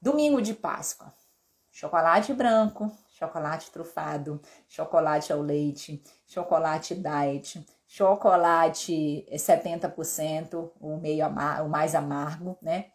Domingo 0.00 0.40
de 0.40 0.54
Páscoa. 0.54 1.12
Chocolate 1.72 2.32
branco, 2.32 2.90
chocolate 3.20 3.70
trufado, 3.70 4.40
chocolate 4.66 5.30
ao 5.30 5.42
leite, 5.42 6.02
chocolate 6.26 6.94
diet, 6.94 7.66
chocolate 7.86 9.26
70%, 9.30 10.70
o 10.80 10.96
meio 10.96 11.26
o 11.26 11.68
mais 11.68 11.94
amargo, 11.94 12.56
né? 12.62 12.86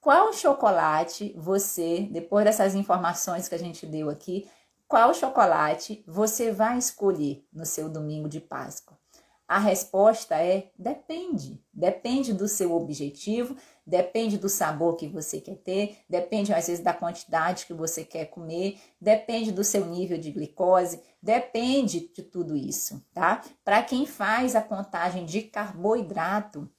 Qual 0.00 0.32
chocolate 0.32 1.32
você, 1.38 2.08
depois 2.10 2.44
dessas 2.44 2.74
informações 2.74 3.48
que 3.48 3.54
a 3.54 3.58
gente 3.58 3.86
deu 3.86 4.10
aqui, 4.10 4.50
qual 4.88 5.14
chocolate 5.14 6.02
você 6.04 6.50
vai 6.50 6.76
escolher 6.76 7.46
no 7.52 7.64
seu 7.64 7.88
domingo 7.88 8.28
de 8.28 8.40
Páscoa? 8.40 8.98
A 9.46 9.58
resposta 9.58 10.36
é 10.36 10.70
depende. 10.76 11.62
Depende 11.72 12.32
do 12.32 12.48
seu 12.48 12.72
objetivo, 12.72 13.56
depende 13.90 14.38
do 14.38 14.48
sabor 14.48 14.94
que 14.94 15.08
você 15.08 15.40
quer 15.40 15.56
ter, 15.56 15.98
depende 16.08 16.52
às 16.52 16.68
vezes 16.68 16.82
da 16.82 16.92
quantidade 16.92 17.66
que 17.66 17.74
você 17.74 18.04
quer 18.04 18.26
comer, 18.26 18.78
depende 19.00 19.50
do 19.50 19.64
seu 19.64 19.84
nível 19.84 20.16
de 20.16 20.30
glicose, 20.30 21.02
depende 21.20 22.08
de 22.14 22.22
tudo 22.22 22.56
isso, 22.56 23.04
tá? 23.12 23.42
Para 23.64 23.82
quem 23.82 24.06
faz 24.06 24.54
a 24.54 24.62
contagem 24.62 25.26
de 25.26 25.42
carboidrato, 25.42 26.70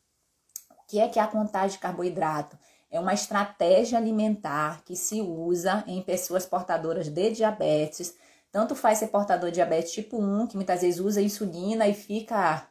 o 0.72 0.88
que 0.88 1.00
é 1.00 1.10
que 1.10 1.20
é 1.20 1.22
a 1.22 1.28
contagem 1.28 1.72
de 1.72 1.80
carboidrato? 1.80 2.58
É 2.90 3.00
uma 3.00 3.14
estratégia 3.14 3.98
alimentar 3.98 4.82
que 4.86 4.96
se 4.96 5.22
usa 5.22 5.84
em 5.88 6.02
pessoas 6.02 6.46
portadoras 6.46 7.10
de 7.10 7.32
diabetes 7.32 8.16
tanto 8.52 8.76
faz 8.76 8.98
ser 8.98 9.08
portador 9.08 9.50
de 9.50 9.56
diabetes 9.56 9.94
tipo 9.94 10.22
1, 10.22 10.48
que 10.48 10.58
muitas 10.58 10.82
vezes 10.82 11.00
usa 11.00 11.22
insulina 11.22 11.88
e 11.88 11.94
fica 11.94 12.68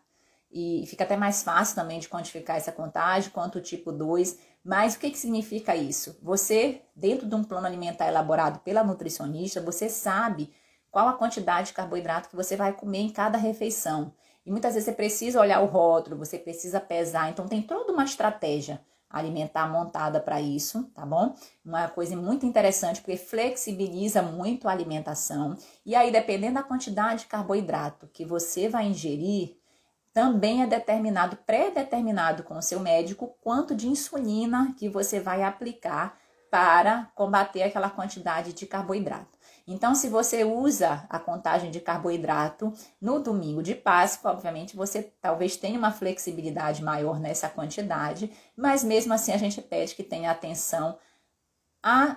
e 0.51 0.85
fica 0.87 1.05
até 1.05 1.17
mais 1.17 1.43
fácil 1.43 1.77
também 1.77 2.01
de 2.01 2.09
quantificar 2.09 2.57
essa 2.57 2.73
contagem, 2.73 3.31
quanto 3.31 3.59
o 3.59 3.63
tipo 3.63 3.93
2. 3.93 4.39
Mas 4.65 4.95
o 4.95 4.99
que, 4.99 5.11
que 5.11 5.19
significa 5.19 5.77
isso? 5.77 6.19
Você, 6.23 6.83
dentro 6.95 7.29
de 7.29 7.35
um 7.35 7.45
plano 7.45 7.67
alimentar 7.67 8.09
elaborado 8.09 8.59
pela 8.61 8.85
nutricionista, 8.85 9.61
você 9.61 9.89
sabe 9.89 10.53
qual 10.91 11.09
a 11.09 11.13
quantidade 11.13 11.69
de 11.69 11.73
carboidrato 11.73 12.29
que 12.29 12.37
você 12.37 12.57
vai 12.57 12.73
comer 12.73 12.99
em 12.99 13.11
cada 13.11 13.39
refeição. 13.39 14.13
E 14.45 14.51
muitas 14.51 14.75
vezes 14.75 14.87
você 14.87 14.93
precisa 14.93 15.41
olhar 15.41 15.61
o 15.61 15.67
rótulo, 15.67 16.17
você 16.17 16.39
precisa 16.39 16.81
pesar, 16.81 17.31
então 17.31 17.47
tem 17.47 17.63
toda 17.63 17.93
uma 17.93 18.05
estratégia 18.05 18.81
alimentar 19.09 19.69
montada 19.69 20.21
para 20.21 20.41
isso, 20.41 20.85
tá 20.95 21.05
bom? 21.05 21.35
Uma 21.65 21.89
coisa 21.89 22.17
muito 22.17 22.47
interessante 22.47 23.01
porque 23.01 23.17
flexibiliza 23.17 24.23
muito 24.23 24.69
a 24.69 24.73
alimentação. 24.73 25.57
E 25.85 25.97
aí, 25.97 26.13
dependendo 26.13 26.55
da 26.55 26.63
quantidade 26.63 27.23
de 27.23 27.27
carboidrato 27.27 28.09
que 28.13 28.25
você 28.25 28.69
vai 28.69 28.87
ingerir, 28.87 29.60
também 30.13 30.63
é 30.63 30.67
determinado, 30.67 31.37
pré-determinado 31.37 32.43
com 32.43 32.57
o 32.59 32.63
seu 32.63 32.81
médico, 32.81 33.37
quanto 33.41 33.75
de 33.75 33.89
insulina 33.89 34.75
que 34.77 34.89
você 34.89 35.21
vai 35.21 35.43
aplicar 35.43 36.19
para 36.51 37.11
combater 37.15 37.63
aquela 37.63 37.89
quantidade 37.89 38.53
de 38.53 38.67
carboidrato. 38.67 39.39
Então, 39.67 39.95
se 39.95 40.09
você 40.09 40.43
usa 40.43 41.07
a 41.09 41.19
contagem 41.19 41.71
de 41.71 41.81
carboidrato 41.81 42.73
no 43.01 43.21
domingo 43.21 43.63
de 43.63 43.75
Páscoa, 43.75 44.33
obviamente 44.33 44.75
você 44.75 45.13
talvez 45.21 45.57
tenha 45.57 45.79
uma 45.79 45.93
flexibilidade 45.93 46.83
maior 46.83 47.21
nessa 47.21 47.49
quantidade, 47.49 48.33
mas 48.57 48.83
mesmo 48.83 49.15
assim 49.15 49.33
a 49.33 49.37
gente 49.37 49.63
pede 49.63 49.95
que 49.95 50.03
tenha 50.03 50.31
atenção 50.31 50.99
a, 51.81 52.17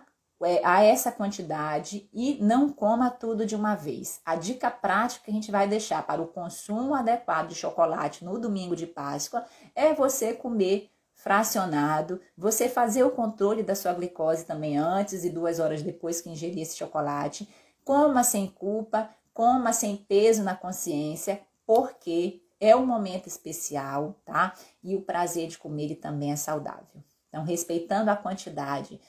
a 0.64 0.84
essa 0.84 1.12
quantidade 1.12 2.10
e 2.14 2.38
não 2.42 2.70
coma 2.70 3.10
tudo 3.10 3.46
de 3.46 3.56
uma 3.56 3.76
vez. 3.76 4.22
A 4.26 4.36
dica 4.36 4.70
prática 4.70 5.26
que 5.26 5.32
a 5.32 5.34
gente 5.34 5.52
vai 5.52 5.68
deixar 5.68 6.06
para 6.06 6.22
o 6.22 6.28
consumo 6.28 6.94
adequado 6.94 7.50
de 7.50 7.56
chocolate 7.56 8.26
no 8.26 8.40
domingo 8.40 8.76
de 8.76 8.86
Páscoa 8.86 9.46
é 9.76 9.94
você 9.94 10.34
comer 10.34 10.90
fracionado, 11.16 12.20
você 12.38 12.68
fazer 12.68 13.04
o 13.04 13.12
controle 13.12 13.64
da 13.64 13.76
sua 13.76 13.94
glicose 13.94 14.46
também 14.46 14.78
antes 14.78 15.24
e 15.24 15.30
duas 15.30 15.60
horas 15.60 15.82
depois 15.82 16.20
que 16.20 16.30
ingerir 16.30 16.62
esse 16.62 16.78
chocolate, 16.78 17.48
coma 17.86 18.24
sem 18.24 18.48
culpa, 18.48 19.10
coma 19.34 19.72
sem 19.72 19.96
peso 19.96 20.44
na 20.44 20.56
consciência, 20.56 21.42
porque 21.66 22.42
é 22.60 22.76
um 22.76 22.86
momento 22.86 23.28
especial, 23.28 24.16
tá? 24.26 24.54
E 24.84 24.96
o 24.96 25.02
prazer 25.02 25.48
de 25.48 25.58
comer 25.58 25.84
ele 25.84 25.96
também 25.96 26.32
é 26.32 26.36
saudável. 26.36 27.04
Então, 27.30 27.44
respeitando 27.44 28.12
a 28.12 28.16
quantidade, 28.16 29.02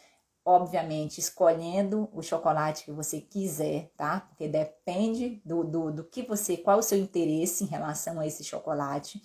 obviamente 0.45 1.19
escolhendo 1.19 2.09
o 2.13 2.23
chocolate 2.23 2.85
que 2.85 2.93
você 2.93 3.21
quiser, 3.21 3.91
tá? 3.97 4.21
Porque 4.21 4.47
depende 4.47 5.41
do, 5.45 5.65
do, 5.65 5.91
do 5.91 6.05
que 6.05 6.23
você, 6.23 6.57
qual 6.57 6.79
o 6.79 6.83
seu 6.83 6.99
interesse 6.99 7.65
em 7.65 7.67
relação 7.67 8.21
a 8.21 8.27
esse 8.27 8.45
chocolate, 8.45 9.23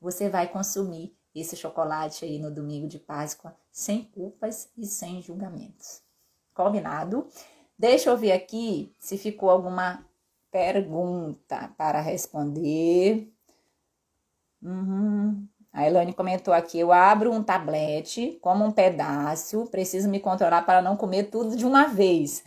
você 0.00 0.28
vai 0.28 0.48
consumir 0.48 1.16
esse 1.34 1.56
chocolate 1.56 2.24
aí 2.24 2.38
no 2.38 2.50
domingo 2.50 2.86
de 2.86 2.98
Páscoa 2.98 3.56
sem 3.70 4.04
culpas 4.04 4.70
e 4.76 4.86
sem 4.86 5.20
julgamentos. 5.22 6.02
Combinado? 6.54 7.26
Deixa 7.78 8.10
eu 8.10 8.16
ver 8.16 8.32
aqui 8.32 8.94
se 8.98 9.18
ficou 9.18 9.50
alguma 9.50 10.06
pergunta 10.50 11.74
para 11.76 12.00
responder. 12.00 13.32
Uhum. 14.62 15.48
A 15.72 15.86
Elane 15.86 16.12
comentou 16.12 16.52
aqui: 16.52 16.78
eu 16.78 16.92
abro 16.92 17.32
um 17.32 17.42
tablete, 17.42 18.38
como 18.42 18.64
um 18.64 18.70
pedaço, 18.70 19.66
preciso 19.70 20.08
me 20.08 20.20
controlar 20.20 20.62
para 20.62 20.82
não 20.82 20.96
comer 20.96 21.24
tudo 21.24 21.56
de 21.56 21.64
uma 21.64 21.86
vez. 21.86 22.44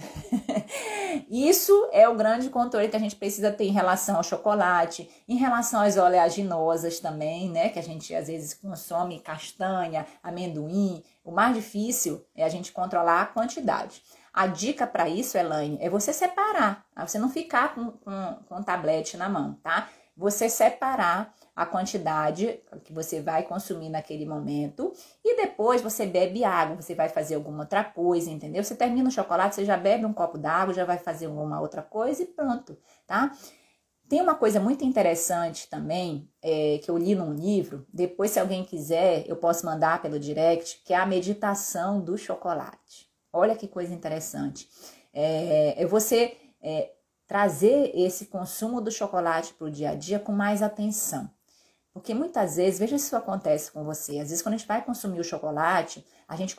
Isso 1.30 1.89
é 1.91 2.07
o 2.07 2.15
grande 2.15 2.49
controle 2.49 2.88
que 2.88 2.95
a 2.95 2.99
gente 2.99 3.15
precisa 3.15 3.51
ter 3.51 3.65
em 3.65 3.71
relação 3.71 4.17
ao 4.17 4.23
chocolate, 4.23 5.09
em 5.28 5.38
relação 5.38 5.82
às 5.82 5.97
oleaginosas 5.97 6.99
também, 6.99 7.49
né? 7.49 7.69
Que 7.69 7.80
a 7.80 7.84
gente 7.84 8.13
às 8.13 8.28
vezes 8.28 8.53
consome 8.53 9.19
castanha, 9.19 10.05
amendoim. 10.21 11.03
O 11.23 11.32
mais 11.32 11.55
difícil 11.55 12.23
é 12.36 12.43
a 12.43 12.49
gente 12.49 12.71
controlar 12.71 13.21
a 13.21 13.26
quantidade. 13.26 14.03
A 14.32 14.45
dica 14.45 14.86
para 14.86 15.09
isso, 15.09 15.38
Elaine, 15.38 15.78
é 15.82 15.89
você 15.89 16.11
separar, 16.11 16.86
você 17.07 17.17
não 17.17 17.30
ficar 17.30 17.73
com, 17.73 17.91
com, 17.91 18.38
com 18.47 18.55
o 18.57 18.63
tablete 18.63 19.15
na 19.17 19.30
mão, 19.30 19.57
tá? 19.63 19.88
Você 20.15 20.49
separar 20.49 21.34
a 21.56 21.66
quantidade 21.66 22.60
que 22.84 22.91
você 22.91 23.22
vai 23.22 23.43
consumir 23.43 23.89
naquele 23.89 24.26
momento 24.26 24.91
e 25.24 25.38
depois 25.38 25.82
você 25.82 26.06
bebe 26.06 26.43
água, 26.43 26.82
você 26.82 26.93
vai 26.93 27.08
fazer 27.08 27.36
alguma 27.36 27.60
outra 27.60 27.84
coisa, 27.84 28.30
entendeu? 28.30 28.64
Você 28.64 28.76
termina 28.76 29.08
o 29.08 29.12
chocolate, 29.12 29.56
você 29.56 29.64
já 29.64 29.78
bebe 29.78 30.06
um 30.06 30.12
copo 30.12 30.38
d'água, 30.38 30.74
já 30.74 30.84
vai 30.84 30.97
fazer 30.97 31.28
alguma 31.28 31.62
outra 31.62 31.82
coisa 31.82 32.24
e 32.24 32.26
pronto, 32.26 32.78
tá? 33.08 33.32
Tem 34.10 34.22
uma 34.22 34.36
coisa 34.36 34.60
muito 34.60 34.84
interessante 34.84 35.68
também, 35.68 36.30
é, 36.41 36.80
que 36.84 36.91
eu 36.91 36.97
li 36.97 37.16
num 37.16 37.34
livro, 37.34 37.88
depois 37.91 38.32
se 38.32 38.39
alguém 38.39 38.64
quiser, 38.64 39.24
eu 39.28 39.36
posso 39.36 39.66
mandar 39.66 40.01
pelo 40.01 40.20
direct, 40.20 40.84
que 40.84 40.93
é 40.93 40.97
a 40.97 41.06
meditação 41.06 42.01
do 42.01 42.18
chocolate. 42.18 43.10
Olha 43.34 43.56
que 43.56 43.68
coisa 43.68 43.93
interessante. 43.93 44.70
É, 45.12 45.82
é 45.82 45.86
você 45.88 46.38
é, 46.62 46.91
trazer 47.26 47.91
esse 47.95 48.28
consumo 48.28 48.80
do 48.80 48.91
chocolate 48.91 49.53
para 49.53 49.68
o 49.68 49.72
dia 49.72 49.91
a 49.91 49.95
dia 49.95 50.20
com 50.20 50.32
mais 50.32 50.62
atenção. 50.62 51.30
Porque 51.95 52.13
muitas 52.13 52.57
vezes, 52.57 52.77
veja 52.77 52.97
se 52.97 53.05
isso 53.05 53.15
acontece 53.15 53.71
com 53.71 53.85
você, 53.85 54.19
às 54.19 54.27
vezes 54.27 54.41
quando 54.41 54.55
a 54.55 54.57
gente 54.57 54.67
vai 54.67 54.83
consumir 54.83 55.17
o 55.21 55.23
chocolate, 55.23 56.05
a 56.27 56.35
gente 56.35 56.57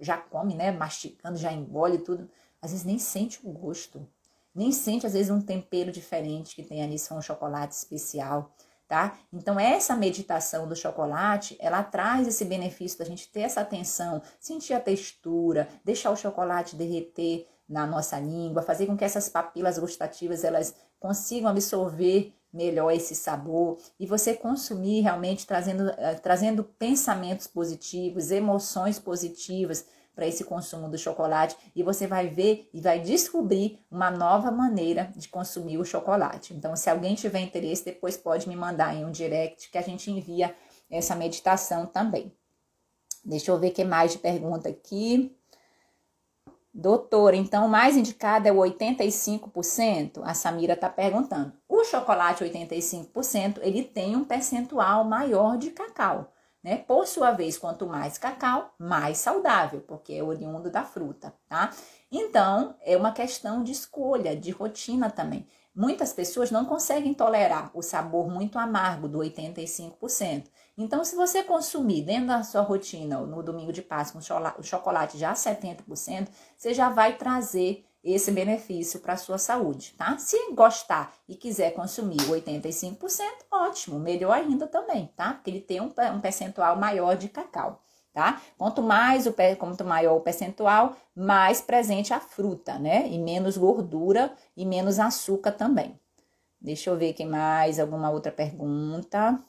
já 0.00 0.16
come, 0.16 0.54
né, 0.54 0.72
mastigando, 0.72 1.36
já 1.36 1.52
engole 1.52 1.98
tudo, 1.98 2.26
às 2.62 2.70
vezes 2.70 2.86
nem 2.86 2.98
sente 2.98 3.38
o 3.46 3.52
gosto, 3.52 4.08
nem 4.54 4.72
sente 4.72 5.06
às 5.06 5.12
vezes 5.12 5.30
um 5.30 5.42
tempero 5.42 5.92
diferente 5.92 6.56
que 6.56 6.62
tem 6.62 6.82
ali, 6.82 6.98
se 6.98 7.12
um 7.12 7.20
chocolate 7.20 7.74
especial, 7.74 8.50
tá? 8.88 9.14
Então 9.30 9.60
essa 9.60 9.94
meditação 9.94 10.66
do 10.66 10.74
chocolate, 10.74 11.54
ela 11.60 11.82
traz 11.82 12.26
esse 12.26 12.46
benefício 12.46 12.98
da 12.98 13.04
gente 13.04 13.28
ter 13.28 13.40
essa 13.40 13.60
atenção, 13.60 14.22
sentir 14.40 14.72
a 14.72 14.80
textura, 14.80 15.68
deixar 15.84 16.12
o 16.12 16.16
chocolate 16.16 16.74
derreter 16.74 17.46
na 17.68 17.86
nossa 17.86 18.18
língua, 18.18 18.62
fazer 18.62 18.86
com 18.86 18.96
que 18.96 19.04
essas 19.04 19.28
papilas 19.28 19.78
gustativas 19.78 20.44
elas 20.44 20.74
consigam 20.98 21.50
absorver 21.50 22.32
melhor 22.52 22.90
esse 22.90 23.14
sabor 23.14 23.78
e 23.98 24.06
você 24.06 24.34
consumir 24.34 25.00
realmente 25.00 25.46
trazendo, 25.46 25.90
eh, 25.90 26.14
trazendo 26.14 26.64
pensamentos 26.64 27.46
positivos, 27.46 28.30
emoções 28.30 28.98
positivas 28.98 29.86
para 30.14 30.26
esse 30.26 30.42
consumo 30.42 30.88
do 30.88 30.98
chocolate 30.98 31.56
e 31.76 31.82
você 31.82 32.06
vai 32.06 32.26
ver 32.26 32.68
e 32.74 32.80
vai 32.80 32.98
descobrir 32.98 33.78
uma 33.88 34.10
nova 34.10 34.50
maneira 34.50 35.12
de 35.14 35.28
consumir 35.28 35.78
o 35.78 35.84
chocolate. 35.84 36.52
Então, 36.52 36.74
se 36.74 36.90
alguém 36.90 37.14
tiver 37.14 37.38
interesse, 37.38 37.84
depois 37.84 38.16
pode 38.16 38.48
me 38.48 38.56
mandar 38.56 38.96
em 38.96 39.04
um 39.04 39.12
direct 39.12 39.70
que 39.70 39.78
a 39.78 39.82
gente 39.82 40.10
envia 40.10 40.52
essa 40.90 41.14
meditação 41.14 41.86
também. 41.86 42.34
Deixa 43.24 43.52
eu 43.52 43.58
ver 43.58 43.70
que 43.70 43.84
mais 43.84 44.12
de 44.12 44.18
pergunta 44.18 44.68
aqui. 44.68 45.37
Doutor, 46.80 47.34
então 47.34 47.66
o 47.66 47.68
mais 47.68 47.96
indicado 47.96 48.46
é 48.46 48.52
o 48.52 48.58
85%? 48.58 50.20
A 50.22 50.32
Samira 50.32 50.74
está 50.74 50.88
perguntando. 50.88 51.52
O 51.68 51.82
chocolate 51.82 52.44
85%, 52.44 53.58
ele 53.62 53.82
tem 53.82 54.14
um 54.14 54.22
percentual 54.22 55.02
maior 55.02 55.58
de 55.58 55.70
cacau, 55.70 56.32
né? 56.62 56.76
Por 56.76 57.04
sua 57.08 57.32
vez, 57.32 57.58
quanto 57.58 57.84
mais 57.84 58.16
cacau, 58.16 58.72
mais 58.78 59.18
saudável, 59.18 59.80
porque 59.88 60.12
é 60.14 60.22
oriundo 60.22 60.70
da 60.70 60.84
fruta, 60.84 61.34
tá? 61.48 61.70
Então, 62.12 62.76
é 62.84 62.96
uma 62.96 63.10
questão 63.10 63.64
de 63.64 63.72
escolha, 63.72 64.36
de 64.36 64.52
rotina 64.52 65.10
também. 65.10 65.48
Muitas 65.74 66.12
pessoas 66.12 66.52
não 66.52 66.64
conseguem 66.64 67.12
tolerar 67.12 67.72
o 67.74 67.82
sabor 67.82 68.30
muito 68.30 68.56
amargo 68.56 69.08
do 69.08 69.18
85%. 69.18 70.44
Então, 70.80 71.04
se 71.04 71.16
você 71.16 71.42
consumir 71.42 72.02
dentro 72.02 72.28
da 72.28 72.44
sua 72.44 72.60
rotina 72.60 73.18
no 73.18 73.42
domingo 73.42 73.72
de 73.72 73.82
Páscoa 73.82 74.20
o 74.56 74.62
chocolate 74.62 75.18
já 75.18 75.32
70%, 75.32 76.28
você 76.56 76.72
já 76.72 76.88
vai 76.88 77.16
trazer 77.16 77.84
esse 78.02 78.30
benefício 78.30 79.00
para 79.00 79.14
a 79.14 79.16
sua 79.16 79.38
saúde, 79.38 79.94
tá? 79.98 80.16
Se 80.18 80.52
gostar 80.52 81.12
e 81.28 81.34
quiser 81.34 81.72
consumir 81.72 82.18
85%, 82.18 83.22
ótimo, 83.50 83.98
melhor 83.98 84.30
ainda 84.34 84.68
também, 84.68 85.12
tá? 85.16 85.34
Porque 85.34 85.50
ele 85.50 85.60
tem 85.60 85.80
um, 85.80 85.92
um 86.14 86.20
percentual 86.20 86.76
maior 86.76 87.16
de 87.16 87.28
cacau, 87.28 87.82
tá? 88.12 88.40
Quanto 88.56 88.80
mais 88.80 89.26
o 89.26 89.34
quanto 89.58 89.84
maior 89.84 90.14
o 90.14 90.20
percentual, 90.20 90.94
mais 91.12 91.60
presente 91.60 92.14
a 92.14 92.20
fruta, 92.20 92.78
né? 92.78 93.08
E 93.08 93.18
menos 93.18 93.56
gordura 93.56 94.32
e 94.56 94.64
menos 94.64 95.00
açúcar 95.00 95.50
também. 95.50 95.98
Deixa 96.60 96.88
eu 96.88 96.96
ver 96.96 97.14
quem 97.14 97.26
mais, 97.26 97.80
alguma 97.80 98.10
outra 98.10 98.30
pergunta. 98.30 99.42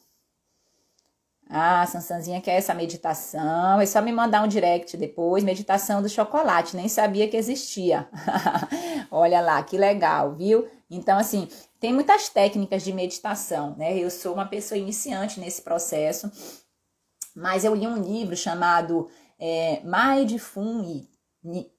Ah, 1.51 1.83
Sansanzinha 1.87 2.39
quer 2.39 2.57
essa 2.57 2.75
meditação. 2.75 3.81
É 3.81 3.85
só 3.87 3.99
me 4.03 4.11
mandar 4.11 4.43
um 4.43 4.47
direct 4.47 4.95
depois. 4.95 5.43
Meditação 5.43 5.99
do 5.99 6.07
chocolate. 6.07 6.75
Nem 6.75 6.87
sabia 6.87 7.27
que 7.27 7.35
existia. 7.35 8.07
Olha 9.09 9.41
lá, 9.41 9.63
que 9.63 9.75
legal, 9.75 10.35
viu? 10.35 10.67
Então, 10.91 11.17
assim, 11.17 11.47
tem 11.79 11.91
muitas 11.91 12.29
técnicas 12.29 12.83
de 12.83 12.93
meditação, 12.93 13.75
né? 13.75 13.97
Eu 13.97 14.11
sou 14.11 14.33
uma 14.33 14.45
pessoa 14.45 14.77
iniciante 14.77 15.39
nesse 15.39 15.63
processo, 15.63 16.31
mas 17.35 17.65
eu 17.65 17.73
li 17.73 17.87
um 17.87 17.97
livro 17.97 18.35
chamado 18.35 19.09
é, 19.39 19.81
Mindful 19.83 21.07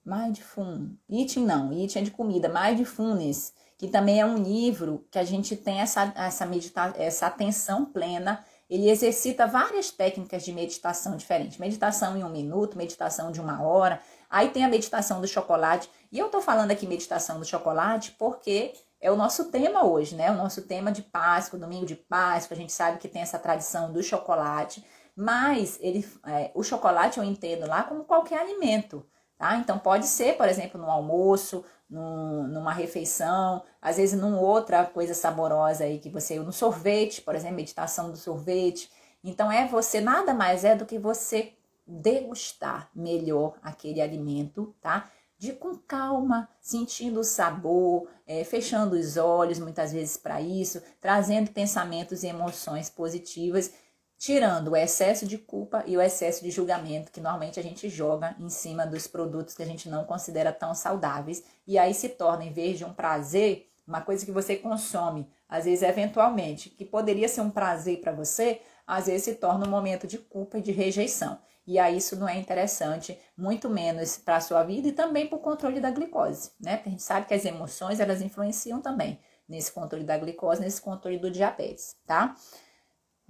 Mindful 0.05 0.89
Eating 1.09 1.45
não, 1.45 1.73
Eating 1.73 1.99
é 1.99 2.03
de 2.03 2.11
comida, 2.11 2.49
Mindfulness, 2.49 3.53
que 3.77 3.89
também 3.89 4.21
é 4.21 4.25
um 4.25 4.39
livro 4.39 5.07
que 5.11 5.19
a 5.19 5.25
gente 5.25 5.55
tem 5.55 5.81
essa, 5.81 6.13
essa, 6.17 6.47
medita 6.47 6.95
essa 6.97 7.27
atenção 7.27 7.85
plena 7.85 8.45
ele 8.71 8.89
exercita 8.89 9.49
várias 9.49 9.91
técnicas 9.91 10.45
de 10.45 10.53
meditação 10.53 11.17
diferentes. 11.17 11.59
Meditação 11.59 12.17
em 12.17 12.23
um 12.23 12.31
minuto, 12.31 12.79
meditação 12.79 13.33
de 13.33 13.41
uma 13.41 13.61
hora. 13.61 14.01
Aí 14.31 14.51
tem 14.51 14.65
a 14.65 14.69
meditação 14.69 15.21
do 15.21 15.27
chocolate. 15.27 15.91
E 16.13 16.19
eu 16.21 16.29
tô 16.29 16.41
falando 16.41 16.71
aqui 16.71 16.87
meditação 16.87 17.41
do 17.41 17.45
chocolate 17.45 18.13
porque 18.17 18.73
é 19.01 19.11
o 19.11 19.17
nosso 19.17 19.51
tema 19.51 19.85
hoje, 19.85 20.15
né? 20.15 20.31
O 20.31 20.37
nosso 20.37 20.63
tema 20.63 20.93
de 20.93 21.03
Páscoa, 21.03 21.59
domingo 21.59 21.85
de 21.85 21.97
Páscoa. 21.97 22.55
A 22.55 22.59
gente 22.59 22.73
sabe 22.73 22.99
que 22.99 23.09
tem 23.09 23.23
essa 23.23 23.41
tradição 23.41 23.93
do 23.93 24.05
chocolate. 24.05 24.87
Mas 25.17 25.77
ele, 25.81 26.09
é, 26.25 26.53
o 26.55 26.63
chocolate 26.63 27.19
eu 27.19 27.25
entendo 27.25 27.67
lá 27.67 27.83
como 27.83 28.05
qualquer 28.05 28.39
alimento. 28.39 29.05
Tá? 29.37 29.57
Então 29.57 29.81
pode 29.81 30.07
ser, 30.07 30.37
por 30.37 30.49
exemplo, 30.49 30.81
no 30.81 30.89
almoço, 30.89 31.65
num, 31.91 32.47
numa 32.47 32.73
refeição, 32.73 33.63
às 33.83 33.97
vezes 33.97 34.19
numa 34.19 34.41
outra 34.41 34.87
coisa 34.87 35.13
saborosa 35.13 35.85
aí 35.85 35.99
que 35.99 36.09
você, 36.09 36.39
no 36.39 36.53
sorvete, 36.53 37.21
por 37.21 37.35
exemplo, 37.35 37.57
meditação 37.57 38.11
do 38.11 38.17
sorvete. 38.17 38.91
Então 39.25 39.51
é 39.51 39.67
você 39.67 40.01
nada 40.01 40.33
mais 40.33 40.65
é 40.65 40.77
do 40.77 40.87
que 40.87 40.99
você 40.99 41.53
degustar 41.87 42.89
melhor 42.95 43.59
aquele 43.63 44.01
alimento, 44.01 44.75
tá? 44.81 45.11
De 45.37 45.53
com 45.53 45.75
calma, 45.75 46.49
sentindo 46.61 47.21
o 47.21 47.25
sabor, 47.25 48.07
é, 48.27 48.45
fechando 48.45 48.95
os 48.95 49.17
olhos 49.17 49.59
muitas 49.59 49.93
vezes 49.93 50.17
para 50.17 50.41
isso, 50.41 50.83
trazendo 51.01 51.51
pensamentos 51.51 52.23
e 52.23 52.29
emoções 52.29 52.89
positivas 52.89 53.73
tirando 54.21 54.69
o 54.69 54.77
excesso 54.77 55.27
de 55.27 55.39
culpa 55.39 55.83
e 55.87 55.97
o 55.97 56.01
excesso 56.01 56.45
de 56.45 56.51
julgamento 56.51 57.11
que 57.11 57.23
normalmente 57.23 57.59
a 57.59 57.63
gente 57.63 57.89
joga 57.89 58.37
em 58.39 58.51
cima 58.51 58.87
dos 58.87 59.07
produtos 59.07 59.55
que 59.55 59.63
a 59.63 59.67
gente 59.67 59.89
não 59.89 60.05
considera 60.05 60.53
tão 60.53 60.75
saudáveis 60.75 61.43
e 61.67 61.79
aí 61.79 61.95
se 61.95 62.11
torna 62.11 62.45
em 62.45 62.53
vez 62.53 62.77
de 62.77 62.85
um 62.85 62.93
prazer, 62.93 63.67
uma 63.89 64.03
coisa 64.03 64.27
que 64.27 64.31
você 64.31 64.57
consome, 64.57 65.27
às 65.49 65.65
vezes 65.65 65.83
eventualmente, 65.83 66.69
que 66.69 66.85
poderia 66.85 67.29
ser 67.29 67.41
um 67.41 67.51
prazer 67.51 68.03
para 68.03 68.13
você, 68.13 68.61
às 68.87 69.07
vezes 69.07 69.23
se 69.23 69.35
torna 69.37 69.67
um 69.67 69.71
momento 69.71 70.07
de 70.07 70.19
culpa 70.19 70.59
e 70.59 70.63
de 70.63 70.71
rejeição. 70.71 71.39
E 71.67 71.79
aí 71.79 71.97
isso 71.97 72.15
não 72.15 72.29
é 72.29 72.37
interessante, 72.37 73.19
muito 73.35 73.71
menos 73.71 74.19
para 74.19 74.37
a 74.37 74.41
sua 74.41 74.63
vida 74.63 74.89
e 74.89 74.93
também 74.93 75.29
para 75.29 75.37
o 75.37 75.41
controle 75.41 75.81
da 75.81 75.91
glicose, 75.91 76.51
né? 76.61 76.77
Porque 76.77 76.91
a 76.91 76.93
gente 76.93 77.03
sabe 77.03 77.27
que 77.27 77.33
as 77.33 77.47
emoções 77.47 78.01
elas 78.01 78.21
influenciam 78.21 78.83
também 78.83 79.19
nesse 79.49 79.73
controle 79.73 80.05
da 80.05 80.19
glicose, 80.19 80.61
nesse 80.61 80.81
controle 80.81 81.17
do 81.17 81.31
diabetes, 81.31 81.97
tá? 82.07 82.37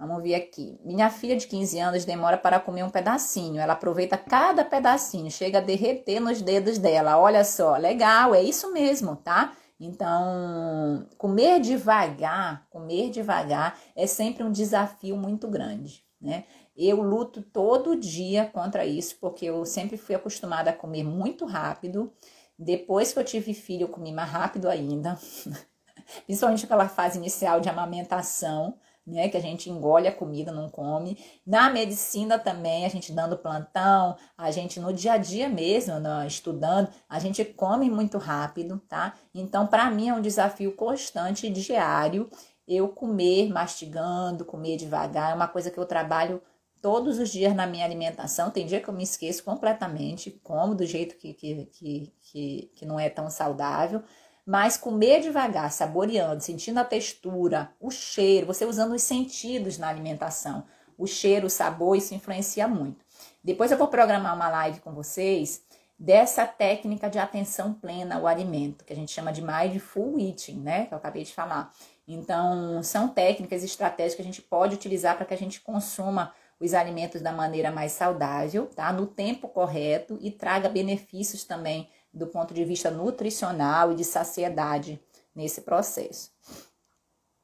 Vamos 0.01 0.23
ver 0.23 0.33
aqui. 0.33 0.79
Minha 0.83 1.11
filha 1.11 1.37
de 1.37 1.45
15 1.45 1.79
anos 1.79 2.05
demora 2.05 2.35
para 2.35 2.59
comer 2.59 2.81
um 2.81 2.89
pedacinho. 2.89 3.61
Ela 3.61 3.73
aproveita 3.73 4.17
cada 4.17 4.65
pedacinho, 4.65 5.29
chega 5.29 5.59
a 5.59 5.61
derreter 5.61 6.19
nos 6.19 6.41
dedos 6.41 6.79
dela. 6.79 7.19
Olha 7.19 7.43
só, 7.43 7.77
legal, 7.77 8.33
é 8.33 8.41
isso 8.41 8.73
mesmo, 8.73 9.15
tá? 9.15 9.55
Então, 9.79 11.07
comer 11.19 11.59
devagar, 11.59 12.65
comer 12.71 13.11
devagar 13.11 13.77
é 13.95 14.07
sempre 14.07 14.43
um 14.43 14.51
desafio 14.51 15.15
muito 15.15 15.47
grande, 15.47 16.03
né? 16.19 16.45
Eu 16.75 16.99
luto 17.03 17.43
todo 17.43 17.95
dia 17.95 18.45
contra 18.45 18.83
isso, 18.83 19.17
porque 19.21 19.45
eu 19.45 19.63
sempre 19.65 19.97
fui 19.97 20.15
acostumada 20.15 20.71
a 20.71 20.75
comer 20.75 21.03
muito 21.03 21.45
rápido. 21.45 22.11
Depois 22.57 23.13
que 23.13 23.19
eu 23.19 23.23
tive 23.23 23.53
filho, 23.53 23.83
eu 23.83 23.89
comi 23.89 24.11
mais 24.11 24.31
rápido 24.31 24.67
ainda. 24.67 25.15
Principalmente 26.25 26.65
aquela 26.65 26.89
fase 26.89 27.19
inicial 27.19 27.61
de 27.61 27.69
amamentação 27.69 28.79
né? 29.05 29.29
Que 29.29 29.37
a 29.37 29.41
gente 29.41 29.69
engole 29.69 30.07
a 30.07 30.11
comida, 30.11 30.51
não 30.51 30.69
come. 30.69 31.17
Na 31.45 31.69
medicina 31.69 32.37
também, 32.37 32.85
a 32.85 32.89
gente 32.89 33.11
dando 33.11 33.37
plantão, 33.37 34.15
a 34.37 34.51
gente 34.51 34.79
no 34.79 34.93
dia 34.93 35.13
a 35.13 35.17
dia 35.17 35.49
mesmo, 35.49 35.99
né, 35.99 36.25
estudando, 36.27 36.89
a 37.09 37.19
gente 37.19 37.43
come 37.43 37.89
muito 37.89 38.17
rápido, 38.17 38.79
tá? 38.87 39.15
Então, 39.33 39.67
para 39.67 39.89
mim 39.89 40.09
é 40.09 40.13
um 40.13 40.21
desafio 40.21 40.75
constante, 40.75 41.49
diário, 41.49 42.29
eu 42.67 42.89
comer 42.89 43.49
mastigando, 43.49 44.45
comer 44.45 44.77
devagar, 44.77 45.31
é 45.31 45.35
uma 45.35 45.47
coisa 45.47 45.69
que 45.69 45.77
eu 45.77 45.85
trabalho 45.85 46.41
todos 46.81 47.19
os 47.19 47.29
dias 47.29 47.55
na 47.55 47.67
minha 47.67 47.85
alimentação. 47.85 48.49
Tem 48.49 48.65
dia 48.65 48.81
que 48.81 48.89
eu 48.89 48.93
me 48.93 49.03
esqueço 49.03 49.43
completamente, 49.43 50.31
como 50.43 50.73
do 50.73 50.85
jeito 50.85 51.15
que, 51.15 51.33
que, 51.33 51.65
que, 51.65 52.13
que, 52.19 52.71
que 52.75 52.85
não 52.85 52.99
é 52.99 53.09
tão 53.09 53.29
saudável. 53.29 54.03
Mas 54.51 54.75
comer 54.75 55.21
devagar, 55.21 55.71
saboreando, 55.71 56.43
sentindo 56.43 56.77
a 56.77 56.83
textura, 56.83 57.71
o 57.79 57.89
cheiro, 57.89 58.45
você 58.45 58.65
usando 58.65 58.91
os 58.91 59.01
sentidos 59.01 59.77
na 59.77 59.87
alimentação. 59.87 60.65
O 60.97 61.07
cheiro, 61.07 61.47
o 61.47 61.49
sabor, 61.49 61.95
isso 61.95 62.13
influencia 62.13 62.67
muito. 62.67 63.05
Depois 63.41 63.71
eu 63.71 63.77
vou 63.77 63.87
programar 63.87 64.35
uma 64.35 64.49
live 64.49 64.81
com 64.81 64.91
vocês 64.91 65.63
dessa 65.97 66.45
técnica 66.45 67.09
de 67.09 67.17
atenção 67.17 67.73
plena 67.73 68.15
ao 68.15 68.27
alimento, 68.27 68.83
que 68.83 68.91
a 68.91 68.95
gente 68.95 69.13
chama 69.13 69.31
de 69.31 69.41
mindful 69.41 70.19
eating, 70.19 70.59
né? 70.59 70.85
Que 70.85 70.93
eu 70.93 70.97
acabei 70.97 71.23
de 71.23 71.33
falar. 71.33 71.71
Então, 72.05 72.83
são 72.83 73.07
técnicas 73.07 73.63
e 73.63 73.67
estratégias 73.67 74.15
que 74.15 74.21
a 74.21 74.25
gente 74.25 74.41
pode 74.41 74.75
utilizar 74.75 75.15
para 75.15 75.25
que 75.25 75.33
a 75.33 75.37
gente 75.37 75.61
consuma 75.61 76.33
os 76.59 76.73
alimentos 76.73 77.21
da 77.21 77.31
maneira 77.31 77.71
mais 77.71 77.93
saudável, 77.93 78.67
tá? 78.67 78.91
No 78.91 79.07
tempo 79.07 79.47
correto 79.47 80.19
e 80.19 80.29
traga 80.29 80.67
benefícios 80.67 81.45
também 81.45 81.87
do 82.13 82.27
ponto 82.27 82.53
de 82.53 82.63
vista 82.65 82.91
nutricional 82.91 83.91
e 83.91 83.95
de 83.95 84.03
saciedade 84.03 85.01
nesse 85.35 85.61
processo. 85.61 86.31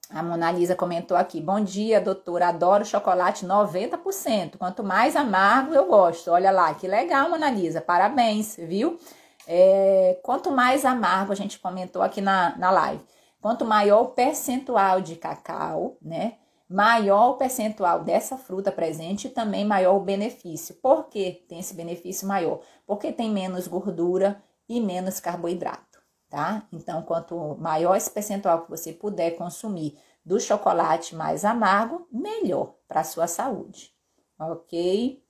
A 0.10 0.24
Mona 0.24 0.52
Lisa 0.52 0.76
comentou 0.76 1.18
aqui: 1.18 1.42
Bom 1.42 1.60
dia, 1.60 2.00
doutora. 2.00 2.50
Adoro 2.50 2.86
chocolate 2.86 3.46
90%. 3.46 4.58
Quanto 4.58 4.84
mais 4.84 5.16
amargo, 5.16 5.74
eu 5.74 5.86
gosto. 5.86 6.32
Olha 6.32 6.50
lá, 6.52 6.74
que 6.74 6.88
legal, 6.88 7.30
Mona 7.30 7.50
Lisa. 7.50 7.82
Parabéns, 7.82 8.56
viu? 8.58 8.98
É, 9.46 10.20
quanto 10.24 10.52
mais 10.52 10.86
amargo, 10.86 11.32
a 11.32 11.36
gente 11.36 11.60
comentou 11.60 12.02
aqui 12.02 12.22
na, 12.22 12.58
na 12.58 12.72
live. 12.72 13.04
Quanto 13.42 13.66
maior 13.66 14.02
o 14.02 14.08
percentual 14.10 15.02
de 15.02 15.16
cacau, 15.16 15.98
né? 16.02 16.36
Maior 16.70 17.32
o 17.32 17.34
percentual 17.36 18.04
dessa 18.04 18.38
fruta 18.38 18.72
presente 18.72 19.28
e 19.28 19.30
também 19.30 19.64
maior 19.66 19.96
o 19.96 20.02
benefício. 20.02 20.76
Por 20.76 21.06
que 21.06 21.46
tem 21.48 21.60
esse 21.60 21.74
benefício 21.74 22.28
maior? 22.28 22.60
Porque 22.86 23.12
tem 23.12 23.30
menos 23.30 23.68
gordura 23.68 24.42
e 24.68 24.80
menos 24.82 25.20
carboidrato 25.20 25.88
tá? 26.30 26.68
Então, 26.72 27.02
quanto 27.02 27.56
maior 27.58 27.96
esse 27.96 28.10
percentual 28.10 28.64
que 28.64 28.70
você 28.70 28.92
puder 28.94 29.32
consumir 29.32 29.98
do 30.26 30.40
chocolate 30.40 31.16
mais 31.16 31.46
amargo, 31.46 32.08
melhor 32.12 32.76
para 32.88 33.02
a 33.02 33.06
sua 33.06 33.28
saúde, 33.28 33.94
ok? 34.38 35.24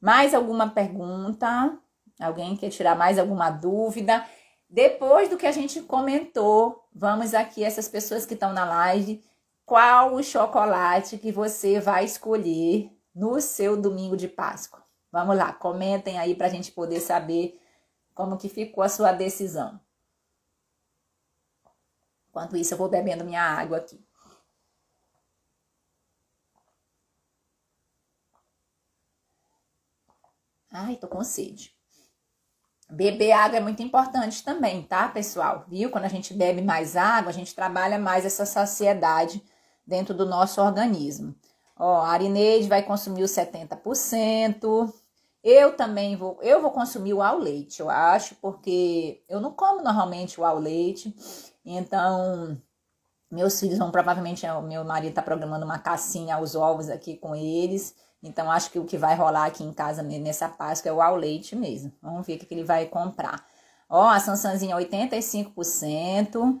Mais 0.00 0.34
alguma 0.34 0.70
pergunta? 0.70 1.78
Alguém 2.18 2.56
quer 2.56 2.70
tirar 2.70 2.96
mais 2.96 3.18
alguma 3.18 3.50
dúvida? 3.50 4.26
Depois 4.68 5.28
do 5.28 5.36
que 5.36 5.46
a 5.46 5.52
gente 5.52 5.82
comentou, 5.82 6.86
vamos 6.94 7.34
aqui, 7.34 7.62
essas 7.64 7.88
pessoas 7.88 8.24
que 8.24 8.34
estão 8.34 8.52
na 8.52 8.64
live, 8.64 9.22
qual 9.66 10.14
o 10.14 10.22
chocolate 10.22 11.18
que 11.18 11.30
você 11.30 11.80
vai 11.80 12.04
escolher 12.04 12.90
no 13.14 13.40
seu 13.40 13.76
domingo 13.76 14.16
de 14.16 14.28
Páscoa? 14.28 14.82
Vamos 15.12 15.36
lá, 15.36 15.52
comentem 15.52 16.18
aí 16.18 16.34
para 16.34 16.46
a 16.46 16.50
gente 16.50 16.70
poder 16.72 17.00
saber 17.00 17.59
como 18.20 18.36
que 18.36 18.50
ficou 18.50 18.84
a 18.84 18.88
sua 18.88 19.12
decisão. 19.12 19.80
Enquanto 22.28 22.54
isso, 22.54 22.74
eu 22.74 22.78
vou 22.78 22.86
bebendo 22.86 23.24
minha 23.24 23.42
água 23.42 23.78
aqui. 23.78 23.98
Ai, 30.70 30.96
tô 30.96 31.08
com 31.08 31.24
sede. 31.24 31.74
Beber 32.90 33.32
água 33.32 33.56
é 33.56 33.60
muito 33.60 33.82
importante 33.82 34.44
também, 34.44 34.82
tá, 34.82 35.08
pessoal? 35.08 35.64
Viu? 35.66 35.90
Quando 35.90 36.04
a 36.04 36.08
gente 36.08 36.34
bebe 36.34 36.60
mais 36.60 36.96
água, 36.96 37.30
a 37.30 37.34
gente 37.34 37.54
trabalha 37.54 37.98
mais 37.98 38.26
essa 38.26 38.44
saciedade 38.44 39.42
dentro 39.86 40.12
do 40.12 40.26
nosso 40.26 40.60
organismo. 40.60 41.34
Ó, 41.74 42.02
a 42.02 42.10
Arineide 42.10 42.68
vai 42.68 42.82
consumir 42.82 43.22
os 43.22 43.30
70%. 43.30 44.92
Eu 45.42 45.74
também 45.74 46.16
vou, 46.16 46.38
eu 46.42 46.60
vou 46.60 46.70
consumir 46.70 47.14
o 47.14 47.22
ao 47.22 47.38
leite, 47.38 47.80
eu 47.80 47.88
acho, 47.88 48.34
porque 48.36 49.22
eu 49.28 49.40
não 49.40 49.52
como 49.52 49.82
normalmente 49.82 50.38
o 50.40 50.44
ao 50.44 50.58
leite. 50.58 51.14
Então, 51.64 52.60
meus 53.30 53.58
filhos 53.58 53.78
vão 53.78 53.90
provavelmente, 53.90 54.46
o 54.46 54.62
meu 54.62 54.84
marido 54.84 55.10
está 55.10 55.22
programando 55.22 55.64
uma 55.64 55.78
cacinha 55.78 56.36
aos 56.36 56.54
ovos 56.54 56.90
aqui 56.90 57.16
com 57.16 57.34
eles. 57.34 57.94
Então, 58.22 58.50
acho 58.50 58.70
que 58.70 58.78
o 58.78 58.84
que 58.84 58.98
vai 58.98 59.14
rolar 59.14 59.46
aqui 59.46 59.64
em 59.64 59.72
casa 59.72 60.02
nessa 60.02 60.48
Páscoa 60.48 60.90
é 60.90 60.92
o 60.92 61.00
ao 61.00 61.16
leite 61.16 61.56
mesmo. 61.56 61.90
Vamos 62.02 62.26
ver 62.26 62.34
o 62.34 62.38
que 62.38 62.52
ele 62.52 62.64
vai 62.64 62.86
comprar. 62.86 63.42
Ó, 63.88 64.08
a 64.08 64.20
Sansanzinha 64.20 64.76
85%. 64.76 66.60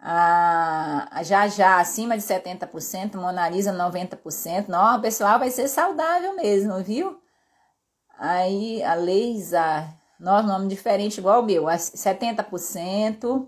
A, 0.00 1.22
já 1.24 1.48
já 1.48 1.80
acima 1.80 2.16
de 2.16 2.22
70%, 2.22 3.16
Monalisa 3.16 3.72
90%. 3.72 4.68
Não, 4.68 5.00
pessoal, 5.00 5.38
vai 5.38 5.50
ser 5.50 5.66
saudável 5.68 6.36
mesmo, 6.36 6.82
viu? 6.84 7.20
Aí 8.18 8.82
a 8.82 8.94
Leisa, 8.94 9.88
nosso 10.18 10.48
nome 10.48 10.66
diferente 10.66 11.18
igual 11.18 11.40
o 11.40 11.46
meu, 11.46 11.64
70%. 11.64 13.46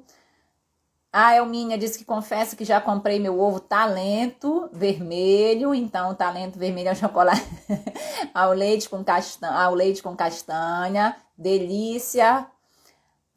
A 1.12 1.34
Elminha 1.34 1.76
disse 1.76 1.98
que 1.98 2.04
confessa 2.04 2.54
que 2.54 2.64
já 2.64 2.80
comprei 2.80 3.18
meu 3.18 3.40
ovo 3.40 3.58
talento 3.58 4.70
vermelho, 4.72 5.74
então 5.74 6.14
talento 6.14 6.56
vermelho 6.56 6.90
é 6.90 6.92
o 6.92 6.96
chocolate 6.96 7.44
ao 8.32 8.52
leite 8.52 8.88
com 8.88 9.02
castanha, 9.02 9.52
ao 9.52 9.74
leite 9.74 10.00
com 10.04 10.14
castanha, 10.14 11.16
delícia. 11.36 12.46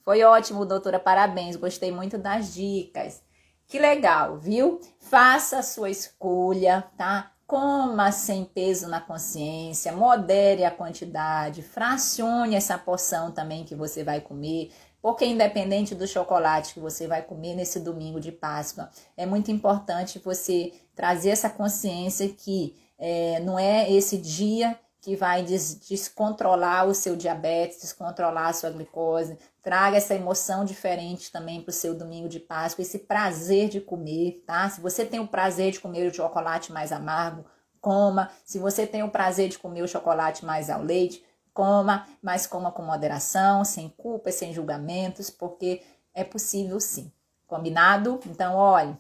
Foi 0.06 0.22
ótimo, 0.24 0.68
doutora, 0.68 1.00
parabéns, 1.00 1.56
gostei 1.56 1.92
muito 1.92 2.16
das 2.16 2.54
dicas. 2.54 3.24
Que 3.66 3.80
legal, 3.80 4.38
viu? 4.38 4.80
Faça 5.00 5.58
a 5.58 5.64
sua 5.64 5.90
escolha, 5.90 6.84
tá? 6.96 7.33
Coma 7.54 8.12
sem 8.12 8.46
peso 8.46 8.88
na 8.88 9.00
consciência, 9.00 9.92
modere 9.92 10.66
a 10.66 10.72
quantidade, 10.72 11.62
fracione 11.62 12.56
essa 12.56 12.80
porção 12.80 13.32
também 13.32 13.64
que 13.64 13.76
você 13.76 14.04
vai 14.04 14.20
comer. 14.20 14.72
Porque 15.00 15.24
independente 15.24 15.94
do 15.94 16.08
chocolate 16.08 16.74
que 16.74 16.80
você 16.80 17.06
vai 17.06 17.22
comer 17.22 17.54
nesse 17.54 17.80
domingo 17.80 18.20
de 18.20 18.32
Páscoa, 18.32 18.90
é 19.16 19.28
muito 19.28 19.52
importante 19.52 20.18
você 20.18 20.74
trazer 20.96 21.30
essa 21.30 21.48
consciência 21.48 22.28
que 22.28 22.76
é, 22.98 23.40
não 23.42 23.60
é 23.60 23.88
esse 23.92 24.18
dia 24.18 24.76
que 25.04 25.18
vai 25.18 25.44
des 25.44 25.76
descontrolar 25.76 26.88
o 26.88 26.96
seu 26.96 27.18
diabetes, 27.18 27.82
descontrolar 27.82 28.48
a 28.48 28.54
sua 28.54 28.70
glicose. 28.70 29.38
Traga 29.62 29.98
essa 29.98 30.16
emoção 30.16 30.64
diferente 30.64 31.30
também 31.30 31.62
para 31.62 31.72
o 31.72 31.74
seu 31.74 31.94
domingo 31.94 32.30
de 32.30 32.40
Páscoa, 32.40 32.82
esse 32.82 33.00
prazer 33.00 33.68
de 33.68 33.82
comer, 33.82 34.42
tá? 34.48 34.70
Se 34.70 34.80
você 34.80 35.06
tem 35.06 35.20
o 35.20 35.28
prazer 35.28 35.74
de 35.74 35.82
comer 35.82 36.08
o 36.08 36.14
chocolate 36.14 36.72
mais 36.72 36.94
amargo, 36.94 37.44
coma. 37.82 38.32
Se 38.46 38.58
você 38.58 38.88
tem 38.88 39.04
o 39.04 39.12
prazer 39.12 39.50
de 39.50 39.60
comer 39.60 39.82
o 39.82 39.88
chocolate 39.90 40.46
mais 40.46 40.70
ao 40.70 40.82
leite, 40.82 41.22
coma, 41.54 42.08
mas 42.22 42.48
coma 42.48 42.72
com 42.72 42.82
moderação, 42.82 43.66
sem 43.66 43.90
culpa, 43.90 44.32
sem 44.32 44.54
julgamentos, 44.54 45.30
porque 45.30 45.82
é 46.14 46.24
possível 46.24 46.80
sim. 46.80 47.12
Combinado? 47.46 48.22
Então, 48.26 48.56
olha, 48.56 48.98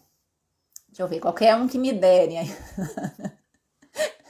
deixa 0.89 1.01
eu 1.01 1.07
ver, 1.07 1.21
qualquer 1.21 1.55
um 1.55 1.65
que 1.65 1.77
me 1.77 1.93
derem 1.93 2.39
aí. 2.39 2.57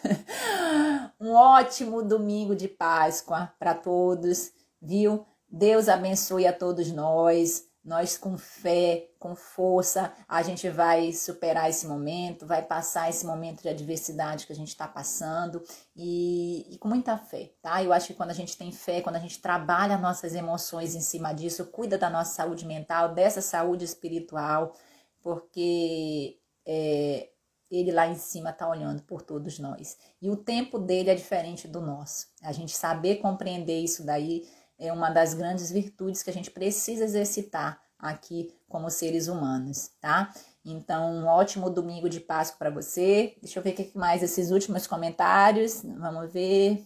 um 1.20 1.34
ótimo 1.34 2.02
domingo 2.04 2.56
de 2.56 2.68
Páscoa 2.68 3.52
para 3.58 3.74
todos, 3.74 4.52
viu? 4.82 5.26
Deus 5.50 5.88
abençoe 5.88 6.48
a 6.48 6.54
todos 6.54 6.92
nós. 6.92 7.66
Nós, 7.84 8.18
com 8.18 8.38
fé, 8.38 9.10
com 9.20 9.36
força, 9.36 10.14
a 10.26 10.42
gente 10.42 10.70
vai 10.70 11.12
superar 11.12 11.70
esse 11.70 11.86
momento, 11.86 12.46
vai 12.46 12.62
passar 12.62 13.10
esse 13.10 13.26
momento 13.26 13.62
de 13.62 13.68
adversidade 13.68 14.48
que 14.48 14.54
a 14.54 14.56
gente 14.56 14.70
está 14.70 14.88
passando 14.88 15.62
e, 15.94 16.74
e, 16.74 16.78
com 16.78 16.88
muita 16.88 17.18
fé, 17.18 17.52
tá? 17.62 17.84
Eu 17.84 17.92
acho 17.92 18.08
que 18.08 18.14
quando 18.14 18.30
a 18.30 18.34
gente 18.34 18.58
tem 18.58 18.72
fé, 18.72 19.02
quando 19.02 19.18
a 19.18 19.20
gente 19.20 19.42
trabalha 19.42 19.98
nossas 19.98 20.34
emoções 20.34 20.96
em 20.96 21.02
cima 21.02 21.34
disso, 21.34 21.66
cuida 21.66 21.98
da 21.98 22.10
nossa 22.10 22.34
saúde 22.36 22.66
mental, 22.66 23.14
dessa 23.14 23.42
saúde 23.42 23.84
espiritual, 23.84 24.74
porque 25.22 26.40
é, 26.66 27.33
ele 27.76 27.92
lá 27.92 28.08
em 28.08 28.16
cima 28.16 28.52
está 28.52 28.68
olhando 28.68 29.02
por 29.04 29.22
todos 29.22 29.60
nós. 29.60 29.98
E 30.22 30.30
o 30.30 30.36
tempo 30.36 30.78
dele 30.78 31.10
é 31.10 31.16
diferente 31.16 31.68
do 31.68 31.82
nosso. 31.82 32.28
A 32.42 32.52
gente 32.52 32.76
saber 32.76 33.18
compreender 33.18 33.80
isso 33.80 34.06
daí 34.06 34.48
é 34.78 34.92
uma 34.92 35.10
das 35.10 35.34
grandes 35.34 35.72
virtudes 35.72 36.22
que 36.22 36.30
a 36.30 36.34
gente 36.34 36.52
precisa 36.52 37.04
exercitar 37.04 37.82
aqui 37.98 38.54
como 38.68 38.90
seres 38.90 39.28
humanos, 39.28 39.92
tá? 40.02 40.34
Então, 40.66 41.12
um 41.12 41.26
ótimo 41.26 41.70
domingo 41.70 42.10
de 42.10 42.20
Páscoa 42.20 42.58
para 42.58 42.70
você. 42.70 43.36
Deixa 43.42 43.60
eu 43.60 43.64
ver 43.64 43.72
o 43.72 43.76
que 43.76 43.98
mais 43.98 44.24
esses 44.24 44.52
últimos 44.52 44.88
comentários. 44.88 45.82
Vamos 45.84 46.32
ver. 46.32 46.86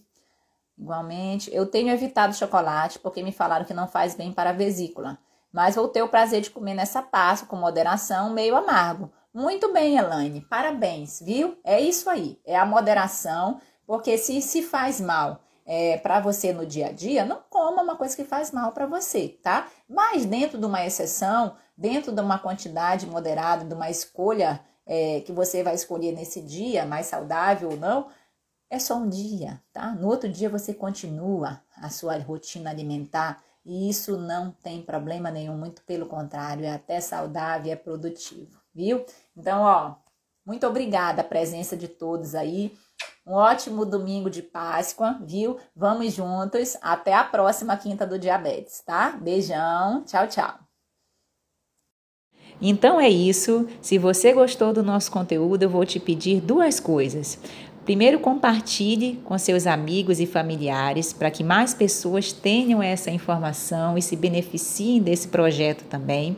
Igualmente, 0.77 1.53
eu 1.53 1.65
tenho 1.65 1.89
evitado 1.89 2.35
chocolate 2.35 2.99
porque 2.99 3.23
me 3.23 3.31
falaram 3.31 3.65
que 3.65 3.73
não 3.73 3.87
faz 3.87 4.13
bem 4.13 4.31
para 4.31 4.51
a 4.51 4.53
vesícula, 4.53 5.17
mas 5.51 5.75
vou 5.75 5.87
ter 5.87 6.03
o 6.03 6.09
prazer 6.09 6.41
de 6.41 6.51
comer 6.51 6.75
nessa 6.75 7.01
Páscoa 7.01 7.47
com 7.47 7.55
moderação, 7.55 8.31
meio 8.31 8.55
amargo. 8.55 9.11
Muito 9.33 9.71
bem, 9.71 9.97
Elaine, 9.97 10.41
parabéns, 10.41 11.21
viu? 11.21 11.57
É 11.63 11.79
isso 11.79 12.09
aí, 12.09 12.39
é 12.45 12.55
a 12.55 12.65
moderação, 12.65 13.61
porque 13.85 14.17
se 14.17 14.41
se 14.41 14.63
faz 14.63 14.99
mal 14.99 15.41
é, 15.65 15.97
para 15.97 16.19
você 16.19 16.51
no 16.53 16.65
dia 16.65 16.87
a 16.87 16.91
dia, 16.91 17.25
não 17.25 17.41
coma 17.49 17.83
uma 17.83 17.95
coisa 17.95 18.15
que 18.15 18.23
faz 18.23 18.51
mal 18.51 18.71
para 18.71 18.87
você, 18.87 19.27
tá? 19.43 19.67
Mas 19.87 20.25
dentro 20.25 20.57
de 20.57 20.65
uma 20.65 20.85
exceção, 20.85 21.55
dentro 21.77 22.11
de 22.11 22.21
uma 22.21 22.39
quantidade 22.39 23.05
moderada, 23.05 23.65
de 23.65 23.73
uma 23.73 23.89
escolha 23.89 24.59
é, 24.85 25.21
que 25.21 25.31
você 25.31 25.61
vai 25.61 25.75
escolher 25.75 26.13
nesse 26.13 26.41
dia, 26.41 26.85
mais 26.85 27.07
saudável 27.07 27.69
ou 27.71 27.77
não, 27.77 28.07
é 28.69 28.79
só 28.79 28.95
um 28.95 29.09
dia, 29.09 29.61
tá? 29.73 29.91
No 29.93 30.07
outro 30.07 30.29
dia 30.29 30.49
você 30.49 30.73
continua 30.73 31.61
a 31.75 31.89
sua 31.89 32.17
rotina 32.17 32.69
alimentar 32.69 33.43
e 33.65 33.89
isso 33.89 34.17
não 34.17 34.51
tem 34.51 34.81
problema 34.81 35.29
nenhum, 35.29 35.57
muito 35.57 35.81
pelo 35.83 36.05
contrário, 36.05 36.63
é 36.65 36.71
até 36.71 37.01
saudável, 37.01 37.71
é 37.71 37.75
produtivo, 37.75 38.57
viu? 38.77 39.03
Então, 39.35 39.61
ó, 39.61 39.95
muito 40.45 40.67
obrigada 40.67 41.21
a 41.21 41.25
presença 41.25 41.75
de 41.75 41.87
todos 41.87 42.35
aí. 42.35 42.71
Um 43.25 43.33
ótimo 43.33 43.85
domingo 43.85 44.29
de 44.29 44.43
Páscoa, 44.43 45.17
viu? 45.21 45.57
Vamos 45.75 46.13
juntos. 46.13 46.77
Até 46.81 47.13
a 47.13 47.23
próxima 47.23 47.75
quinta 47.75 48.05
do 48.05 48.19
diabetes, 48.19 48.81
tá? 48.85 49.17
Beijão. 49.19 50.03
Tchau, 50.05 50.27
tchau. 50.27 50.53
Então 52.61 53.01
é 53.01 53.09
isso. 53.09 53.67
Se 53.81 53.97
você 53.97 54.31
gostou 54.31 54.71
do 54.71 54.81
nosso 54.81 55.11
conteúdo, 55.11 55.63
eu 55.63 55.69
vou 55.69 55.85
te 55.85 55.99
pedir 55.99 56.39
duas 56.39 56.79
coisas. 56.79 57.37
Primeiro, 57.83 58.19
compartilhe 58.19 59.15
com 59.23 59.37
seus 59.37 59.65
amigos 59.65 60.19
e 60.19 60.25
familiares 60.25 61.13
para 61.13 61.31
que 61.31 61.43
mais 61.43 61.73
pessoas 61.73 62.31
tenham 62.31 62.81
essa 62.81 63.09
informação 63.09 63.97
e 63.97 64.01
se 64.01 64.15
beneficiem 64.15 65.01
desse 65.01 65.27
projeto 65.29 65.83
também. 65.85 66.37